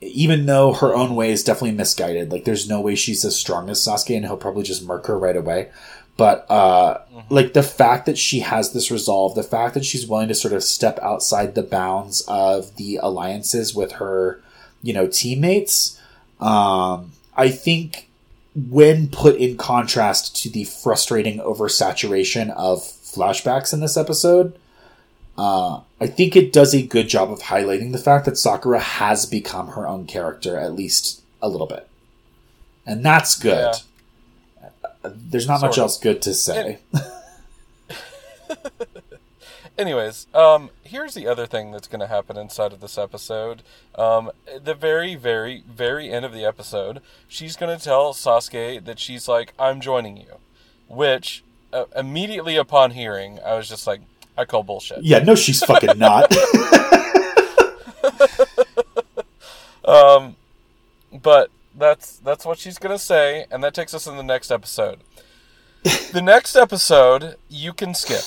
Even 0.00 0.46
though 0.46 0.72
her 0.72 0.94
own 0.94 1.14
way 1.14 1.30
is 1.30 1.44
definitely 1.44 1.72
misguided, 1.72 2.32
like 2.32 2.44
there's 2.44 2.68
no 2.68 2.80
way 2.80 2.96
she's 2.96 3.24
as 3.24 3.36
strong 3.36 3.70
as 3.70 3.78
Sasuke 3.80 4.16
and 4.16 4.26
he'll 4.26 4.36
probably 4.36 4.64
just 4.64 4.84
murk 4.84 5.06
her 5.06 5.18
right 5.18 5.36
away. 5.36 5.68
But 6.16 6.50
uh 6.50 7.00
like 7.28 7.52
the 7.52 7.62
fact 7.62 8.06
that 8.06 8.18
she 8.18 8.40
has 8.40 8.72
this 8.72 8.90
resolve, 8.90 9.34
the 9.34 9.42
fact 9.42 9.74
that 9.74 9.84
she's 9.84 10.06
willing 10.06 10.28
to 10.28 10.34
sort 10.34 10.54
of 10.54 10.62
step 10.62 10.98
outside 11.02 11.54
the 11.54 11.62
bounds 11.62 12.22
of 12.28 12.76
the 12.76 12.98
alliances 13.02 13.74
with 13.74 13.92
her, 13.92 14.42
you 14.82 14.92
know, 14.92 15.06
teammates, 15.06 16.00
um, 16.40 17.12
I 17.36 17.48
think 17.50 18.08
when 18.54 19.08
put 19.08 19.36
in 19.36 19.56
contrast 19.56 20.34
to 20.42 20.50
the 20.50 20.64
frustrating 20.64 21.38
oversaturation 21.38 22.50
of 22.50 22.80
flashbacks 22.80 23.72
in 23.74 23.80
this 23.80 23.96
episode, 23.96 24.58
uh, 25.36 25.80
I 26.00 26.06
think 26.06 26.36
it 26.36 26.52
does 26.52 26.74
a 26.74 26.82
good 26.82 27.08
job 27.08 27.30
of 27.30 27.40
highlighting 27.40 27.92
the 27.92 27.98
fact 27.98 28.24
that 28.24 28.38
Sakura 28.38 28.80
has 28.80 29.26
become 29.26 29.68
her 29.68 29.86
own 29.86 30.06
character, 30.06 30.56
at 30.56 30.74
least 30.74 31.22
a 31.42 31.48
little 31.48 31.66
bit. 31.66 31.86
And 32.86 33.04
that's 33.04 33.38
good. 33.38 33.66
Uh, 33.66 33.74
There's 35.14 35.48
not 35.48 35.60
much 35.60 35.78
of. 35.78 35.82
else 35.82 35.98
good 35.98 36.22
to 36.22 36.34
say. 36.34 36.78
Anyways, 39.78 40.26
um, 40.32 40.70
here's 40.84 41.14
the 41.14 41.26
other 41.26 41.46
thing 41.46 41.70
that's 41.70 41.86
going 41.86 42.00
to 42.00 42.06
happen 42.06 42.38
inside 42.38 42.72
of 42.72 42.80
this 42.80 42.96
episode. 42.96 43.62
Um, 43.94 44.30
the 44.62 44.74
very, 44.74 45.14
very, 45.14 45.62
very 45.68 46.10
end 46.10 46.24
of 46.24 46.32
the 46.32 46.44
episode, 46.44 47.02
she's 47.28 47.56
going 47.56 47.76
to 47.76 47.82
tell 47.84 48.14
Sasuke 48.14 48.84
that 48.84 48.98
she's 48.98 49.28
like, 49.28 49.52
"I'm 49.58 49.80
joining 49.82 50.16
you," 50.16 50.38
which 50.88 51.44
uh, 51.72 51.84
immediately 51.94 52.56
upon 52.56 52.92
hearing, 52.92 53.38
I 53.44 53.54
was 53.54 53.68
just 53.68 53.86
like, 53.86 54.00
"I 54.36 54.46
call 54.46 54.62
bullshit." 54.62 55.02
Yeah, 55.02 55.18
no, 55.18 55.34
she's 55.34 55.62
fucking 55.62 55.98
not. 55.98 56.34
Um, 59.86 60.36
but 61.12 61.50
that's 61.78 62.16
that's 62.18 62.44
what 62.44 62.58
she's 62.58 62.78
gonna 62.78 62.98
say, 62.98 63.46
and 63.50 63.62
that 63.62 63.74
takes 63.74 63.94
us 63.94 64.06
in 64.06 64.16
the 64.16 64.22
next 64.22 64.50
episode. 64.50 65.00
the 66.12 66.22
next 66.22 66.56
episode 66.56 67.36
you 67.48 67.72
can 67.72 67.94
skip. 67.94 68.24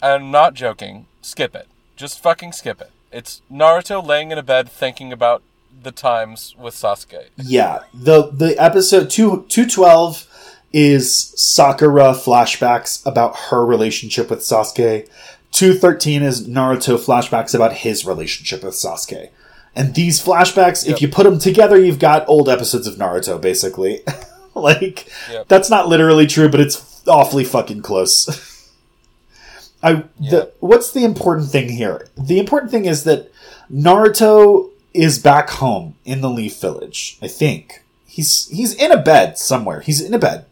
I'm 0.00 0.30
not 0.30 0.54
joking. 0.54 1.06
Skip 1.20 1.54
it. 1.54 1.68
Just 1.96 2.20
fucking 2.22 2.52
skip 2.52 2.80
it. 2.80 2.90
It's 3.12 3.42
Naruto 3.52 4.04
laying 4.04 4.30
in 4.30 4.38
a 4.38 4.42
bed 4.42 4.68
thinking 4.68 5.12
about 5.12 5.42
the 5.82 5.92
times 5.92 6.54
with 6.58 6.74
Sasuke. 6.74 7.26
yeah, 7.36 7.80
the 7.92 8.30
the 8.30 8.56
episode 8.58 9.10
two 9.10 9.44
two 9.48 9.66
twelve 9.66 10.26
is 10.72 11.14
Sakura 11.36 12.14
flashbacks 12.14 13.04
about 13.06 13.36
her 13.50 13.64
relationship 13.64 14.30
with 14.30 14.40
Sasuke. 14.40 15.08
Two 15.50 15.74
thirteen 15.74 16.22
is 16.22 16.48
Naruto 16.48 16.96
flashbacks 16.96 17.54
about 17.54 17.74
his 17.74 18.06
relationship 18.06 18.62
with 18.64 18.74
Sasuke. 18.74 19.28
And 19.74 19.94
these 19.94 20.22
flashbacks, 20.22 20.86
Yep. 20.86 20.96
if 20.96 21.02
you 21.02 21.08
put 21.08 21.24
them 21.24 21.38
together, 21.38 21.78
you've 21.80 21.98
got 21.98 22.28
old 22.28 22.48
episodes 22.48 22.86
of 22.86 22.96
Naruto, 22.96 23.40
basically. 23.40 24.02
like 24.54 25.10
Yep. 25.30 25.48
that's 25.48 25.70
not 25.70 25.88
literally 25.88 26.26
true, 26.26 26.48
but 26.48 26.60
it's 26.60 27.02
awfully 27.08 27.44
fucking 27.44 27.80
close. 27.82 28.28
I 29.82 30.04
Yeah. 30.20 30.30
the 30.30 30.52
what's 30.60 30.90
the 30.92 31.04
important 31.04 31.50
thing 31.50 31.68
here? 31.70 32.06
The 32.16 32.38
important 32.38 32.70
thing 32.70 32.84
is 32.84 33.04
that 33.04 33.32
Naruto 33.72 34.68
is 34.94 35.18
back 35.18 35.48
home 35.50 35.94
in 36.04 36.20
the 36.20 36.28
Leaf 36.30 36.60
Village. 36.60 37.16
I 37.22 37.26
think 37.28 37.82
he's 38.06 38.46
he's 38.48 38.74
in 38.74 38.92
a 38.92 38.98
bed 38.98 39.38
somewhere. 39.38 39.80
He's 39.80 40.00
in 40.02 40.12
a 40.12 40.18
bed, 40.18 40.44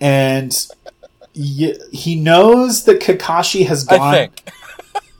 and 0.00 0.56
y- 1.36 1.74
he 1.92 2.14
knows 2.16 2.84
that 2.84 3.00
Kakashi 3.00 3.66
has 3.66 3.84
gone. 3.84 4.28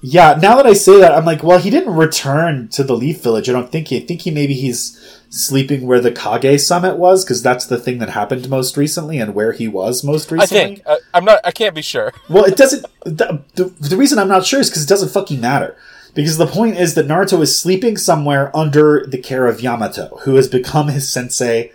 Yeah, 0.02 0.38
now 0.40 0.56
that 0.56 0.66
I 0.66 0.72
say 0.72 0.98
that, 1.00 1.12
I'm 1.12 1.26
like, 1.26 1.42
well, 1.42 1.58
he 1.58 1.68
didn't 1.68 1.94
return 1.94 2.68
to 2.68 2.82
the 2.82 2.96
Leaf 2.96 3.22
Village. 3.22 3.50
I 3.50 3.52
don't 3.52 3.70
think 3.70 3.88
he. 3.88 3.98
I 3.98 4.00
think 4.00 4.22
he 4.22 4.30
maybe 4.30 4.54
he's 4.54 4.98
sleeping 5.28 5.86
where 5.86 6.00
the 6.00 6.10
Kage 6.10 6.60
Summit 6.60 6.96
was 6.96 7.22
because 7.22 7.42
that's 7.42 7.66
the 7.66 7.78
thing 7.78 7.98
that 7.98 8.10
happened 8.10 8.48
most 8.48 8.78
recently 8.78 9.18
and 9.18 9.34
where 9.34 9.52
he 9.52 9.68
was 9.68 10.02
most 10.02 10.30
recently. 10.30 10.62
I 10.62 10.66
think. 10.66 10.82
I, 10.86 10.92
uh, 10.92 10.96
I'm 11.12 11.24
not. 11.26 11.40
I 11.44 11.50
can't 11.50 11.74
be 11.74 11.82
sure. 11.82 12.12
Well, 12.30 12.44
it 12.44 12.56
doesn't. 12.56 12.86
The, 13.04 13.42
the, 13.56 13.64
the 13.64 13.96
reason 13.96 14.18
I'm 14.18 14.28
not 14.28 14.46
sure 14.46 14.60
is 14.60 14.70
because 14.70 14.84
it 14.84 14.88
doesn't 14.88 15.10
fucking 15.10 15.40
matter. 15.40 15.76
Because 16.14 16.38
the 16.38 16.46
point 16.46 16.76
is 16.76 16.94
that 16.94 17.06
Naruto 17.06 17.40
is 17.40 17.56
sleeping 17.56 17.96
somewhere 17.96 18.56
under 18.56 19.04
the 19.06 19.18
care 19.18 19.46
of 19.46 19.60
Yamato, 19.60 20.18
who 20.22 20.36
has 20.36 20.48
become 20.48 20.88
his 20.88 21.12
sensei 21.12 21.72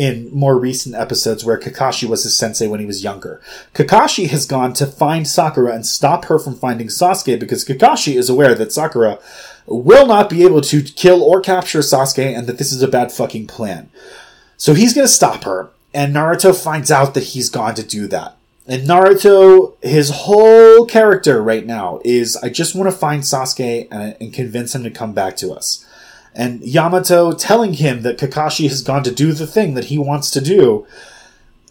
in 0.00 0.30
more 0.32 0.58
recent 0.58 0.94
episodes 0.94 1.44
where 1.44 1.60
Kakashi 1.60 2.08
was 2.08 2.22
his 2.22 2.34
sensei 2.34 2.66
when 2.66 2.80
he 2.80 2.86
was 2.86 3.04
younger. 3.04 3.38
Kakashi 3.74 4.28
has 4.30 4.46
gone 4.46 4.72
to 4.72 4.86
find 4.86 5.28
Sakura 5.28 5.74
and 5.74 5.84
stop 5.84 6.24
her 6.24 6.38
from 6.38 6.56
finding 6.56 6.86
Sasuke 6.86 7.38
because 7.38 7.66
Kakashi 7.66 8.14
is 8.14 8.30
aware 8.30 8.54
that 8.54 8.72
Sakura 8.72 9.18
will 9.66 10.06
not 10.06 10.30
be 10.30 10.42
able 10.42 10.62
to 10.62 10.82
kill 10.82 11.22
or 11.22 11.42
capture 11.42 11.80
Sasuke 11.80 12.34
and 12.34 12.46
that 12.46 12.56
this 12.56 12.72
is 12.72 12.80
a 12.80 12.88
bad 12.88 13.12
fucking 13.12 13.46
plan. 13.46 13.90
So 14.56 14.72
he's 14.72 14.94
going 14.94 15.06
to 15.06 15.12
stop 15.12 15.44
her, 15.44 15.68
and 15.92 16.14
Naruto 16.14 16.58
finds 16.58 16.90
out 16.90 17.12
that 17.12 17.24
he's 17.24 17.50
gone 17.50 17.74
to 17.74 17.82
do 17.82 18.06
that. 18.06 18.38
And 18.66 18.88
Naruto, 18.88 19.74
his 19.82 20.08
whole 20.10 20.86
character 20.86 21.42
right 21.42 21.66
now 21.66 22.00
is 22.06 22.38
I 22.38 22.48
just 22.48 22.74
want 22.74 22.90
to 22.90 22.96
find 22.96 23.22
Sasuke 23.22 23.86
and, 23.90 24.16
and 24.18 24.32
convince 24.32 24.74
him 24.74 24.82
to 24.84 24.90
come 24.90 25.12
back 25.12 25.36
to 25.38 25.52
us. 25.52 25.84
And 26.34 26.60
Yamato 26.62 27.32
telling 27.32 27.74
him 27.74 28.02
that 28.02 28.18
Kakashi 28.18 28.68
has 28.68 28.82
gone 28.82 29.02
to 29.02 29.10
do 29.10 29.32
the 29.32 29.46
thing 29.46 29.74
that 29.74 29.86
he 29.86 29.98
wants 29.98 30.30
to 30.32 30.40
do, 30.40 30.86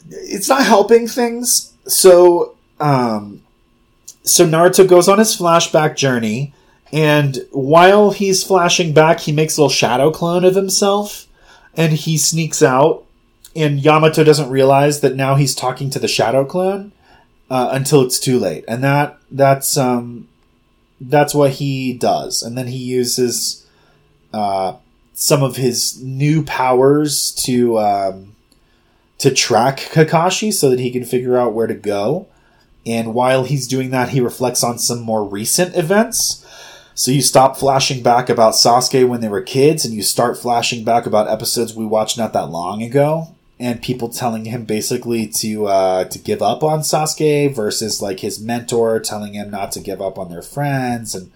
it's 0.09 0.49
not 0.49 0.65
helping 0.65 1.07
things. 1.07 1.73
So, 1.87 2.55
um, 2.79 3.41
so 4.23 4.45
Naruto 4.45 4.87
goes 4.87 5.07
on 5.07 5.17
his 5.17 5.35
flashback 5.35 5.95
journey, 5.95 6.53
and 6.91 7.39
while 7.51 8.11
he's 8.11 8.43
flashing 8.43 8.93
back, 8.93 9.21
he 9.21 9.31
makes 9.31 9.57
a 9.57 9.61
little 9.61 9.69
shadow 9.69 10.11
clone 10.11 10.43
of 10.43 10.55
himself, 10.55 11.27
and 11.75 11.93
he 11.93 12.17
sneaks 12.17 12.61
out 12.61 13.05
and 13.55 13.83
Yamato 13.83 14.23
doesn't 14.23 14.49
realize 14.49 15.01
that 15.01 15.15
now 15.15 15.35
he's 15.35 15.55
talking 15.55 15.89
to 15.89 15.99
the 15.99 16.07
shadow 16.07 16.45
clone 16.45 16.91
uh, 17.49 17.69
until 17.71 18.01
it's 18.01 18.19
too 18.19 18.39
late, 18.39 18.63
and 18.67 18.83
that 18.83 19.17
that's 19.31 19.77
um 19.77 20.27
that's 21.01 21.33
what 21.33 21.51
he 21.53 21.93
does, 21.93 22.43
and 22.43 22.57
then 22.57 22.67
he 22.67 22.77
uses 22.77 23.58
uh, 24.33 24.75
some 25.13 25.43
of 25.43 25.55
his 25.55 26.01
new 26.01 26.43
powers 26.43 27.31
to 27.43 27.77
um, 27.79 28.35
to 29.17 29.31
track 29.31 29.79
Kakashi 29.79 30.51
so 30.53 30.69
that 30.69 30.79
he 30.79 30.91
can 30.91 31.03
figure 31.03 31.37
out 31.37 31.53
where 31.53 31.67
to 31.67 31.73
go. 31.73 32.27
And 32.85 33.13
while 33.13 33.43
he's 33.43 33.67
doing 33.67 33.91
that, 33.91 34.09
he 34.09 34.21
reflects 34.21 34.63
on 34.63 34.79
some 34.79 35.01
more 35.01 35.23
recent 35.23 35.75
events. 35.75 36.45
So 36.95 37.11
you 37.11 37.21
stop 37.21 37.57
flashing 37.57 38.01
back 38.03 38.29
about 38.29 38.53
Sasuke 38.53 39.07
when 39.07 39.21
they 39.21 39.27
were 39.27 39.41
kids 39.41 39.85
and 39.85 39.93
you 39.93 40.03
start 40.03 40.37
flashing 40.37 40.83
back 40.83 41.05
about 41.05 41.29
episodes 41.29 41.73
we 41.73 41.85
watched 41.85 42.17
not 42.17 42.33
that 42.33 42.49
long 42.49 42.81
ago 42.83 43.29
and 43.59 43.81
people 43.81 44.09
telling 44.09 44.45
him 44.45 44.63
basically 44.63 45.27
to 45.27 45.67
uh, 45.67 46.05
to 46.05 46.19
give 46.19 46.41
up 46.41 46.63
on 46.63 46.79
Sasuke 46.79 47.53
versus 47.53 48.01
like 48.01 48.21
his 48.21 48.39
mentor 48.39 48.99
telling 48.99 49.33
him 49.33 49.51
not 49.51 49.71
to 49.73 49.79
give 49.79 50.01
up 50.01 50.17
on 50.17 50.29
their 50.29 50.41
friends 50.41 51.13
and 51.13 51.31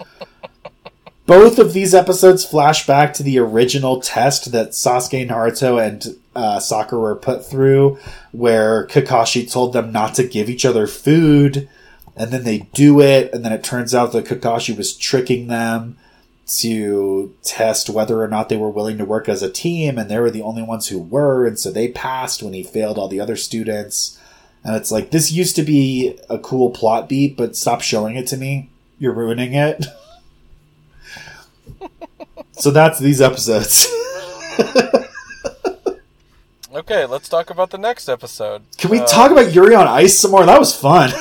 both 1.26 1.58
of 1.58 1.74
these 1.74 1.94
episodes 1.94 2.44
flash 2.46 2.86
back 2.86 3.14
to 3.14 3.24
the 3.24 3.40
original 3.40 4.02
test 4.02 4.52
that 4.52 4.72
Sasuke, 4.72 5.28
Naruto, 5.28 5.86
and 5.86 6.18
uh, 6.36 6.60
Sakura 6.60 7.02
were 7.02 7.16
put 7.16 7.46
through, 7.46 7.98
where 8.32 8.88
Kakashi 8.88 9.50
told 9.50 9.74
them 9.74 9.92
not 9.92 10.16
to 10.16 10.28
give 10.28 10.50
each 10.50 10.66
other 10.66 10.86
food, 10.86 11.70
and 12.16 12.32
then 12.32 12.44
they 12.44 12.70
do 12.74 13.00
it, 13.00 13.34
and 13.34 13.46
then 13.46 13.54
it 13.54 13.64
turns 13.64 13.96
out 13.96 14.12
that 14.12 14.26
Kakashi 14.26 14.76
was 14.76 14.96
tricking 14.96 15.48
them 15.48 15.98
to 16.46 17.34
test 17.42 17.90
whether 17.90 18.22
or 18.22 18.28
not 18.28 18.50
they 18.50 18.58
were 18.58 18.70
willing 18.70 18.98
to 18.98 19.06
work 19.06 19.30
as 19.30 19.42
a 19.42 19.50
team, 19.50 19.98
and 19.98 20.12
they 20.12 20.20
were 20.20 20.32
the 20.32 20.42
only 20.42 20.62
ones 20.62 20.90
who 20.90 21.00
were, 21.00 21.46
and 21.46 21.58
so 21.58 21.72
they 21.72 21.88
passed 21.88 22.44
when 22.44 22.54
he 22.54 22.64
failed 22.64 22.98
all 22.98 23.08
the 23.08 23.22
other 23.22 23.38
students. 23.38 24.20
And 24.62 24.76
it's 24.76 24.92
like, 24.92 25.12
this 25.12 25.32
used 25.32 25.56
to 25.56 25.64
be 25.64 26.20
a 26.30 26.38
cool 26.38 26.72
plot 26.72 27.08
beat, 27.08 27.38
but 27.38 27.56
stop 27.56 27.82
showing 27.82 28.18
it 28.18 28.28
to 28.28 28.38
me. 28.38 28.70
You're 29.00 29.14
ruining 29.14 29.54
it. 29.54 29.86
so 32.54 32.72
that's 32.72 33.00
these 33.00 33.22
episodes. 33.22 33.88
Okay, 36.76 37.06
let's 37.06 37.30
talk 37.30 37.52
about 37.52 37.70
the 37.70 37.78
next 37.78 38.10
episode. 38.10 38.64
Can 38.80 38.90
we 38.90 39.00
Uh, 39.00 39.06
talk 39.06 39.30
about 39.30 39.54
Yuri 39.54 39.76
on 39.76 39.88
Ice 39.88 40.20
some 40.20 40.32
more? 40.32 40.44
That 40.44 40.60
was 40.60 40.76
fun. 40.76 41.12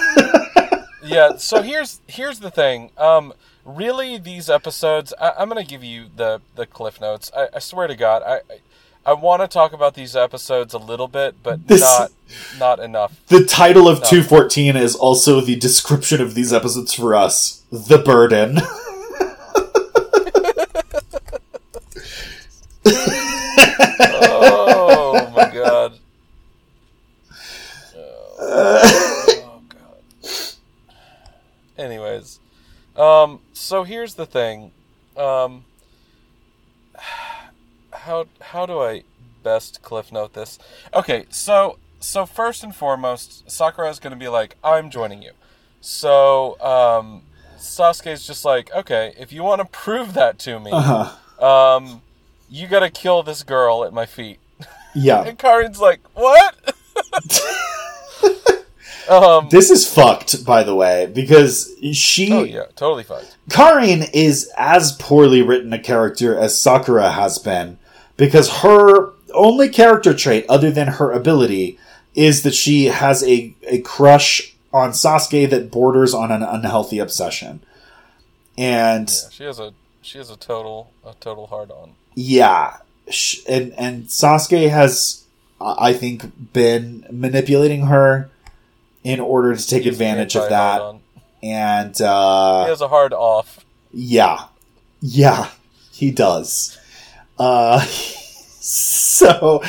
yeah 1.04 1.36
so 1.36 1.60
here's 1.62 2.00
here's 2.06 2.38
the 2.38 2.50
thing 2.50 2.88
um 2.96 3.32
really 3.64 4.18
these 4.18 4.48
episodes 4.48 5.12
I, 5.20 5.32
i'm 5.36 5.48
gonna 5.48 5.64
give 5.64 5.82
you 5.82 6.04
the 6.14 6.40
the 6.54 6.64
cliff 6.64 7.00
notes 7.00 7.28
i, 7.36 7.48
I 7.52 7.58
swear 7.58 7.88
to 7.88 7.96
god 7.96 8.22
i 8.22 8.34
i, 8.36 9.10
I 9.10 9.12
want 9.14 9.42
to 9.42 9.48
talk 9.48 9.72
about 9.72 9.94
these 9.94 10.14
episodes 10.14 10.74
a 10.74 10.78
little 10.78 11.08
bit 11.08 11.34
but 11.42 11.66
This- 11.66 11.80
not 11.80 12.12
not 12.56 12.78
enough 12.78 13.20
the 13.26 13.44
title 13.44 13.88
of 13.88 13.98
214 14.04 14.76
is 14.76 14.94
also 14.94 15.40
the 15.40 15.56
description 15.56 16.20
of 16.20 16.34
these 16.34 16.52
episodes 16.52 16.94
for 16.94 17.16
us 17.16 17.62
The 17.72 17.98
Burden. 17.98 18.58
oh 24.04 25.30
my 25.34 25.50
god. 25.52 25.98
Oh 28.44 29.60
god 29.68 29.78
anyways 31.78 32.38
um 32.96 33.40
so 33.52 33.82
here's 33.84 34.14
the 34.14 34.26
thing. 34.26 34.70
Um 35.16 35.64
how 37.92 38.26
how 38.40 38.66
do 38.66 38.80
i 38.80 39.02
best 39.42 39.80
cliff 39.82 40.12
note 40.12 40.32
this? 40.34 40.58
Okay 40.94 41.26
so 41.30 41.78
so 42.00 42.26
first 42.26 42.62
and 42.64 42.74
foremost 42.74 43.48
sakura 43.50 43.88
is 43.90 43.98
going 43.98 44.10
to 44.12 44.16
be 44.18 44.28
like 44.28 44.56
i'm 44.64 44.90
joining 44.90 45.22
you. 45.22 45.32
So 45.80 46.60
um 46.60 47.22
sasuke's 47.56 48.26
just 48.26 48.44
like 48.44 48.70
okay 48.74 49.14
if 49.18 49.32
you 49.32 49.42
want 49.42 49.60
to 49.60 49.66
prove 49.66 50.14
that 50.14 50.38
to 50.40 50.58
me 50.60 50.70
Uh-huh. 50.72 51.44
um 51.44 52.02
you 52.53 52.68
gotta 52.68 52.90
kill 52.90 53.22
this 53.22 53.42
girl 53.42 53.84
at 53.84 53.92
my 53.92 54.07
feet 54.07 54.38
Yeah. 54.94 55.22
and 55.26 55.38
Karin's 55.38 55.80
like, 55.80 56.00
"What?" 56.14 56.74
um. 59.11 59.48
This 59.50 59.70
is 59.70 59.92
fucked, 59.92 60.44
by 60.44 60.62
the 60.62 60.74
way, 60.74 61.07
because 61.07 61.74
she 61.92 62.32
Oh 62.32 62.44
yeah, 62.44 62.66
totally 62.76 63.05
fucked. 63.05 63.36
Karin 63.50 64.03
is 64.12 64.50
as 64.57 64.92
poorly 64.92 65.42
written 65.42 65.72
a 65.72 65.78
character 65.78 66.38
as 66.38 66.61
Sakura 66.61 67.12
has 67.12 67.38
been, 67.38 67.78
because 68.16 68.59
her 68.59 69.12
only 69.34 69.68
character 69.68 70.12
trait, 70.14 70.44
other 70.48 70.70
than 70.70 70.88
her 70.88 71.11
ability, 71.11 71.78
is 72.14 72.42
that 72.42 72.55
she 72.55 72.86
has 72.86 73.22
a, 73.24 73.55
a 73.62 73.80
crush 73.80 74.55
on 74.72 74.90
Sasuke 74.90 75.48
that 75.50 75.70
borders 75.70 76.12
on 76.14 76.30
an 76.30 76.42
unhealthy 76.42 76.98
obsession. 76.98 77.62
And 78.59 79.09
Yeah, 79.09 79.30
she 79.30 79.44
has 79.44 79.59
a 79.59 79.72
she 80.03 80.18
has 80.18 80.28
a 80.30 80.36
total 80.36 80.92
a 81.05 81.14
total 81.14 81.46
hard 81.46 81.70
on. 81.70 81.94
Yeah, 82.14 82.78
and 83.48 83.72
and 83.72 84.04
Sasuke 84.06 84.68
has, 84.70 85.24
I 85.60 85.92
think, 85.92 86.52
been 86.52 87.06
manipulating 87.10 87.86
her 87.86 88.30
in 89.04 89.20
order 89.20 89.56
to 89.56 89.66
take 89.66 89.86
advantage 89.86 90.36
of 90.36 90.48
that, 90.48 90.80
and 91.42 92.00
uh, 92.00 92.64
He 92.64 92.70
has 92.70 92.80
a 92.80 92.88
hard 92.88 93.12
off. 93.12 93.64
Yeah. 93.92 94.46
Yeah, 95.00 95.48
he 95.90 96.10
does. 96.12 96.78
Uh 97.38 97.80
so 98.64 99.62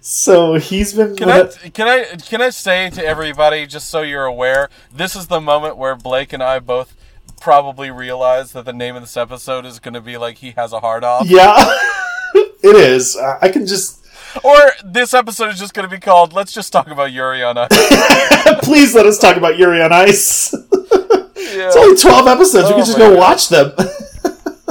so 0.00 0.54
he's 0.54 0.94
been 0.94 1.14
Can 1.14 1.28
I 1.28 1.44
can 1.46 1.86
I 1.86 2.16
can 2.16 2.40
I 2.40 2.50
say 2.50 2.88
to 2.90 3.04
everybody 3.04 3.66
just 3.66 3.90
so 3.90 4.00
you're 4.00 4.24
aware, 4.24 4.70
this 4.92 5.14
is 5.14 5.26
the 5.26 5.40
moment 5.40 5.76
where 5.76 5.94
Blake 5.94 6.32
and 6.32 6.42
I 6.42 6.58
both 6.58 6.94
probably 7.40 7.90
realize 7.90 8.52
that 8.52 8.64
the 8.64 8.72
name 8.72 8.96
of 8.96 9.02
this 9.02 9.16
episode 9.16 9.64
is 9.66 9.78
going 9.78 9.94
to 9.94 10.00
be 10.00 10.16
like 10.16 10.38
he 10.38 10.52
has 10.52 10.72
a 10.72 10.80
hard 10.80 11.04
off, 11.04 11.26
Yeah. 11.28 11.54
it 12.34 12.76
is. 12.76 13.16
I 13.16 13.38
I 13.42 13.48
can 13.50 13.66
just 13.66 14.04
or 14.44 14.56
this 14.84 15.14
episode 15.14 15.48
is 15.48 15.58
just 15.58 15.72
going 15.74 15.88
to 15.88 15.94
be 15.94 16.00
called 16.00 16.32
"Let's 16.32 16.52
just 16.52 16.72
talk 16.72 16.88
about 16.88 17.12
Yuri 17.12 17.42
on 17.42 17.56
Ice." 17.58 17.68
please 18.62 18.94
let 18.94 19.06
us 19.06 19.18
talk 19.18 19.36
about 19.36 19.56
Yuri 19.58 19.80
on 19.82 19.92
Ice. 19.92 20.52
yeah. 20.52 21.66
It's 21.66 21.76
only 21.76 21.96
12 21.96 22.26
episodes. 22.28 22.68
we 22.68 22.74
Oh 22.74 22.76
can 22.76 22.84
just 22.86 22.98
go 22.98 23.10
God. 23.14 23.18
watch 23.18 23.48
them. 23.48 23.72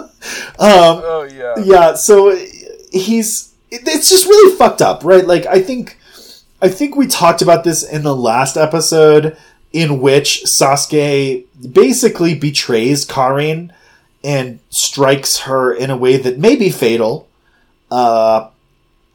um 0.60 1.02
Oh 1.04 1.28
yeah. 1.32 1.54
yeah 1.64 1.94
so 1.96 2.36
he's 2.92 3.54
it's 3.72 4.10
just 4.10 4.26
really 4.28 4.56
fucked 4.58 4.82
up 4.82 5.04
right 5.04 5.26
like 5.26 5.46
i 5.46 5.62
think 5.62 5.98
i 6.62 6.68
think 6.70 6.96
we 6.96 7.06
talked 7.08 7.42
about 7.42 7.64
this 7.64 7.84
in 7.84 8.04
the 8.04 8.16
last 8.16 8.58
episode 8.58 9.38
in 9.74 10.00
which 10.00 10.44
sasuke 10.46 11.46
basically 11.72 12.34
betrays 12.36 13.06
karin 13.06 13.72
and 14.24 14.60
strikes 14.70 15.40
her 15.40 15.74
in 15.74 15.90
a 15.90 15.98
way 15.98 16.18
that 16.18 16.38
may 16.38 16.56
be 16.56 16.70
fatal 16.70 17.28
uh 17.92 18.50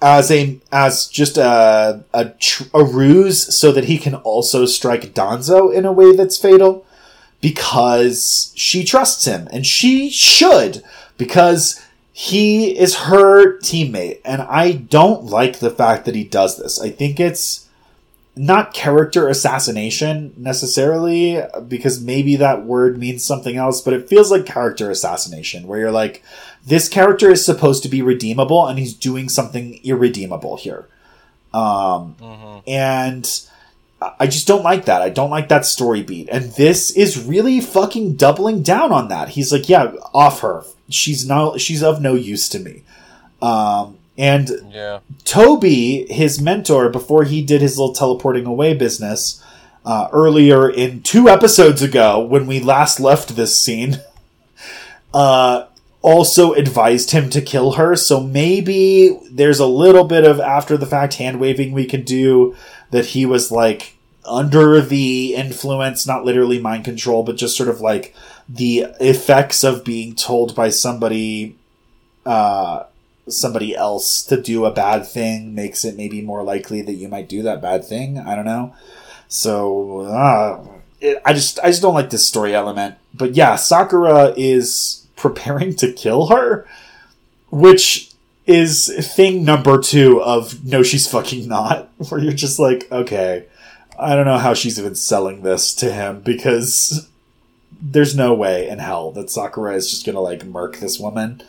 as 0.02 0.30
a 0.32 0.58
as 0.72 1.06
just 1.06 1.38
a 1.38 2.04
a, 2.12 2.24
tr- 2.30 2.64
a 2.74 2.84
ruse 2.84 3.56
so 3.56 3.70
that 3.72 3.84
he 3.84 3.96
can 3.96 4.16
also 4.16 4.66
strike 4.66 5.14
Danzo 5.14 5.72
in 5.72 5.84
a 5.84 5.92
way 5.92 6.14
that's 6.14 6.36
fatal 6.36 6.84
because 7.40 8.52
she 8.56 8.84
trusts 8.84 9.24
him 9.24 9.48
and 9.52 9.64
she 9.64 10.10
should 10.10 10.82
because 11.16 11.80
he 12.12 12.76
is 12.76 12.96
her 12.96 13.58
teammate 13.60 14.20
and 14.24 14.42
I 14.42 14.72
don't 14.72 15.24
like 15.24 15.60
the 15.60 15.70
fact 15.70 16.04
that 16.04 16.14
he 16.14 16.24
does 16.24 16.58
this. 16.58 16.80
I 16.80 16.90
think 16.90 17.20
it's 17.20 17.68
not 18.34 18.72
character 18.72 19.28
assassination 19.28 20.32
necessarily 20.36 21.42
because 21.68 22.00
maybe 22.00 22.36
that 22.36 22.64
word 22.64 22.96
means 22.98 23.24
something 23.24 23.56
else, 23.56 23.80
but 23.80 23.92
it 23.92 24.08
feels 24.08 24.30
like 24.30 24.46
character 24.46 24.90
assassination 24.90 25.66
where 25.66 25.80
you're 25.80 25.90
like 25.90 26.22
this 26.66 26.88
character 26.88 27.30
is 27.30 27.44
supposed 27.44 27.82
to 27.82 27.88
be 27.88 28.00
redeemable 28.00 28.66
and 28.66 28.78
he's 28.78 28.94
doing 28.94 29.28
something 29.28 29.78
irredeemable 29.84 30.56
here. 30.56 30.88
Um 31.52 32.16
hmm 32.20 32.58
and 32.66 33.28
I 34.18 34.26
just 34.26 34.48
don't 34.48 34.64
like 34.64 34.86
that. 34.86 35.02
I 35.02 35.10
don't 35.10 35.30
like 35.30 35.48
that 35.48 35.64
story 35.64 36.02
beat. 36.02 36.28
And 36.28 36.50
this 36.52 36.90
is 36.90 37.24
really 37.24 37.60
fucking 37.60 38.16
doubling 38.16 38.62
down 38.62 38.90
on 38.90 39.08
that. 39.08 39.30
He's 39.30 39.52
like, 39.52 39.68
yeah, 39.68 39.92
off 40.12 40.40
her. 40.40 40.64
She's 40.88 41.26
not, 41.26 41.60
she's 41.60 41.82
of 41.84 42.00
no 42.00 42.14
use 42.14 42.48
to 42.48 42.58
me. 42.58 42.82
Um 43.42 43.98
and 44.16 44.50
Yeah. 44.72 44.98
Toby, 45.24 46.06
his 46.10 46.40
mentor, 46.40 46.88
before 46.88 47.24
he 47.24 47.42
did 47.42 47.60
his 47.60 47.78
little 47.78 47.94
teleporting 47.94 48.46
away 48.46 48.74
business, 48.74 49.42
uh, 49.84 50.08
earlier 50.12 50.68
in 50.70 51.02
two 51.02 51.28
episodes 51.28 51.82
ago, 51.82 52.20
when 52.20 52.46
we 52.46 52.60
last 52.60 53.00
left 53.00 53.34
this 53.36 53.58
scene, 53.58 54.00
uh, 55.14 55.64
also 56.02 56.52
advised 56.52 57.12
him 57.12 57.30
to 57.30 57.40
kill 57.40 57.72
her. 57.72 57.96
So 57.96 58.20
maybe 58.20 59.18
there's 59.30 59.60
a 59.60 59.66
little 59.66 60.04
bit 60.04 60.24
of 60.24 60.40
after 60.40 60.76
the 60.76 60.86
fact 60.86 61.14
hand 61.14 61.40
waving 61.40 61.72
we 61.72 61.86
can 61.86 62.02
do 62.02 62.56
that 62.90 63.06
he 63.06 63.24
was 63.24 63.50
like 63.50 63.94
under 64.24 64.80
the 64.80 65.34
influence, 65.34 66.06
not 66.06 66.24
literally 66.24 66.60
mind 66.60 66.84
control, 66.84 67.22
but 67.22 67.36
just 67.36 67.56
sort 67.56 67.68
of 67.68 67.80
like 67.80 68.14
the 68.48 68.86
effects 69.00 69.64
of 69.64 69.84
being 69.84 70.14
told 70.14 70.54
by 70.54 70.68
somebody, 70.68 71.56
uh, 72.26 72.84
somebody 73.28 73.74
else 73.74 74.22
to 74.24 74.40
do 74.40 74.64
a 74.64 74.70
bad 74.70 75.06
thing 75.06 75.54
makes 75.54 75.84
it 75.84 75.96
maybe 75.96 76.20
more 76.20 76.42
likely 76.42 76.82
that 76.82 76.94
you 76.94 77.08
might 77.08 77.28
do 77.28 77.42
that 77.42 77.62
bad 77.62 77.84
thing. 77.84 78.18
I 78.18 78.34
don't 78.34 78.44
know. 78.44 78.74
So 79.28 80.00
uh, 80.00 80.64
it, 81.00 81.22
I 81.24 81.32
just 81.32 81.58
I 81.60 81.68
just 81.68 81.82
don't 81.82 81.94
like 81.94 82.10
this 82.10 82.26
story 82.26 82.54
element. 82.54 82.96
But 83.14 83.34
yeah, 83.34 83.56
Sakura 83.56 84.34
is 84.36 85.06
preparing 85.16 85.74
to 85.76 85.92
kill 85.92 86.28
her, 86.28 86.66
which 87.50 88.10
is 88.46 88.88
thing 89.14 89.44
number 89.44 89.78
two 89.80 90.20
of 90.22 90.64
no, 90.64 90.82
she's 90.82 91.06
fucking 91.10 91.48
not. 91.48 91.90
Where 92.08 92.20
you're 92.20 92.32
just 92.32 92.58
like, 92.58 92.90
okay, 92.90 93.46
I 93.98 94.14
don't 94.14 94.26
know 94.26 94.38
how 94.38 94.54
she's 94.54 94.78
even 94.78 94.94
selling 94.94 95.42
this 95.42 95.74
to 95.76 95.92
him 95.92 96.20
because 96.20 97.08
there's 97.80 98.16
no 98.16 98.34
way 98.34 98.68
in 98.68 98.78
hell 98.78 99.12
that 99.12 99.30
Sakura 99.30 99.74
is 99.74 99.90
just 99.90 100.04
gonna 100.04 100.20
like 100.20 100.44
murk 100.44 100.78
this 100.78 100.98
woman. 100.98 101.42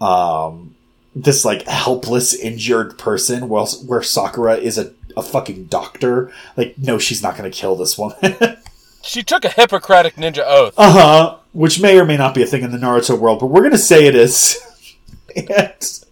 Um, 0.00 0.71
this 1.14 1.44
like 1.44 1.62
helpless, 1.66 2.34
injured 2.34 2.98
person, 2.98 3.48
while 3.48 3.66
where 3.86 4.02
Sakura 4.02 4.56
is 4.56 4.78
a, 4.78 4.92
a 5.16 5.22
fucking 5.22 5.64
doctor. 5.66 6.32
Like, 6.56 6.76
no, 6.78 6.98
she's 6.98 7.22
not 7.22 7.36
gonna 7.36 7.50
kill 7.50 7.76
this 7.76 7.96
woman. 7.98 8.36
She 9.04 9.24
took 9.24 9.44
a 9.44 9.48
Hippocratic 9.48 10.14
ninja 10.14 10.44
oath. 10.46 10.74
uh 10.76 10.92
huh. 10.92 11.36
Which 11.52 11.80
may 11.80 11.98
or 11.98 12.04
may 12.04 12.16
not 12.16 12.36
be 12.36 12.42
a 12.44 12.46
thing 12.46 12.62
in 12.62 12.70
the 12.70 12.78
Naruto 12.78 13.18
world, 13.18 13.40
but 13.40 13.46
we're 13.46 13.64
gonna 13.64 13.76
say 13.76 14.06
it 14.06 14.14
is. 14.14 14.60
and 15.36 16.04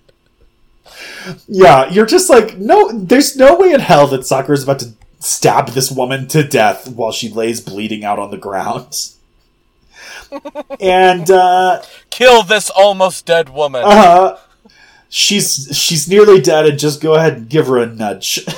yeah, 1.46 1.88
you're 1.88 2.04
just 2.04 2.28
like, 2.28 2.58
no, 2.58 2.90
there's 2.90 3.36
no 3.36 3.56
way 3.56 3.72
in 3.72 3.78
hell 3.78 4.08
that 4.08 4.26
Sakura's 4.26 4.64
about 4.64 4.80
to 4.80 4.92
stab 5.20 5.68
this 5.68 5.90
woman 5.90 6.26
to 6.28 6.42
death 6.42 6.88
while 6.88 7.12
she 7.12 7.28
lays 7.28 7.60
bleeding 7.60 8.04
out 8.04 8.18
on 8.18 8.32
the 8.32 8.36
ground. 8.36 9.12
and 10.80 11.30
uh, 11.30 11.82
Kill 12.10 12.42
this 12.42 12.70
almost 12.70 13.24
dead 13.26 13.50
woman. 13.50 13.82
uh, 13.84 14.36
she's 15.10 15.68
she's 15.76 16.08
nearly 16.08 16.40
dead, 16.40 16.64
and 16.64 16.78
just 16.78 17.02
go 17.02 17.14
ahead 17.14 17.34
and 17.34 17.48
give 17.50 17.66
her 17.66 17.76
a 17.76 17.86
nudge. 17.86 18.40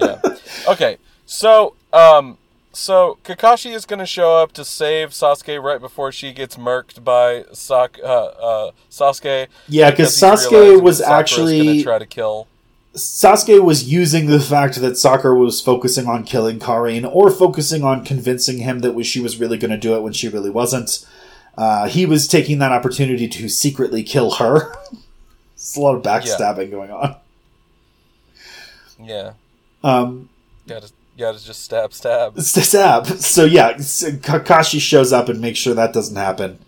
yeah. 0.00 0.20
Okay. 0.66 0.96
So, 1.26 1.74
um, 1.92 2.38
so 2.72 3.18
Kakashi 3.24 3.74
is 3.74 3.84
going 3.84 3.98
to 3.98 4.06
show 4.06 4.36
up 4.36 4.52
to 4.52 4.64
save 4.64 5.10
Sasuke 5.10 5.62
right 5.62 5.80
before 5.80 6.12
she 6.12 6.32
gets 6.32 6.56
murked 6.56 7.04
by 7.04 7.44
Sak- 7.52 7.98
uh, 8.02 8.06
uh, 8.06 8.70
Sasuke. 8.90 9.48
yeah, 9.68 9.90
because 9.90 10.16
Sasuke 10.16 10.80
was 10.80 11.02
actually 11.02 11.82
try 11.82 11.98
to 11.98 12.06
kill. 12.06 12.46
Sasuke 12.94 13.60
was 13.62 13.92
using 13.92 14.26
the 14.26 14.38
fact 14.38 14.76
that 14.76 14.96
Sakura 14.96 15.36
was 15.36 15.60
focusing 15.60 16.06
on 16.06 16.22
killing 16.22 16.60
Karin 16.60 17.04
or 17.04 17.28
focusing 17.28 17.82
on 17.82 18.04
convincing 18.04 18.58
him 18.58 18.80
that 18.80 19.02
she 19.04 19.20
was 19.20 19.40
really 19.40 19.58
going 19.58 19.72
to 19.72 19.76
do 19.76 19.96
it 19.96 20.02
when 20.02 20.12
she 20.12 20.28
really 20.28 20.50
wasn't. 20.50 21.04
Uh, 21.58 21.88
he 21.88 22.06
was 22.06 22.28
taking 22.28 22.58
that 22.58 22.70
opportunity 22.70 23.26
to 23.26 23.48
secretly 23.48 24.04
kill 24.04 24.32
her. 24.32 24.72
There's 25.64 25.76
a 25.78 25.80
lot 25.80 25.94
of 25.96 26.02
backstabbing 26.02 26.70
going 26.70 26.90
on. 26.90 27.16
Yeah. 29.02 29.32
Um, 29.82 30.28
Gotta, 30.66 30.90
gotta 31.16 31.42
just 31.42 31.62
stab, 31.64 31.94
stab. 31.94 32.38
stab. 32.38 33.06
So 33.06 33.44
yeah, 33.46 33.72
Kakashi 33.74 34.78
shows 34.78 35.10
up 35.10 35.30
and 35.30 35.40
makes 35.40 35.58
sure 35.58 35.72
that 35.72 35.94
doesn't 35.94 36.16
happen. 36.16 36.58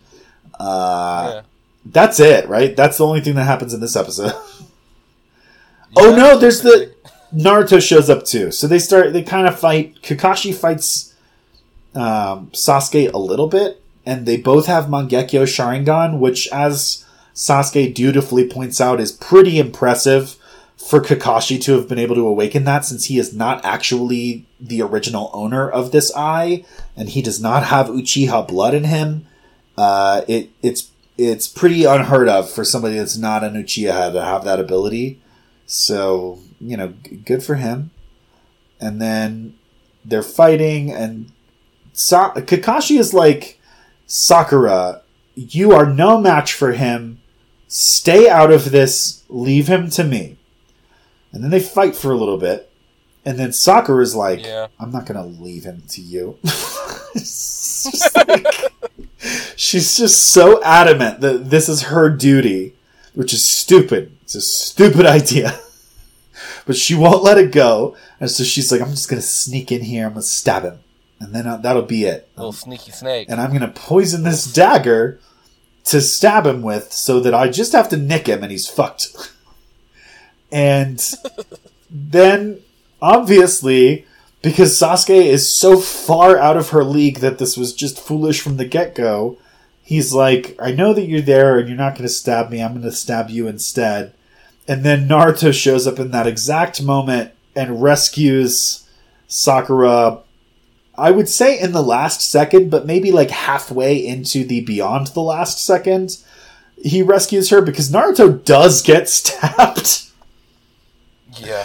Uh, 0.59 1.33
yeah. 1.35 1.43
That's 1.85 2.21
it, 2.21 2.49
right? 2.49 2.75
That's 2.75 2.97
the 2.97 3.07
only 3.07 3.21
thing 3.21 3.35
that 3.35 3.45
happens 3.45 3.75
in 3.75 3.81
this 3.81 3.97
episode. 3.97 4.33
Oh 5.99 6.15
no, 6.15 6.37
there's 6.37 6.61
the. 6.61 6.93
Naruto 7.33 7.81
shows 7.81 8.11
up 8.11 8.25
too. 8.25 8.51
So 8.51 8.67
they 8.67 8.79
start 8.79 9.15
they 9.15 9.23
kind 9.23 9.47
of 9.47 9.59
fight. 9.59 10.03
Kakashi 10.03 10.55
fights 10.55 11.15
um, 11.95 12.51
Sasuke 12.51 13.11
a 13.15 13.19
little 13.19 13.47
bit, 13.49 13.83
and 14.05 14.27
they 14.27 14.37
both 14.37 14.67
have 14.67 14.87
Mangekyo 14.87 15.45
Sharingan, 15.45 16.19
which, 16.19 16.49
as 16.49 17.06
Sasuke 17.37 17.95
dutifully 17.95 18.49
points 18.49 18.81
out, 18.81 18.99
is 18.99 19.13
pretty 19.13 19.59
impressive 19.59 20.37
for 20.77 21.01
Kakashi 21.01 21.61
to 21.63 21.73
have 21.73 21.87
been 21.89 21.99
able 21.99 22.15
to 22.15 22.27
awaken 22.27 22.65
that, 22.65 22.85
since 22.87 23.05
he 23.05 23.19
is 23.19 23.35
not 23.35 23.63
actually 23.63 24.47
the 24.59 24.81
original 24.81 25.31
owner 25.35 25.69
of 25.69 25.93
this 25.93 26.11
eye, 26.17 26.65
and 26.97 27.11
he 27.11 27.21
does 27.21 27.41
not 27.41 27.65
have 27.65 27.89
Uchiha 27.89 28.49
blood 28.49 28.73
in 28.73 28.85
him. 28.85 29.27
Uh, 29.77 30.23
it 30.27 30.51
it's 30.63 30.91
it's 31.19 31.47
pretty 31.47 31.85
unheard 31.85 32.29
of 32.29 32.51
for 32.51 32.65
somebody 32.65 32.97
that's 32.97 33.19
not 33.19 33.45
an 33.45 33.55
Uchiha 33.55 34.13
to 34.13 34.25
have 34.25 34.45
that 34.45 34.61
ability. 34.61 35.21
So, 35.67 36.41
you 36.61 36.77
know, 36.77 36.95
g- 37.05 37.17
good 37.17 37.43
for 37.43 37.57
him. 37.57 37.91
And 38.81 39.01
then 39.01 39.57
they're 40.05 40.23
fighting, 40.23 40.91
and 40.91 41.33
Sa- 41.93 42.35
Kakashi 42.35 42.99
is 42.99 43.13
like, 43.13 43.61
Sakura, 44.07 45.03
you 45.35 45.73
are 45.73 45.87
no 45.87 46.19
match 46.19 46.53
for 46.55 46.73
him. 46.73 47.21
Stay 47.69 48.29
out 48.29 48.53
of 48.53 48.71
this. 48.71 49.23
Leave 49.29 49.67
him 49.69 49.91
to 49.91 50.05
me. 50.05 50.37
And 51.33 51.43
then 51.43 51.51
they 51.51 51.61
fight 51.61 51.95
for 51.97 52.13
a 52.13 52.17
little 52.17 52.39
bit. 52.39 52.71
And 53.25 53.39
then 53.39 53.53
Sakura 53.53 54.03
is 54.03 54.15
like, 54.15 54.45
Yeah. 54.45 54.69
I'm 54.79 54.91
not 54.93 55.07
going 55.07 55.21
to 55.21 55.43
leave 55.43 55.65
him 55.65 55.83
to 55.89 56.01
you. 56.01 56.39
Just 57.15 58.15
like- 58.17 58.47
she's 59.57 59.97
just 59.97 60.23
so 60.29 60.63
adamant 60.63 61.21
that 61.21 61.51
this 61.51 61.69
is 61.69 61.83
her 61.83 62.09
duty, 62.11 62.75
which 63.15 63.33
is 63.33 63.45
stupid. 63.45 64.13
It's 64.23 64.35
a 64.35 64.41
stupid 64.41 65.07
idea. 65.07 65.59
But 66.67 66.77
she 66.77 66.95
won't 66.95 67.23
let 67.23 67.39
it 67.39 67.53
go. 67.53 67.97
And 68.21 68.31
so 68.31 68.45
she's 68.45 68.71
like, 68.73 68.81
I'm 68.81 68.91
just 68.91 69.09
going 69.09 69.21
to 69.23 69.27
sneak 69.27 69.71
in 69.73 69.83
here. 69.83 70.05
I'm 70.07 70.13
going 70.13 70.23
to 70.23 70.27
stab 70.27 70.65
him. 70.65 70.81
And 71.21 71.33
then 71.35 71.47
uh, 71.47 71.57
that'll 71.59 71.83
be 71.83 72.05
it. 72.05 72.29
Little 72.37 72.53
sneaky 72.53 72.91
snake. 72.91 73.29
And 73.31 73.41
I'm 73.41 73.51
going 73.51 73.61
to 73.63 73.69
poison 73.69 74.23
this 74.25 74.53
dagger 74.53 75.19
to 75.87 76.01
stab 76.01 76.47
him 76.47 76.63
with 76.63 76.93
so 76.93 77.21
that 77.21 77.35
I 77.35 77.49
just 77.49 77.73
have 77.73 77.89
to 77.91 77.97
nick 77.97 78.27
him 78.27 78.43
and 78.43 78.53
he's 78.53 78.69
fucked. 78.69 79.33
And 80.53 81.03
then, 81.91 82.61
obviously, 83.01 84.07
because 84.43 84.79
Sasuke 84.79 85.25
is 85.25 85.51
so 85.53 85.79
far 85.79 86.39
out 86.39 86.57
of 86.57 86.71
her 86.71 86.85
league 86.85 87.19
that 87.19 87.39
this 87.39 87.57
was 87.57 87.73
just 87.73 88.01
foolish 88.01 88.41
from 88.41 88.57
the 88.57 88.65
get 88.65 88.95
go, 88.95 89.39
he's 89.83 90.13
like, 90.13 90.57
I 90.61 90.73
know 90.73 90.93
that 90.93 91.07
you're 91.07 91.21
there 91.21 91.59
and 91.59 91.69
you're 91.69 91.77
not 91.77 91.95
going 91.95 92.03
to 92.03 92.09
stab 92.09 92.51
me. 92.51 92.63
I'm 92.63 92.73
going 92.73 92.83
to 92.83 92.93
stab 92.93 93.31
you 93.31 93.47
instead. 93.49 94.13
And 94.69 94.85
then 94.85 95.09
Naruto 95.09 95.53
shows 95.53 95.87
up 95.87 95.99
in 96.01 96.11
that 96.11 96.27
exact 96.27 96.83
moment 96.83 97.33
and 97.55 97.83
rescues 97.83 98.89
Sakura. 99.29 100.19
I 100.99 101.11
would 101.11 101.29
say 101.29 101.59
in 101.59 101.73
the 101.73 101.83
last 101.83 102.21
second, 102.21 102.71
but 102.71 102.87
maybe 102.87 103.13
like 103.13 103.31
halfway 103.31 103.97
into 104.05 104.45
the 104.45 104.61
beyond 104.63 105.09
the 105.09 105.23
last 105.23 105.65
second, 105.65 106.19
he 106.83 107.03
rescues 107.03 107.51
her 107.51 107.61
because 107.61 107.91
Naruto 107.91 108.43
does 108.45 108.83
get 108.83 109.09
stabbed. 109.09 110.11
yeah. 111.39 111.65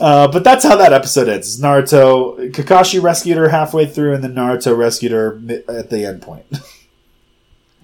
Uh, 0.00 0.28
but 0.28 0.44
that's 0.44 0.64
how 0.64 0.76
that 0.76 0.92
episode 0.92 1.28
ends. 1.28 1.60
Naruto, 1.60 2.52
Kakashi 2.52 3.02
rescued 3.02 3.36
her 3.36 3.48
halfway 3.48 3.84
through, 3.84 4.14
and 4.14 4.22
then 4.22 4.34
Naruto 4.34 4.76
rescued 4.76 5.10
her 5.10 5.40
at 5.68 5.90
the 5.90 6.06
end 6.06 6.22
point. 6.22 6.46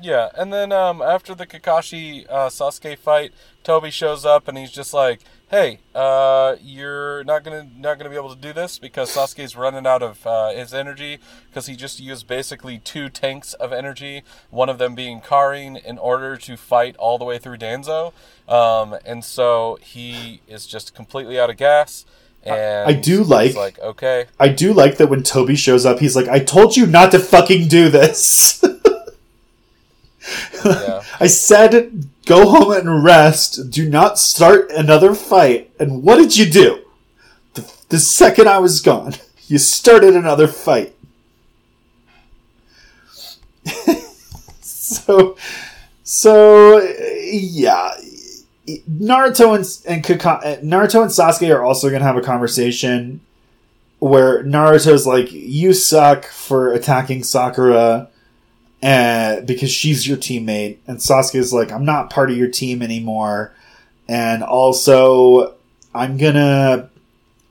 Yeah, 0.05 0.29
and 0.37 0.53
then 0.53 0.71
um, 0.71 1.01
after 1.01 1.35
the 1.35 1.47
Kakashi 1.47 2.27
uh, 2.29 2.51
Sasuke 2.51 2.99
fight, 2.99 3.33
Toby 3.63 3.91
shows 3.91 4.27
up 4.27 4.49
and 4.49 4.59
he's 4.59 4.71
just 4.71 4.93
like, 4.93 5.21
"Hey, 5.49 5.79
uh, 5.95 6.57
you're 6.61 7.25
not 7.25 7.43
gonna 7.43 7.67
not 7.79 7.97
gonna 7.97 8.11
be 8.11 8.17
able 8.17 8.29
to 8.35 8.39
do 8.39 8.53
this 8.53 8.79
because 8.79 9.09
Sasuke's 9.17 9.57
running 9.57 9.87
out 9.87 10.03
of 10.03 10.27
uh, 10.27 10.51
his 10.51 10.75
energy 10.75 11.21
because 11.49 11.69
he 11.69 11.75
just 11.75 12.01
used 12.01 12.29
basically 12.29 12.79
two 12.81 13.09
tanks 13.09 13.55
of 13.55 13.73
energy, 13.73 14.25
one 14.51 14.69
of 14.69 14.77
them 14.77 14.95
being 14.95 15.23
Karin, 15.23 15.75
in 15.75 15.97
order 15.97 16.37
to 16.37 16.59
fight 16.59 16.97
all 16.99 17.17
the 17.17 17.25
way 17.25 17.39
through 17.39 17.57
Danzo, 17.57 18.13
um, 18.47 18.99
and 19.07 19.25
so 19.25 19.79
he 19.81 20.43
is 20.47 20.67
just 20.67 20.95
completely 20.95 21.41
out 21.41 21.49
of 21.49 21.57
gas." 21.57 22.05
And 22.43 22.87
I 22.87 22.93
do 22.93 23.25
like- 23.25 23.55
like, 23.55 23.79
okay, 23.79 24.27
I 24.39 24.49
do 24.49 24.75
like 24.75 24.99
that 24.99 25.07
when 25.07 25.23
Toby 25.23 25.57
shows 25.57 25.87
up, 25.87 26.01
he's 26.01 26.15
like, 26.15 26.29
"I 26.29 26.41
told 26.41 26.77
you 26.77 26.85
not 26.85 27.11
to 27.13 27.19
fucking 27.19 27.69
do 27.69 27.89
this." 27.89 28.63
I 31.21 31.27
said, 31.27 32.09
"Go 32.27 32.49
home 32.49 32.73
and 32.73 33.05
rest. 33.05 33.71
Do 33.71 33.89
not 33.89 34.19
start 34.19 34.71
another 34.71 35.15
fight." 35.15 35.71
And 35.79 36.03
what 36.03 36.17
did 36.17 36.37
you 36.37 36.51
do? 36.51 36.85
The, 37.55 37.73
the 37.91 37.99
second 37.99 38.49
I 38.49 38.59
was 38.59 38.81
gone, 38.81 39.15
you 39.47 39.59
started 39.59 40.15
another 40.15 40.49
fight. 40.49 40.95
so, 44.61 45.37
so 46.03 46.79
yeah, 47.23 47.93
Naruto 48.67 49.55
and, 49.55 49.67
and 49.87 50.05
Kaka, 50.05 50.61
Naruto 50.63 51.03
and 51.03 51.11
Sasuke 51.11 51.55
are 51.55 51.63
also 51.63 51.89
going 51.89 52.01
to 52.01 52.07
have 52.07 52.17
a 52.17 52.23
conversation 52.23 53.21
where 53.99 54.43
Naruto's 54.43 55.07
like, 55.07 55.31
"You 55.33 55.73
suck 55.73 56.25
for 56.25 56.73
attacking 56.73 57.25
Sakura." 57.25 58.09
Because 58.85 59.71
she's 59.71 60.07
your 60.07 60.19
teammate, 60.19 60.79
and 60.87 60.99
Sasuke's 60.99 61.53
like, 61.53 61.73
I'm 61.73 61.85
not 61.85 62.11
part 62.11 62.31
of 62.31 62.37
your 62.37 62.49
team 62.49 62.83
anymore, 62.83 63.55
and 64.09 64.43
also 64.43 65.55
I'm 65.95 66.19
gonna 66.19 66.91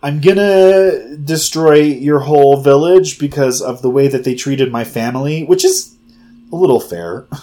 I'm 0.03 0.21
gonna 0.21 1.17
destroy 1.17 1.81
your 1.81 2.19
whole 2.19 2.61
village 2.61 3.17
because 3.17 3.61
of 3.61 3.81
the 3.81 3.89
way 3.89 4.07
that 4.07 4.23
they 4.23 4.35
treated 4.35 4.71
my 4.71 4.83
family, 4.83 5.43
which 5.43 5.65
is 5.65 5.95
a 6.51 6.55
little 6.55 6.79
fair. 6.79 7.25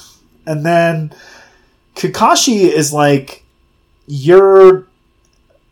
And 0.47 0.65
then 0.65 1.13
Kakashi 1.95 2.63
is 2.63 2.93
like, 2.93 3.45
you're 4.07 4.87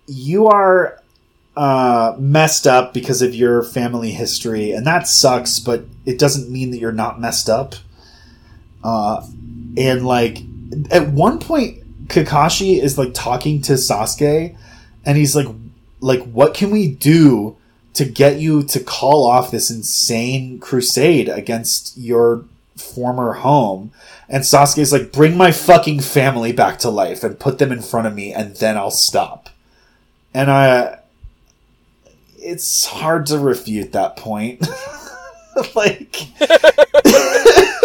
you 0.06 0.46
are 0.46 1.02
uh, 1.56 2.14
messed 2.18 2.66
up 2.66 2.94
because 2.94 3.22
of 3.22 3.34
your 3.34 3.62
family 3.62 4.12
history, 4.12 4.70
and 4.70 4.86
that 4.86 5.08
sucks. 5.08 5.58
But 5.58 5.84
it 6.04 6.18
doesn't 6.18 6.50
mean 6.50 6.70
that 6.70 6.78
you're 6.78 6.92
not 6.92 7.20
messed 7.20 7.48
up. 7.48 7.74
Uh, 8.82 9.26
and 9.76 10.06
like 10.06 10.38
at 10.90 11.08
one 11.08 11.38
point, 11.38 12.08
Kakashi 12.08 12.80
is 12.80 12.96
like 12.98 13.14
talking 13.14 13.60
to 13.62 13.74
Sasuke, 13.74 14.56
and 15.04 15.18
he's 15.18 15.36
like, 15.36 15.48
like, 16.00 16.22
what 16.24 16.54
can 16.54 16.70
we 16.70 16.88
do 16.88 17.56
to 17.94 18.04
get 18.04 18.38
you 18.38 18.62
to 18.62 18.78
call 18.78 19.26
off 19.26 19.50
this 19.50 19.70
insane 19.70 20.60
crusade 20.60 21.28
against 21.28 21.98
your 21.98 22.44
former 22.76 23.32
home. 23.32 23.90
And 24.28 24.44
Sasuke's 24.44 24.92
like, 24.92 25.10
bring 25.10 25.36
my 25.36 25.50
fucking 25.52 26.00
family 26.00 26.52
back 26.52 26.78
to 26.80 26.90
life 26.90 27.24
and 27.24 27.40
put 27.40 27.58
them 27.58 27.72
in 27.72 27.82
front 27.82 28.06
of 28.06 28.14
me, 28.14 28.32
and 28.32 28.54
then 28.56 28.76
I'll 28.76 28.92
stop. 28.92 29.50
And 30.32 30.50
I, 30.50 31.00
it's 32.36 32.86
hard 32.86 33.26
to 33.26 33.38
refute 33.38 33.92
that 33.92 34.16
point. 34.16 34.60
like, 35.74 36.16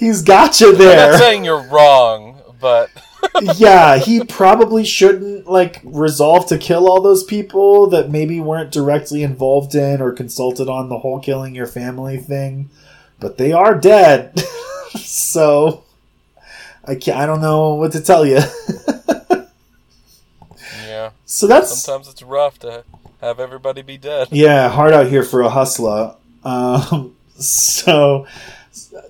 he's 0.00 0.22
got 0.22 0.60
you 0.60 0.74
there. 0.74 1.04
I'm 1.04 1.10
not 1.12 1.18
saying 1.20 1.44
you're 1.44 1.62
wrong, 1.62 2.40
but 2.58 2.90
yeah, 3.56 3.98
he 3.98 4.24
probably 4.28 4.84
shouldn't 4.84 5.46
like 5.46 5.80
resolve 5.84 6.46
to 6.46 6.58
kill 6.58 6.88
all 6.88 7.02
those 7.02 7.22
people 7.22 7.86
that 7.88 8.10
maybe 8.10 8.40
weren't 8.40 8.72
directly 8.72 9.22
involved 9.22 9.74
in 9.74 10.00
or 10.00 10.10
consulted 10.10 10.68
on 10.68 10.88
the 10.88 10.98
whole 10.98 11.20
killing 11.20 11.54
your 11.54 11.66
family 11.66 12.16
thing, 12.16 12.70
but 13.20 13.38
they 13.38 13.52
are 13.52 13.78
dead. 13.78 14.40
so 14.96 15.84
I 16.84 16.94
can't, 16.96 17.18
I 17.18 17.26
don't 17.26 17.42
know 17.42 17.74
what 17.74 17.92
to 17.92 18.00
tell 18.00 18.26
you. 18.26 18.40
yeah, 20.86 21.10
so 21.26 21.46
that's 21.46 21.82
sometimes 21.82 22.08
it's 22.08 22.22
rough 22.22 22.58
to 22.60 22.84
have 23.20 23.38
everybody 23.38 23.82
be 23.82 23.98
dead. 23.98 24.28
yeah, 24.30 24.70
hard 24.70 24.94
out 24.94 25.06
here 25.08 25.22
for 25.22 25.42
a 25.42 25.50
hustler. 25.50 26.16
Um, 26.42 27.14
so 27.38 28.26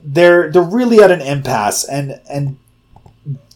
they're 0.03 0.51
they're 0.51 0.63
really 0.63 1.01
at 1.01 1.11
an 1.11 1.21
impasse, 1.21 1.85
and 1.85 2.21
and 2.29 2.59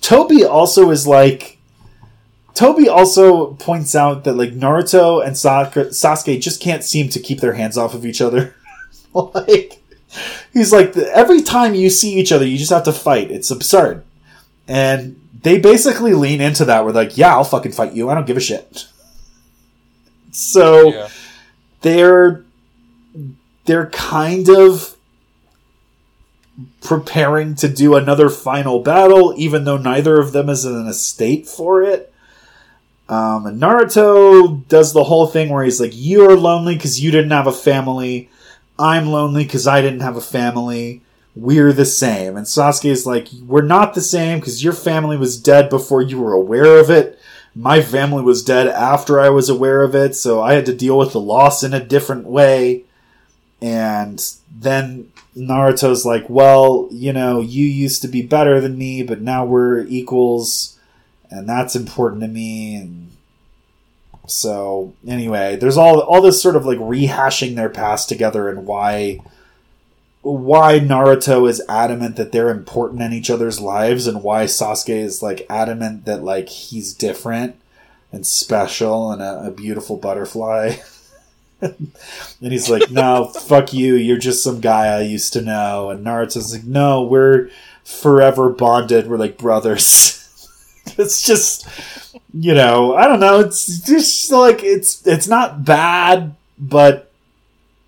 Toby 0.00 0.44
also 0.44 0.90
is 0.90 1.06
like. 1.06 1.58
Toby 2.54 2.88
also 2.88 3.54
points 3.54 3.96
out 3.96 4.22
that 4.22 4.34
like 4.34 4.52
Naruto 4.52 5.20
and 5.26 5.34
Sasuke, 5.34 6.40
just 6.40 6.62
can't 6.62 6.84
seem 6.84 7.08
to 7.08 7.18
keep 7.18 7.40
their 7.40 7.54
hands 7.54 7.76
off 7.76 7.94
of 7.94 8.06
each 8.06 8.20
other. 8.20 8.54
like 9.12 9.82
he's 10.52 10.72
like 10.72 10.96
every 10.96 11.42
time 11.42 11.74
you 11.74 11.90
see 11.90 12.14
each 12.14 12.30
other, 12.30 12.46
you 12.46 12.56
just 12.56 12.70
have 12.70 12.84
to 12.84 12.92
fight. 12.92 13.32
It's 13.32 13.50
absurd, 13.50 14.04
and 14.68 15.20
they 15.42 15.58
basically 15.58 16.14
lean 16.14 16.40
into 16.40 16.64
that. 16.64 16.84
We're 16.84 16.92
like, 16.92 17.18
yeah, 17.18 17.34
I'll 17.34 17.44
fucking 17.44 17.72
fight 17.72 17.92
you. 17.92 18.08
I 18.08 18.14
don't 18.14 18.26
give 18.26 18.36
a 18.36 18.40
shit. 18.40 18.86
So 20.36 20.92
Yeah, 20.92 21.08
they're 21.82 22.44
they're 23.66 23.86
kind 23.90 24.48
of 24.48 24.93
preparing 26.82 27.54
to 27.56 27.68
do 27.68 27.96
another 27.96 28.28
final 28.28 28.80
battle, 28.80 29.34
even 29.36 29.64
though 29.64 29.76
neither 29.76 30.20
of 30.20 30.32
them 30.32 30.48
is 30.48 30.64
in 30.64 30.86
a 30.86 30.92
state 30.92 31.46
for 31.46 31.82
it. 31.82 32.12
Um, 33.08 33.46
and 33.46 33.60
Naruto 33.60 34.66
does 34.68 34.92
the 34.92 35.04
whole 35.04 35.26
thing 35.26 35.50
where 35.50 35.64
he's 35.64 35.80
like, 35.80 35.92
"You're 35.94 36.36
lonely 36.36 36.74
because 36.74 37.00
you 37.00 37.10
didn't 37.10 37.32
have 37.32 37.46
a 37.46 37.52
family. 37.52 38.30
I'm 38.78 39.06
lonely 39.06 39.44
because 39.44 39.66
I 39.66 39.82
didn't 39.82 40.00
have 40.00 40.16
a 40.16 40.22
family. 40.22 41.02
We're 41.36 41.72
the 41.72 41.84
same." 41.84 42.36
And 42.36 42.46
Sasuke 42.46 42.90
is 42.90 43.06
like, 43.06 43.28
"We're 43.46 43.62
not 43.62 43.94
the 43.94 44.00
same 44.00 44.38
because 44.38 44.64
your 44.64 44.72
family 44.72 45.16
was 45.16 45.40
dead 45.40 45.68
before 45.68 46.02
you 46.02 46.18
were 46.20 46.32
aware 46.32 46.78
of 46.78 46.90
it." 46.90 47.18
my 47.54 47.80
family 47.80 48.22
was 48.22 48.42
dead 48.42 48.66
after 48.66 49.20
I 49.20 49.28
was 49.28 49.48
aware 49.48 49.82
of 49.82 49.94
it, 49.94 50.16
so 50.16 50.42
I 50.42 50.54
had 50.54 50.66
to 50.66 50.74
deal 50.74 50.98
with 50.98 51.12
the 51.12 51.20
loss 51.20 51.62
in 51.62 51.72
a 51.72 51.84
different 51.84 52.26
way. 52.26 52.84
And 53.62 54.20
then 54.52 55.12
Naruto's 55.36 56.04
like, 56.04 56.28
well, 56.28 56.88
you 56.90 57.12
know, 57.12 57.40
you 57.40 57.64
used 57.64 58.02
to 58.02 58.08
be 58.08 58.22
better 58.22 58.60
than 58.60 58.78
me, 58.78 59.02
but 59.02 59.20
now 59.20 59.44
we're 59.44 59.84
equals, 59.86 60.78
and 61.30 61.48
that's 61.48 61.74
important 61.74 62.22
to 62.22 62.28
me. 62.28 62.76
And 62.76 63.10
so, 64.26 64.94
anyway, 65.06 65.56
there's 65.56 65.76
all 65.76 66.00
all 66.00 66.22
this 66.22 66.40
sort 66.40 66.56
of 66.56 66.64
like 66.64 66.78
rehashing 66.78 67.56
their 67.56 67.68
past 67.68 68.08
together 68.08 68.48
and 68.48 68.66
why 68.66 69.20
why 70.22 70.78
Naruto 70.78 71.48
is 71.48 71.62
adamant 71.68 72.16
that 72.16 72.32
they're 72.32 72.48
important 72.48 73.02
in 73.02 73.12
each 73.12 73.28
other's 73.28 73.60
lives 73.60 74.06
and 74.06 74.22
why 74.22 74.44
Sasuke 74.44 74.88
is 74.88 75.22
like 75.22 75.46
adamant 75.50 76.06
that 76.06 76.24
like 76.24 76.48
he's 76.48 76.94
different 76.94 77.56
and 78.10 78.26
special 78.26 79.12
and 79.12 79.20
a, 79.20 79.48
a 79.48 79.50
beautiful 79.50 79.96
butterfly. 79.96 80.76
and 82.40 82.52
he's 82.52 82.68
like, 82.68 82.90
"No, 82.90 83.26
fuck 83.26 83.72
you. 83.72 83.94
You're 83.94 84.18
just 84.18 84.42
some 84.42 84.60
guy 84.60 84.86
I 84.86 85.02
used 85.02 85.32
to 85.32 85.42
know." 85.42 85.90
And 85.90 86.04
Naruto's 86.04 86.52
like, 86.54 86.64
"No, 86.64 87.02
we're 87.02 87.50
forever 87.84 88.50
bonded. 88.50 89.08
We're 89.08 89.16
like 89.16 89.38
brothers." 89.38 90.20
it's 90.98 91.22
just, 91.22 91.66
you 92.32 92.54
know, 92.54 92.94
I 92.94 93.06
don't 93.06 93.20
know. 93.20 93.40
It's 93.40 93.80
just 93.80 94.30
like 94.30 94.62
it's 94.62 95.06
it's 95.06 95.28
not 95.28 95.64
bad, 95.64 96.34
but 96.58 97.10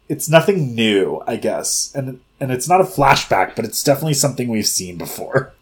it's 0.08 0.28
nothing 0.28 0.74
new, 0.74 1.22
I 1.26 1.36
guess. 1.36 1.92
And 1.94 2.20
and 2.40 2.50
it's 2.50 2.68
not 2.68 2.80
a 2.80 2.84
flashback, 2.84 3.56
but 3.56 3.64
it's 3.64 3.82
definitely 3.82 4.14
something 4.14 4.48
we've 4.48 4.66
seen 4.66 4.96
before. 4.96 5.52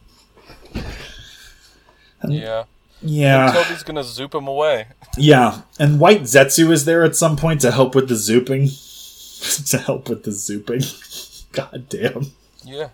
yeah. 2.29 2.65
Yeah. 3.05 3.53
Toby's 3.53 3.83
gonna 3.83 4.05
zoop 4.05 4.35
him 4.35 4.47
away. 4.49 4.87
Yeah, 5.17 5.61
and 5.79 6.01
White 6.01 6.23
Zetsu 6.23 6.73
is 6.73 6.87
there 6.87 7.05
at 7.05 7.15
some 7.15 7.37
point 7.37 7.61
to 7.61 7.71
help 7.71 7.95
with 7.95 8.09
the 8.09 8.15
zooping. 8.17 8.67
to 9.71 9.79
help 9.79 10.09
with 10.09 10.25
the 10.25 10.33
zooping. 10.33 10.83
God 11.53 11.87
damn. 11.89 12.33
Yeah, 12.65 12.89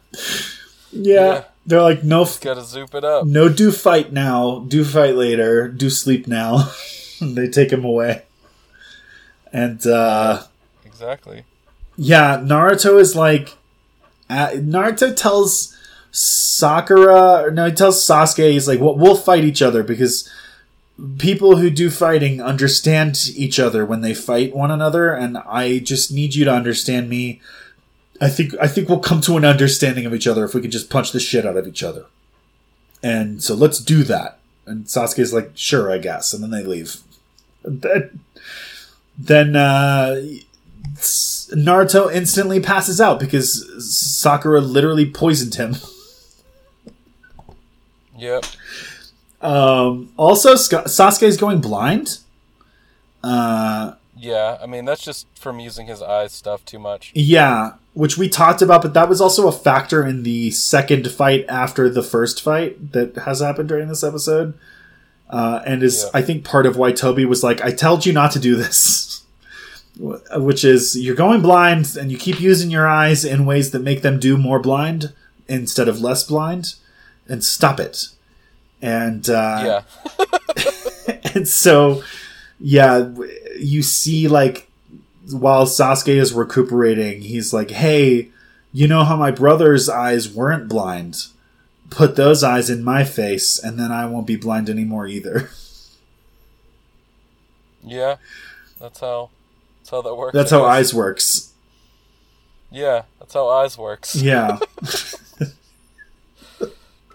Yeah. 0.93 1.15
Yeah. 1.33 1.45
They're 1.67 1.81
like, 1.83 2.03
no, 2.05 2.23
f- 2.23 2.41
gotta 2.41 2.63
zoop 2.63 2.95
it 2.95 3.05
up. 3.05 3.25
no, 3.27 3.49
do 3.49 3.71
fight 3.73 4.13
now, 4.13 4.61
do 4.69 4.85
fight 4.85 5.15
later, 5.15 5.69
do 5.69 5.89
sleep 5.89 6.27
now. 6.27 6.71
They 7.23 7.49
take 7.49 7.71
him 7.73 7.85
away. 7.85 8.23
And, 9.53 9.87
uh, 9.87 10.43
Exactly. 10.85 11.45
yeah, 11.97 12.39
Naruto 12.39 12.99
is 13.01 13.15
like, 13.17 13.57
uh, 14.29 14.49
Naruto 14.55 15.15
tells 15.15 15.77
Sakura, 16.13 17.51
no, 17.53 17.67
he 17.67 17.73
tells 17.73 18.05
Sasuke, 18.05 18.51
he's 18.51 18.67
like, 18.67 18.81
well, 18.81 18.97
we'll 18.97 19.17
fight 19.17 19.45
each 19.45 19.63
other 19.63 19.83
because 19.83 20.29
people 21.19 21.57
who 21.57 21.71
do 21.71 21.91
fighting 21.91 22.41
understand 22.41 23.19
each 23.35 23.59
other 23.59 23.87
when 23.87 24.01
they 24.01 24.15
fight 24.15 24.55
one 24.55 24.71
another, 24.71 25.13
and 25.13 25.39
I 25.39 25.79
just 25.79 26.13
need 26.13 26.35
you 26.35 26.45
to 26.45 26.53
understand 26.53 27.09
me. 27.09 27.41
I 28.21 28.29
think 28.29 28.55
I 28.61 28.69
think 28.69 28.89
we'll 28.89 29.01
come 29.01 29.21
to 29.23 29.37
an 29.37 29.45
understanding 29.45 30.05
of 30.05 30.15
each 30.15 30.27
other 30.27 30.45
if 30.45 30.55
we 30.55 30.61
can 30.61 30.71
just 30.71 30.91
punch 30.91 31.13
the 31.13 31.21
shit 31.21 31.47
out 31.47 31.57
of 31.57 31.67
each 31.67 31.83
other. 31.83 32.07
And 33.03 33.43
so 33.43 33.55
let's 33.55 33.79
do 33.79 34.03
that. 34.05 34.39
And 34.67 34.85
Sasuke's 34.85 35.33
like, 35.33 35.53
sure, 35.55 35.91
I 35.91 35.99
guess. 35.99 36.35
And 36.35 36.43
then 36.43 36.51
they 36.51 36.63
leave. 36.63 36.97
Then, 37.65 38.21
then 39.19 39.57
uh, 39.57 40.21
Naruto 40.97 42.13
instantly 42.13 42.61
passes 42.61 43.01
out 43.01 43.19
because 43.21 43.67
Sakura 43.85 44.61
literally 44.61 45.11
poisoned 45.11 45.55
him. 45.55 45.77
Yep. 48.21 48.45
Um, 49.41 50.13
also, 50.17 50.55
Sasuke 50.55 51.23
is 51.23 51.37
going 51.37 51.61
blind. 51.61 52.19
Uh, 53.23 53.95
Yeah. 54.17 54.59
I 54.63 54.67
mean, 54.67 54.85
that's 54.85 55.03
just 55.03 55.27
from 55.35 55.61
using 55.61 55.87
his 55.87 56.03
eyes 56.03 56.33
stuff 56.33 56.65
too 56.65 56.79
much. 56.79 57.13
yeah, 57.15 57.73
which 57.95 58.17
we 58.19 58.29
talked 58.29 58.63
about, 58.63 58.83
but 58.83 58.95
that 58.95 59.09
was 59.09 59.21
also 59.21 59.49
a 59.49 59.53
factor 59.53 60.07
in 60.07 60.23
the 60.23 60.51
second 60.51 61.11
fight 61.11 61.45
after 61.49 61.89
the 61.89 62.03
first 62.03 62.43
fight 62.43 62.93
that 62.93 63.17
has 63.17 63.41
happened 63.41 63.69
during 63.69 63.89
this 63.89 64.05
episode. 64.05 64.55
Uh, 65.29 65.63
and 65.65 65.83
is, 65.83 66.03
Yeah. 66.05 66.11
I 66.19 66.23
think, 66.23 66.45
part 66.45 66.67
of 66.67 66.77
why 66.77 66.93
Toby 66.93 67.25
was 67.25 67.43
like, 67.43 67.61
I 67.63 67.71
told 67.73 68.05
you 68.05 68.13
not 68.13 68.33
to 68.33 68.39
do 68.39 68.57
this. 68.57 69.23
Which 69.99 70.65
is, 70.65 70.97
you're 70.99 71.15
going 71.15 71.41
blind 71.43 71.97
and 71.99 72.11
you 72.11 72.17
keep 72.19 72.41
using 72.41 72.71
your 72.71 72.87
eyes 72.89 73.25
in 73.25 73.45
ways 73.47 73.71
that 73.73 73.83
make 73.83 74.03
them 74.03 74.19
do 74.19 74.37
more 74.37 74.59
blind 74.59 75.13
instead 75.49 75.89
of 75.89 76.01
less 76.01 76.23
blind, 76.25 76.75
and 77.31 77.43
stop 77.45 77.81
it. 77.81 78.09
And, 78.83 79.29
uh, 79.31 79.83
Yeah. 80.57 81.15
and 81.35 81.47
so 81.49 82.03
yeah 82.59 83.09
you 83.59 83.83
see 83.83 84.29
like 84.29 84.69
while 85.33 85.65
sasuke 85.67 86.09
is 86.09 86.33
recuperating 86.35 87.23
he's 87.23 87.53
like 87.55 87.71
hey 87.71 88.29
you 88.73 88.87
know 88.87 89.03
how 89.05 89.17
my 89.17 89.31
brother's 89.31 89.89
eyes 89.89 90.29
weren't 90.29 90.69
blind 90.69 91.27
put 91.89 92.17
those 92.17 92.43
eyes 92.45 92.69
in 92.69 92.83
my 92.85 93.03
face 93.05 93.59
and 93.59 93.79
then 93.79 93.91
i 93.91 94.05
won't 94.05 94.27
be 94.27 94.37
blind 94.37 94.69
anymore 94.69 95.07
either 95.07 95.49
Yeah. 97.83 98.17
That's 98.79 99.01
how. 99.01 99.31
That's 99.81 99.91
how 99.91 100.03
that 100.03 100.15
works. 100.15 100.35
that's 100.35 100.51
how 100.51 100.65
eyes 100.65 100.93
works 100.93 101.53
Yeah. 102.71 103.03
That's 103.19 103.33
how 103.35 103.49
eyes 103.49 103.79
works. 103.79 104.17
yeah 104.17 104.59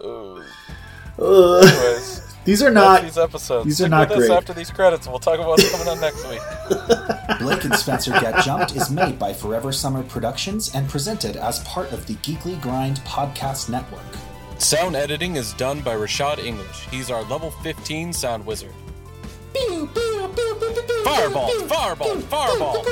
Ooh. 0.06 0.42
Ugh. 1.18 1.64
Anyways, 1.64 2.22
these 2.44 2.62
are 2.62 2.70
not 2.70 3.02
these 3.02 3.18
episodes. 3.18 3.64
these 3.64 3.80
are 3.80 3.84
Stick 3.84 3.90
not 3.90 4.08
with 4.08 4.18
us 4.18 4.26
great. 4.28 4.36
After 4.36 4.52
these 4.52 4.70
credits, 4.70 5.08
we'll 5.08 5.18
talk 5.18 5.36
about 5.36 5.48
what's 5.48 5.70
coming 5.70 5.88
on 5.88 6.00
next 6.00 6.28
week. 6.28 6.40
Blake 7.40 7.64
and 7.64 7.74
Spencer 7.74 8.12
Get 8.12 8.44
Jumped 8.44 8.76
is 8.76 8.90
made 8.90 9.18
by 9.18 9.32
Forever 9.32 9.72
Summer 9.72 10.02
Productions 10.04 10.74
and 10.74 10.88
presented 10.88 11.36
as 11.36 11.58
part 11.64 11.92
of 11.92 12.06
the 12.06 12.14
Geekly 12.16 12.60
Grind 12.60 12.98
podcast 13.00 13.68
network. 13.68 14.00
Sound 14.58 14.94
editing 14.96 15.36
is 15.36 15.52
done 15.54 15.80
by 15.80 15.94
Rashad 15.94 16.38
English. 16.38 16.86
He's 16.90 17.10
our 17.10 17.22
level 17.24 17.50
15 17.50 18.12
sound 18.12 18.46
wizard. 18.46 18.72
Fireball, 21.04 21.48
fireball, 21.66 22.20
fireball. 22.22 22.84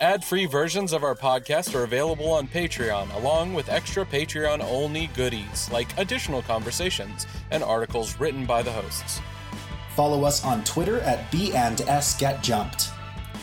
Ad-free 0.00 0.44
versions 0.44 0.92
of 0.92 1.02
our 1.04 1.14
podcast 1.14 1.74
are 1.74 1.84
available 1.84 2.30
on 2.30 2.46
Patreon, 2.46 3.14
along 3.14 3.54
with 3.54 3.70
extra 3.70 4.04
Patreon-only 4.04 5.06
goodies 5.14 5.70
like 5.72 5.88
additional 5.98 6.42
conversations 6.42 7.26
and 7.50 7.64
articles 7.64 8.20
written 8.20 8.44
by 8.44 8.60
the 8.62 8.70
hosts. 8.70 9.22
Follow 9.94 10.24
us 10.24 10.44
on 10.44 10.62
Twitter 10.64 11.00
at 11.00 11.30
B 11.32 11.54
and 11.54 11.80
S 11.82 12.14
Get 12.18 12.42
Jumped. 12.42 12.90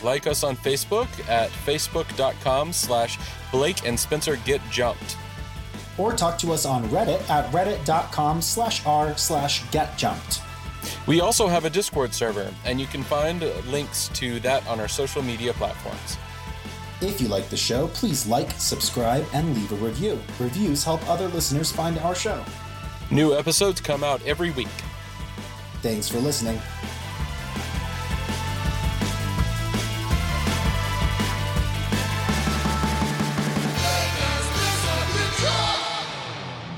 Like 0.04 0.28
us 0.28 0.44
on 0.44 0.56
Facebook 0.56 1.08
at 1.28 1.50
facebook.com 1.50 2.72
slash 2.72 3.18
Blake 3.50 3.84
and 3.84 3.98
Spencer 3.98 4.36
Get 4.44 4.60
Jumped. 4.70 5.16
Or 5.98 6.12
talk 6.12 6.38
to 6.38 6.52
us 6.52 6.66
on 6.66 6.84
Reddit 6.84 7.28
at 7.28 7.50
reddit.com 7.52 8.40
slash 8.40 8.86
r 8.86 9.16
slash 9.16 9.68
get 9.72 9.98
jumped. 9.98 10.40
We 11.08 11.20
also 11.20 11.48
have 11.48 11.64
a 11.64 11.70
Discord 11.70 12.14
server, 12.14 12.52
and 12.64 12.80
you 12.80 12.86
can 12.86 13.02
find 13.02 13.42
links 13.70 14.08
to 14.14 14.38
that 14.40 14.64
on 14.68 14.78
our 14.78 14.88
social 14.88 15.22
media 15.22 15.52
platforms. 15.54 16.16
If 17.04 17.20
you 17.20 17.28
like 17.28 17.50
the 17.50 17.56
show, 17.56 17.88
please 17.88 18.26
like, 18.26 18.50
subscribe, 18.52 19.26
and 19.34 19.54
leave 19.54 19.70
a 19.72 19.76
review. 19.76 20.18
Reviews 20.40 20.82
help 20.82 21.06
other 21.06 21.28
listeners 21.28 21.70
find 21.70 21.98
our 21.98 22.14
show. 22.14 22.42
New 23.10 23.36
episodes 23.36 23.78
come 23.78 24.02
out 24.02 24.24
every 24.24 24.50
week. 24.52 24.68
Thanks 25.82 26.08
for 26.08 26.18
listening. 26.18 26.58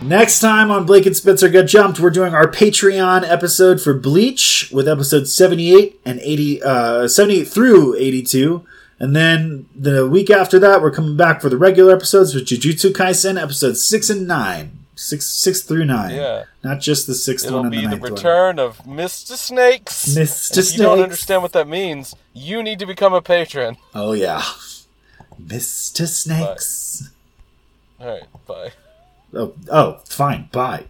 Next 0.02 0.40
time 0.40 0.72
on 0.72 0.86
Blake 0.86 1.06
and 1.06 1.16
Spencer 1.16 1.48
Get 1.48 1.68
Jumped, 1.68 2.00
we're 2.00 2.10
doing 2.10 2.34
our 2.34 2.50
Patreon 2.50 3.22
episode 3.28 3.80
for 3.80 3.94
Bleach 3.94 4.70
with 4.72 4.88
episodes 4.88 5.32
78 5.32 6.00
and 6.04 6.18
80, 6.18 6.62
uh, 6.64 7.08
78 7.08 7.44
through 7.44 7.94
82. 7.94 8.64
And 8.98 9.14
then 9.14 9.66
the 9.74 10.08
week 10.08 10.30
after 10.30 10.58
that, 10.58 10.80
we're 10.80 10.90
coming 10.90 11.16
back 11.16 11.40
for 11.42 11.48
the 11.50 11.58
regular 11.58 11.94
episodes 11.94 12.34
with 12.34 12.46
Jujutsu 12.46 12.92
Kaisen 12.92 13.40
episodes 13.40 13.86
6 13.86 14.10
and 14.10 14.26
9. 14.26 14.78
6, 14.98 15.26
six 15.26 15.60
through 15.60 15.84
9. 15.84 16.14
Yeah. 16.14 16.44
Not 16.64 16.80
just 16.80 17.06
the 17.06 17.14
sixth 17.14 17.44
It'll 17.46 17.58
one 17.58 17.66
and 17.66 17.70
be 17.70 17.76
the 17.76 17.82
the 17.82 17.88
ninth 17.90 18.02
one. 18.02 18.12
return 18.12 18.58
of 18.58 18.78
Mr. 18.84 19.36
Snakes. 19.36 20.06
Mr. 20.06 20.56
And 20.56 20.58
if 20.58 20.72
you 20.72 20.82
don't 20.82 21.00
understand 21.00 21.42
what 21.42 21.52
that 21.52 21.68
means, 21.68 22.14
you 22.32 22.62
need 22.62 22.78
to 22.78 22.86
become 22.86 23.12
a 23.12 23.20
patron. 23.20 23.76
Oh, 23.94 24.12
yeah. 24.12 24.42
Mr. 25.38 26.06
Snakes. 26.08 27.10
All 28.00 28.06
right, 28.06 28.22
bye. 28.46 28.72
Oh, 29.34 29.52
oh, 29.70 30.00
fine. 30.06 30.48
Bye. 30.50 30.84